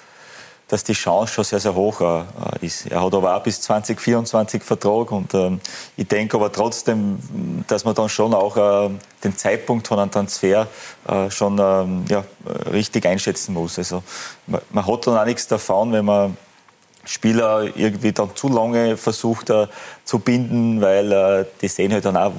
[0.67, 2.23] dass die Chance schon sehr, sehr hoch äh,
[2.65, 2.87] ist.
[2.87, 5.59] Er hat aber auch bis 2024 Vertrag und ähm,
[5.97, 7.19] ich denke aber trotzdem,
[7.67, 8.89] dass man dann schon auch
[9.23, 10.67] den Zeitpunkt von einem Transfer
[11.29, 12.23] schon ähm, ja,
[12.71, 13.77] richtig einschätzen muss.
[13.77, 14.03] Also
[14.47, 16.37] man, hat dann auch nichts davon, wenn man
[17.05, 19.67] Spieler irgendwie dann zu lange versucht äh,
[20.03, 22.33] zu binden, weil äh, die sehen halt dann auch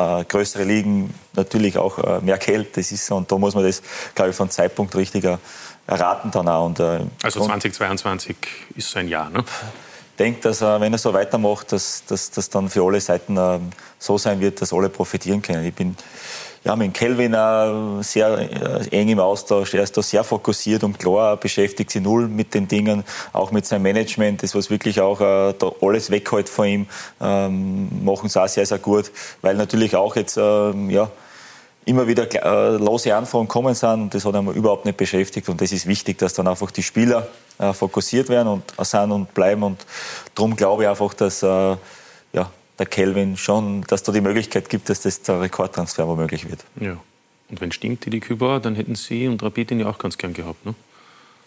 [0.00, 2.76] äh, größere Ligen natürlich auch äh, mehr Geld.
[2.76, 3.82] Das ist und da muss man das,
[4.14, 5.38] glaube ich, von Zeitpunkt richtig äh,
[5.86, 6.66] erraten dann auch.
[6.66, 8.36] Und, äh, also 2022
[8.76, 9.44] ist so ein Jahr, ne?
[10.12, 13.38] Ich denke, dass wenn er so weitermacht, dass das dann für alle Seiten
[13.98, 15.64] so sein wird, dass alle profitieren können.
[15.64, 15.96] Ich bin
[16.62, 19.72] ja, mit Kelvin auch sehr äh, eng im Austausch.
[19.74, 23.64] Er ist da sehr fokussiert und klar, beschäftigt sich null mit den Dingen, auch mit
[23.64, 24.42] seinem Management.
[24.42, 26.86] Das, was wirklich auch äh, da alles weghält von ihm,
[27.20, 31.10] ähm, machen sie auch sehr, sehr gut, weil natürlich auch jetzt, ähm, ja,
[31.86, 34.14] immer wieder äh, lose Anfragen kommen sind.
[34.14, 37.26] Das hat ihn überhaupt nicht beschäftigt und das ist wichtig, dass dann einfach die Spieler
[37.58, 39.84] äh, fokussiert werden und äh, sind und bleiben und
[40.34, 41.76] darum glaube ich einfach, dass äh,
[42.32, 42.50] ja,
[42.80, 46.64] der Kelvin schon, dass da die Möglichkeit gibt, dass das der Rekordtransfer womöglich wird.
[46.80, 46.96] Ja.
[47.50, 50.32] Und wenn stimmt, die Küber, dann hätten Sie und Rapid ihn ja auch ganz gern
[50.32, 50.74] gehabt, ne?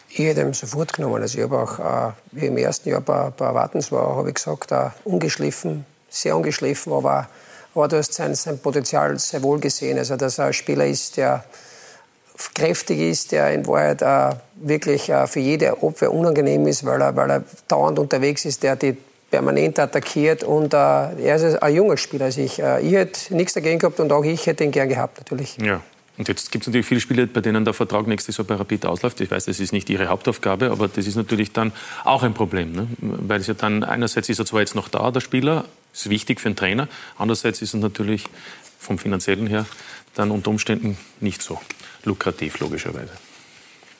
[0.09, 1.23] Ich hätte ihn sofort genommen.
[1.23, 4.35] Also ich habe auch, äh, wie im ersten Jahr bei, bei Wartens war, habe ich
[4.35, 7.27] gesagt, äh, ungeschliffen, sehr ungeschliffen, aber,
[7.73, 9.97] aber du hast sein, sein Potenzial sehr wohl gesehen.
[9.97, 11.43] Also dass er ein Spieler ist, der
[12.53, 17.15] kräftig ist, der in Wahrheit äh, wirklich äh, für jede Opfer unangenehm ist, weil er,
[17.15, 18.95] weil er dauernd unterwegs ist, der die
[19.33, 22.25] permanent attackiert und äh, er ist ein junger Spieler.
[22.25, 25.17] Also ich, äh, ich hätte nichts dagegen gehabt und auch ich hätte ihn gern gehabt
[25.17, 25.57] natürlich.
[25.57, 25.81] Ja.
[26.19, 28.85] Und jetzt gibt es natürlich viele Spiele, bei denen der Vertrag nächstes Jahr bei Rapid
[28.85, 29.19] ausläuft.
[29.21, 31.71] Ich weiß, das ist nicht Ihre Hauptaufgabe, aber das ist natürlich dann
[32.03, 32.73] auch ein Problem.
[32.73, 32.87] Ne?
[32.99, 36.39] Weil es ja dann, einerseits ist er zwar jetzt noch da, der Spieler, ist wichtig
[36.39, 38.25] für den Trainer, andererseits ist er natürlich
[38.77, 39.65] vom finanziellen her
[40.13, 41.59] dann unter Umständen nicht so
[42.03, 43.09] lukrativ, logischerweise.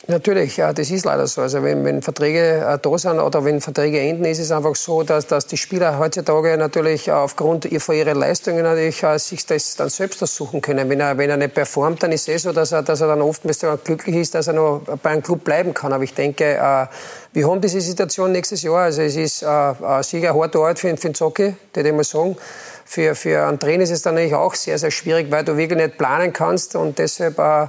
[0.06, 1.40] Natürlich, ja, das ist leider so.
[1.40, 5.04] Also wenn, wenn Verträge äh, da sind oder wenn Verträge enden, ist es einfach so,
[5.04, 9.88] dass, dass die Spieler heutzutage natürlich aufgrund von ihren Leistungen natürlich äh, sich das dann
[9.88, 10.90] selbst aussuchen können.
[10.90, 13.22] Wenn er, wenn er nicht performt, dann ist es so, dass er, dass er dann
[13.22, 15.94] oftmals glücklich ist, dass er noch bei einem Club bleiben kann.
[15.94, 16.88] Aber ich denke, äh,
[17.32, 18.80] wir haben diese Situation nächstes Jahr.
[18.80, 22.36] Also es ist sicher harter Ort für, für den Zocki, würde ich mal sagen.
[22.86, 25.80] Für, für einen Trainer ist es dann natürlich auch sehr, sehr schwierig, weil du wirklich
[25.80, 27.68] nicht planen kannst und deshalb äh,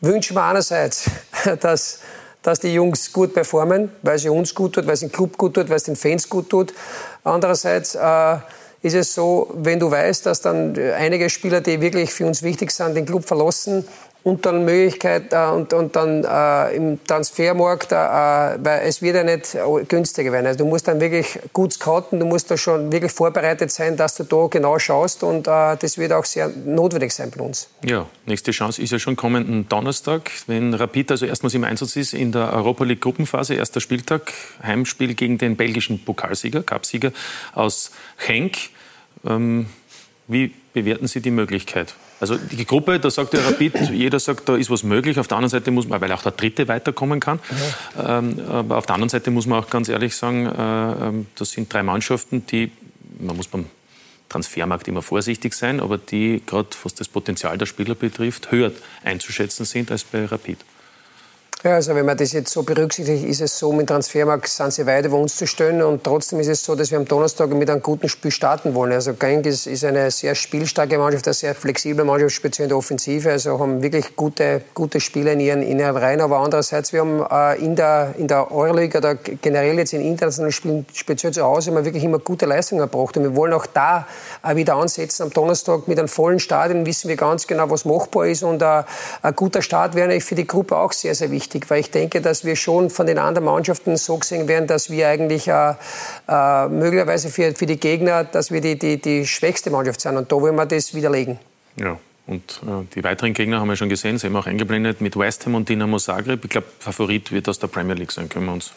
[0.00, 1.10] wünschen wir einerseits,
[1.60, 2.00] dass,
[2.42, 5.54] dass die Jungs gut performen, weil es uns gut tut, weil es dem Club gut
[5.54, 6.72] tut, weil es den Fans gut tut.
[7.24, 8.36] Andererseits äh,
[8.82, 12.70] ist es so, wenn du weißt, dass dann einige Spieler, die wirklich für uns wichtig
[12.70, 13.84] sind, den Club verlassen,
[14.22, 19.24] und dann Möglichkeit äh, und, und dann äh, im Transfermarkt, äh, weil es wird ja
[19.24, 19.56] nicht
[19.88, 20.46] günstiger werden.
[20.46, 24.16] Also du musst dann wirklich gut scouten, du musst da schon wirklich vorbereitet sein, dass
[24.16, 27.68] du da genau schaust und äh, das wird auch sehr notwendig sein bei uns.
[27.84, 32.12] Ja, nächste Chance ist ja schon kommenden Donnerstag, wenn Rapid also erstmals im Einsatz ist
[32.12, 37.12] in der Europa League Gruppenphase, erster Spieltag, Heimspiel gegen den belgischen Pokalsieger, Cupsieger
[37.54, 38.56] aus Henk.
[39.24, 39.66] Ähm,
[40.26, 41.94] wie bewerten Sie die Möglichkeit?
[42.20, 45.18] Also die Gruppe, da sagt der Rapid, jeder sagt, da ist was möglich.
[45.20, 47.38] Auf der anderen Seite muss man, weil auch der Dritte weiterkommen kann.
[47.96, 48.18] Ja.
[48.18, 51.52] Ähm, aber auf der anderen Seite muss man auch ganz ehrlich sagen, äh, ähm, das
[51.52, 52.72] sind drei Mannschaften, die,
[53.20, 53.66] man muss beim
[54.28, 58.72] Transfermarkt immer vorsichtig sein, aber die, gerade was das Potenzial der Spieler betrifft, höher
[59.04, 60.58] einzuschätzen sind als bei Rapid.
[61.64, 64.86] Ja, also wenn man das jetzt so berücksichtigt, ist es so, mit Transfermarkt sind sie
[64.86, 67.68] weit über uns zu stellen und trotzdem ist es so, dass wir am Donnerstag mit
[67.68, 68.92] einem guten Spiel starten wollen.
[68.92, 72.78] Also Genk ist, ist eine sehr spielstarke Mannschaft, eine sehr flexible Mannschaft, speziell in der
[72.78, 77.00] Offensive, also haben wirklich gute, gute Spieler in ihren, in ihren Reihen, aber andererseits, wir
[77.00, 81.42] haben äh, in der, in der Euroleague oder generell jetzt in internationalen Spielen, speziell zu
[81.42, 83.16] Hause, immer wirklich immer gute Leistungen erbracht.
[83.16, 84.06] Und wir wollen auch da
[84.44, 85.24] äh, wieder ansetzen.
[85.24, 88.44] Am Donnerstag mit einem vollen Stadion, wissen wir ganz genau, was machbar ist.
[88.44, 88.84] Und äh,
[89.22, 91.90] ein guter Start wäre eigentlich für die Gruppe auch sehr, sehr wichtig wichtig, weil ich
[91.90, 95.74] denke, dass wir schon von den anderen Mannschaften so gesehen werden, dass wir eigentlich äh,
[96.28, 100.16] äh, möglicherweise für, für die Gegner, dass wir die, die, die schwächste Mannschaft sind.
[100.16, 101.38] Und da wollen wir das widerlegen.
[101.76, 101.98] Ja.
[102.26, 105.46] Und äh, die weiteren Gegner haben wir schon gesehen, sie haben auch eingeblendet mit West
[105.46, 106.44] Ham und Dinamo Zagreb.
[106.44, 108.72] Ich glaube, Favorit wird aus der Premier League sein, können wir uns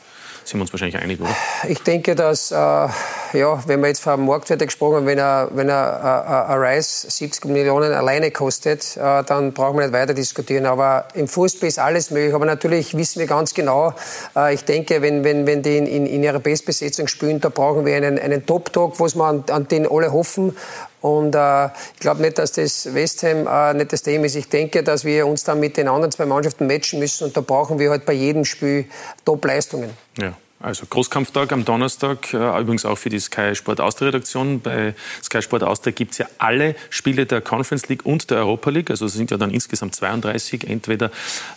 [0.51, 1.35] sind wir uns wahrscheinlich einig, oder?
[1.67, 5.69] Ich denke, dass, äh, ja, wenn wir jetzt vom Marktwert gesprochen haben, wenn er, wenn
[5.69, 10.65] er äh, ein Rice 70 Millionen alleine kostet, äh, dann brauchen wir nicht weiter diskutieren.
[10.65, 12.35] Aber im Fußball ist alles möglich.
[12.35, 13.93] Aber natürlich wissen wir ganz genau,
[14.35, 17.85] äh, ich denke, wenn, wenn, wenn die in, in, in ihrer Bestbesetzung spielen, da brauchen
[17.85, 20.55] wir einen, einen Top-Talk, an, an den alle hoffen.
[21.01, 24.35] Und äh, ich glaube nicht, dass das West Ham äh, nicht das Thema ist.
[24.35, 27.25] Ich denke, dass wir uns dann mit den anderen zwei Mannschaften matchen müssen.
[27.25, 28.85] Und da brauchen wir halt bei jedem Spiel
[29.25, 29.89] Top-Leistungen.
[30.17, 30.33] Ja.
[30.63, 34.61] Also Großkampftag am Donnerstag, äh, übrigens auch für die Sky Sport Austria Redaktion.
[34.61, 34.93] Bei
[35.23, 38.91] Sky Sport Austria gibt es ja alle Spiele der Conference League und der Europa League.
[38.91, 41.09] Also es sind ja dann insgesamt 32, entweder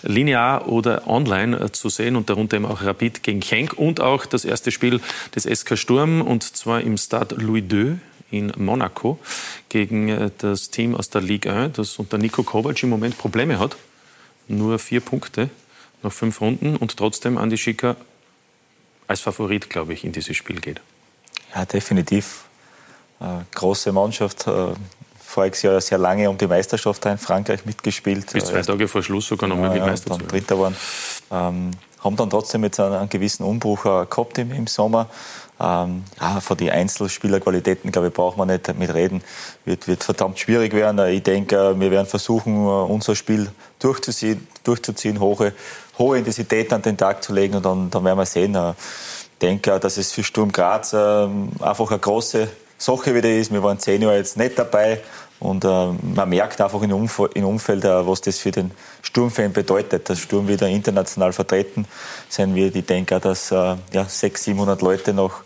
[0.03, 4.25] linear oder online äh, zu sehen und darunter eben auch Rapid gegen Genk und auch
[4.25, 5.03] das erste Spiel
[5.35, 7.99] des SK Sturm und zwar im Stade Louis II
[8.39, 9.19] in Monaco
[9.69, 13.59] gegen äh, das Team aus der Ligue 1, das unter Nico Kovac im Moment Probleme
[13.59, 13.77] hat.
[14.49, 15.51] Nur vier Punkte
[16.03, 17.97] nach fünf Runden und trotzdem Andi Schicker
[19.07, 20.81] als Favorit, glaube ich, in dieses Spiel geht.
[21.55, 22.45] Ja, definitiv.
[23.21, 24.47] Äh, große Mannschaft.
[24.47, 24.75] Äh,
[25.25, 28.33] voriges Jahr sehr lange um die Meisterschaft in Frankreich mitgespielt.
[28.33, 30.77] Bis zwei Tage vor Schluss sogar noch möglich ja, Meister dann Dritter waren.
[31.31, 31.71] Ähm,
[32.05, 35.09] haben dann trotzdem jetzt einen, gewissen Umbruch äh, gehabt im, im Sommer.
[35.59, 39.23] Ähm, ja, von den Einzelspielerqualitäten, glaube ich, braucht man nicht mitreden.
[39.65, 40.99] Wird, wird verdammt schwierig werden.
[41.09, 45.53] Ich denke, wir werden versuchen, unser Spiel durchzuziehen, durchzuziehen hohe,
[45.99, 48.55] hohe Intensität an den Tag zu legen und dann, dann werden wir sehen.
[48.55, 53.53] Ich denke, dass es für Sturm Graz ähm, einfach eine große Sache wieder ist.
[53.53, 55.01] Wir waren zehn Jahre jetzt nicht dabei.
[55.45, 58.71] Und äh, man merkt einfach im, Umf im Umfeld, äh, was das für den
[59.03, 61.87] Sturmfan bedeutet, dass Sturm wieder international vertreten
[62.31, 62.75] sein wird.
[62.77, 65.43] Ich denke auch, dass äh, ja, 600, 700 Leute nach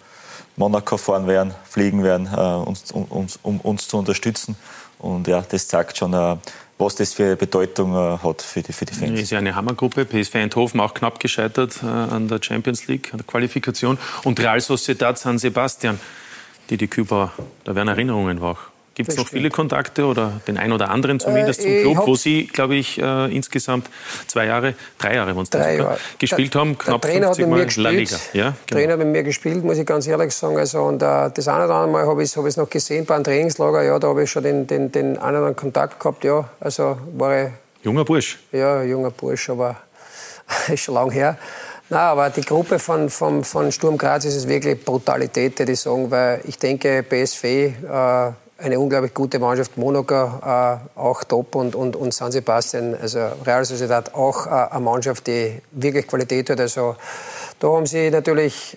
[0.54, 4.54] Monaco fahren werden, fliegen werden, äh, uns, um, um, uns zu unterstützen.
[5.00, 6.36] Und ja, das zeigt schon, äh,
[6.78, 9.10] was das für Bedeutung äh, hat für die, für die Fans.
[9.10, 10.04] Das ist ja eine Hammergruppe.
[10.04, 13.98] PSV Eindhoven auch knapp gescheitert an der Champions League, an der Qualifikation.
[14.22, 15.98] Und Real Sociedad San Sebastian,
[16.70, 17.32] die die Küber,
[17.64, 18.70] da werden Erinnerungen wach.
[18.98, 22.16] Gibt es noch viele Kontakte oder den einen oder anderen zumindest äh, zum Club, wo
[22.16, 23.88] Sie, glaube ich, äh, insgesamt
[24.26, 25.98] zwei Jahre, drei Jahre, wenn drei Jahre.
[26.18, 27.84] gespielt der, haben, knapp der Trainer 50 hat mit Mal mir gespielt.
[27.84, 28.16] La Liga.
[28.32, 28.54] Ja, genau.
[28.66, 30.58] Trainer hat mit mir gespielt, muss ich ganz ehrlich sagen.
[30.58, 33.14] Also, und äh, das eine oder andere Mal habe ich es hab noch gesehen bei
[33.14, 33.84] einem Trainingslager.
[33.84, 36.24] Ja, da habe ich schon den, den, den einen oder anderen Kontakt gehabt.
[36.24, 37.50] Ja, also war ich,
[37.82, 38.38] Junger Bursch.
[38.50, 39.76] Ja, junger Bursch, aber
[40.68, 41.38] ist schon lange her.
[41.88, 45.80] Nein, aber die Gruppe von, von, von Sturm Graz ist es wirklich Brutalität, würde ich
[45.80, 49.76] sagen, weil ich denke, BSV äh, eine unglaublich gute Mannschaft.
[49.76, 54.80] Monaco äh, auch top und, und, und San Sebastian, also Real Sociedad auch äh, eine
[54.80, 56.58] Mannschaft, die wirklich Qualität hat.
[56.58, 56.96] Also
[57.60, 58.76] da haben sie natürlich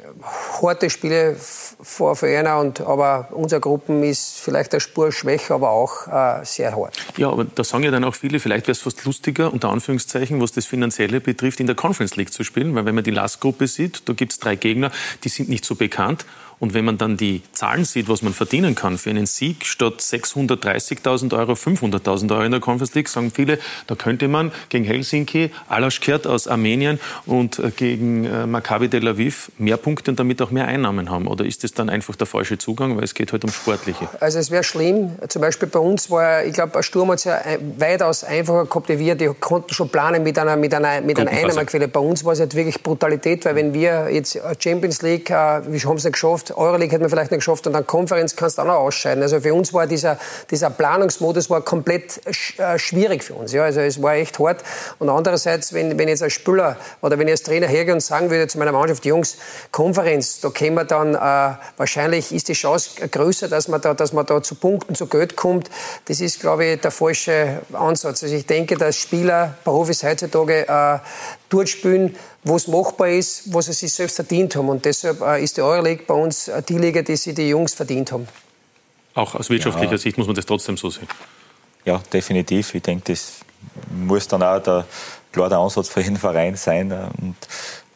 [0.62, 1.36] harte Spiele
[1.82, 6.76] vor einer, und, aber unsere Gruppen ist vielleicht eine Spur schwächer, aber auch äh, sehr
[6.76, 6.96] hart.
[7.18, 10.40] Ja, aber da sagen ja dann auch viele, vielleicht wäre es fast lustiger, unter Anführungszeichen,
[10.42, 13.68] was das Finanzielle betrifft, in der Conference League zu spielen, weil wenn man die Last-Gruppe
[13.68, 14.92] sieht, da gibt es drei Gegner,
[15.24, 16.26] die sind nicht so bekannt
[16.62, 19.96] und wenn man dann die Zahlen sieht, was man verdienen kann für einen Sieg statt
[20.00, 23.58] 630.000 Euro, 500.000 Euro in der Conference League, sagen viele,
[23.88, 29.52] da könnte man gegen Helsinki, Alaschkert aus Armenien und äh, gegen äh, Maccabi Tel Aviv
[29.58, 31.26] mehr Punkte und damit auch mehr Einnahmen haben.
[31.26, 34.08] Oder ist das dann einfach der falsche Zugang, weil es geht halt um Sportliche?
[34.20, 35.16] Also es wäre schlimm.
[35.30, 37.40] Zum Beispiel bei uns war, ich glaube, ein Sturm hat es ja
[37.80, 39.16] weitaus einfacher gehabt, wie wir.
[39.16, 41.88] Die konnten schon planen mit einer, mit einer, mit einer Einnahmequelle.
[41.88, 45.80] Bei uns war es halt wirklich Brutalität, weil wenn wir jetzt Champions League, äh, wir
[45.86, 48.64] haben es nicht geschafft, Euroleague hätten wir vielleicht nicht geschafft und dann Konferenz kannst du
[48.64, 49.24] auch noch ausscheiden.
[49.24, 50.18] Also für uns war dieser,
[50.50, 52.22] dieser Planungsmodus war komplett
[52.58, 53.52] äh, schwierig für uns.
[53.54, 54.64] Ja, also es war echt hart.
[55.00, 58.30] Und andererseits, wenn, wenn jetzt als Spieler oder wenn ich als Trainer hergehe und sagen
[58.30, 59.38] würde zu meiner Mannschaft, Jungs,
[59.72, 64.14] Konferenz, da können wir dann, äh, wahrscheinlich ist die Chance größer, dass man da, dass
[64.14, 65.70] man da zu Punkten, zu Geld kommt.
[66.06, 68.24] Das ist, glaube ich, der falsche Ansatz.
[68.24, 71.00] Also ich denke, dass Spieler, Profis heutzutage äh,
[71.52, 74.70] dort spielen, wo es machbar ist, wo sie sich selbst verdient haben.
[74.70, 77.74] Und deshalb äh, ist die Euroleague bei uns äh, die Liga, die sich die Jungs
[77.74, 78.28] verdient haben.
[79.14, 79.98] Auch aus wirtschaftlicher ja.
[79.98, 81.08] Sicht muss man das trotzdem so sehen.
[81.86, 82.74] Ja, definitiv.
[82.74, 83.40] Ich denke, das
[83.90, 84.86] muss dann auch der,
[85.32, 86.92] klar der Ansatz für jeden Verein sein.
[87.22, 87.36] Und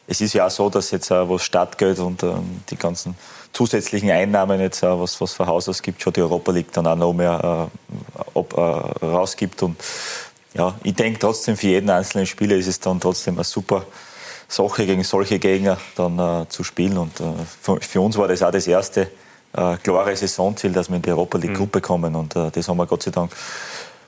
[0.06, 3.16] es ist ja auch so, dass jetzt was Stadtgeld und ähm, die ganzen
[3.52, 7.14] zusätzlichen Einnahmen jetzt, was, was für Haus gibt, schon die Europa League dann auch noch
[7.14, 9.62] mehr äh, ob, äh, rausgibt.
[9.62, 9.76] Und
[10.56, 13.84] ja, ich denke trotzdem für jeden einzelnen Spieler ist es dann trotzdem eine super
[14.48, 16.96] Sache gegen solche Gegner dann äh, zu spielen.
[16.98, 17.24] Und äh,
[17.60, 19.08] für, für, uns war das auch das erste
[19.52, 22.14] äh, klare Saisonziel, dass wir in die Europa League Gruppe kommen.
[22.14, 23.32] Und äh, das haben wir Gott sei Dank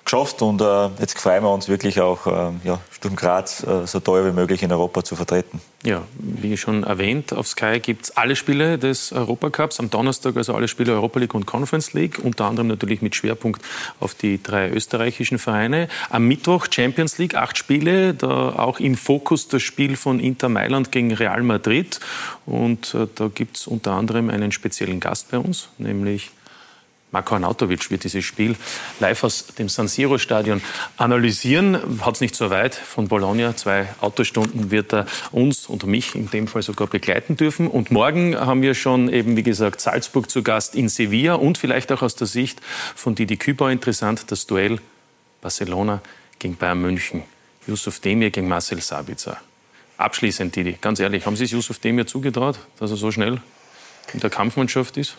[0.08, 4.00] geschafft und äh, jetzt freuen wir uns wirklich auch, äh, ja, Sturm Graz äh, so
[4.00, 5.60] teuer wie möglich in Europa zu vertreten.
[5.84, 9.78] Ja, wie schon erwähnt, auf Sky gibt es alle Spiele des Europacups.
[9.78, 13.62] Am Donnerstag also alle Spiele Europa League und Conference League, unter anderem natürlich mit Schwerpunkt
[14.00, 15.88] auf die drei österreichischen Vereine.
[16.08, 20.90] Am Mittwoch Champions League, acht Spiele, da auch im Fokus das Spiel von Inter Mailand
[20.90, 22.00] gegen Real Madrid.
[22.46, 26.30] Und äh, da gibt es unter anderem einen speziellen Gast bei uns, nämlich
[27.10, 28.54] Marko Arnautovic wird dieses Spiel
[29.00, 30.60] live aus dem San Siro-Stadion
[30.98, 32.02] analysieren.
[32.02, 33.56] Hat es nicht so weit von Bologna.
[33.56, 37.66] Zwei Autostunden wird er uns und mich in dem Fall sogar begleiten dürfen.
[37.66, 41.90] Und morgen haben wir schon eben, wie gesagt, Salzburg zu Gast in Sevilla und vielleicht
[41.92, 42.60] auch aus der Sicht
[42.94, 44.78] von Didi Kübauer interessant, das Duell
[45.40, 46.02] Barcelona
[46.38, 47.22] gegen Bayern München.
[47.66, 49.38] Yusuf Demir gegen Marcel Sabitzer.
[49.96, 53.40] Abschließend, Didi, ganz ehrlich, haben Sie es Yusuf Demir zugetraut, dass er so schnell
[54.12, 55.16] in der Kampfmannschaft ist?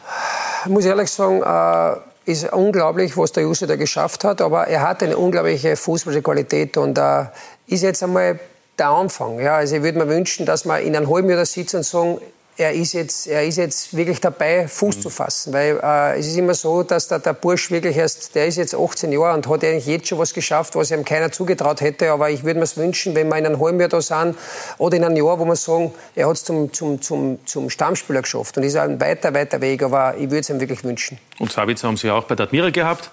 [0.68, 4.42] Muss ehrlich sagen, äh, ist unglaublich, was der Jussi da geschafft hat.
[4.42, 7.26] Aber er hat eine unglaubliche fußballische Qualität und äh,
[7.68, 8.40] ist jetzt einmal
[8.78, 9.40] der Anfang.
[9.40, 11.84] Ja, also ich würde mir wünschen, dass wir in einem halben Jahr da sitzen und
[11.84, 12.22] sagen,
[12.60, 15.02] er ist jetzt, er ist jetzt wirklich dabei, Fuß mhm.
[15.02, 15.54] zu fassen.
[15.54, 18.76] Weil äh, es ist immer so, dass der, der Bursch wirklich erst, der ist jetzt
[18.76, 22.12] 18 Jahre und hat eigentlich jetzt schon was geschafft, was ihm keiner zugetraut hätte.
[22.12, 24.36] Aber ich würde mir es wünschen, wenn wir in einem halben Jahr da sind
[24.78, 28.22] oder in einem Jahr, wo wir sagen, er hat es zum, zum, zum, zum Stammspieler
[28.22, 28.58] geschafft.
[28.58, 31.18] Und ist ein weiter, weiter Weg, aber ich würde es ihm wirklich wünschen.
[31.40, 33.10] Und Sabitzer haben Sie auch bei der Admira gehabt?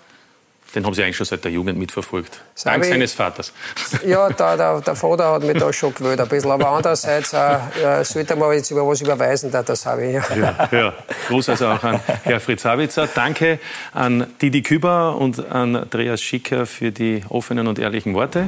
[0.76, 2.38] Den haben Sie eigentlich schon seit der Jugend mitverfolgt.
[2.62, 3.52] Dank ich, seines Vaters.
[4.06, 6.50] Ja, der, der, der, Vater hat mich da schon gewöhnt ein bisschen.
[6.50, 10.14] Aber andererseits äh, sollte man jetzt über was überweisen, das habe ich.
[10.36, 10.68] Ja.
[10.70, 10.92] Ja.
[11.28, 13.06] Gruß also auch an Herr Fritz Sabitzer.
[13.06, 13.58] Danke
[13.94, 18.46] an Didi Küber und an Andreas Schicker für die offenen und ehrlichen Worte.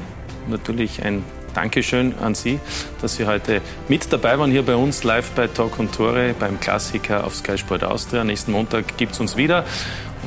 [0.48, 1.24] Natürlich ein
[1.54, 2.60] Dankeschön an Sie,
[3.00, 6.60] dass Sie heute mit dabei waren hier bei uns live bei Talk und Tore beim
[6.60, 8.22] Klassiker auf Sky Sport Austria.
[8.22, 9.64] Nächsten Montag gibt es uns wieder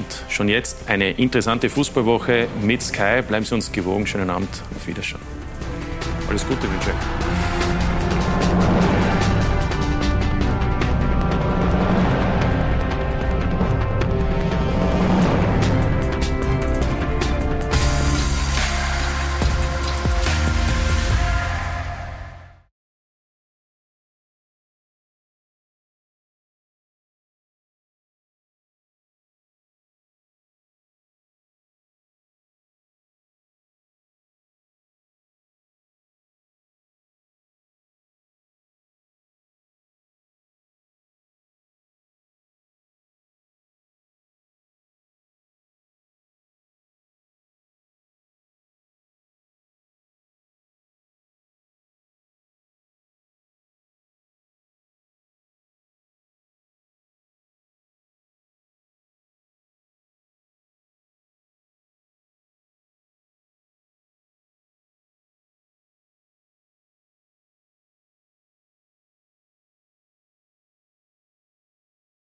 [0.01, 3.21] und schon jetzt eine interessante Fußballwoche mit Sky.
[3.27, 4.07] Bleiben Sie uns gewogen.
[4.07, 4.49] Schönen Abend.
[4.75, 5.19] Auf Wiedersehen.
[6.27, 6.95] Alles Gute, wünsche ich.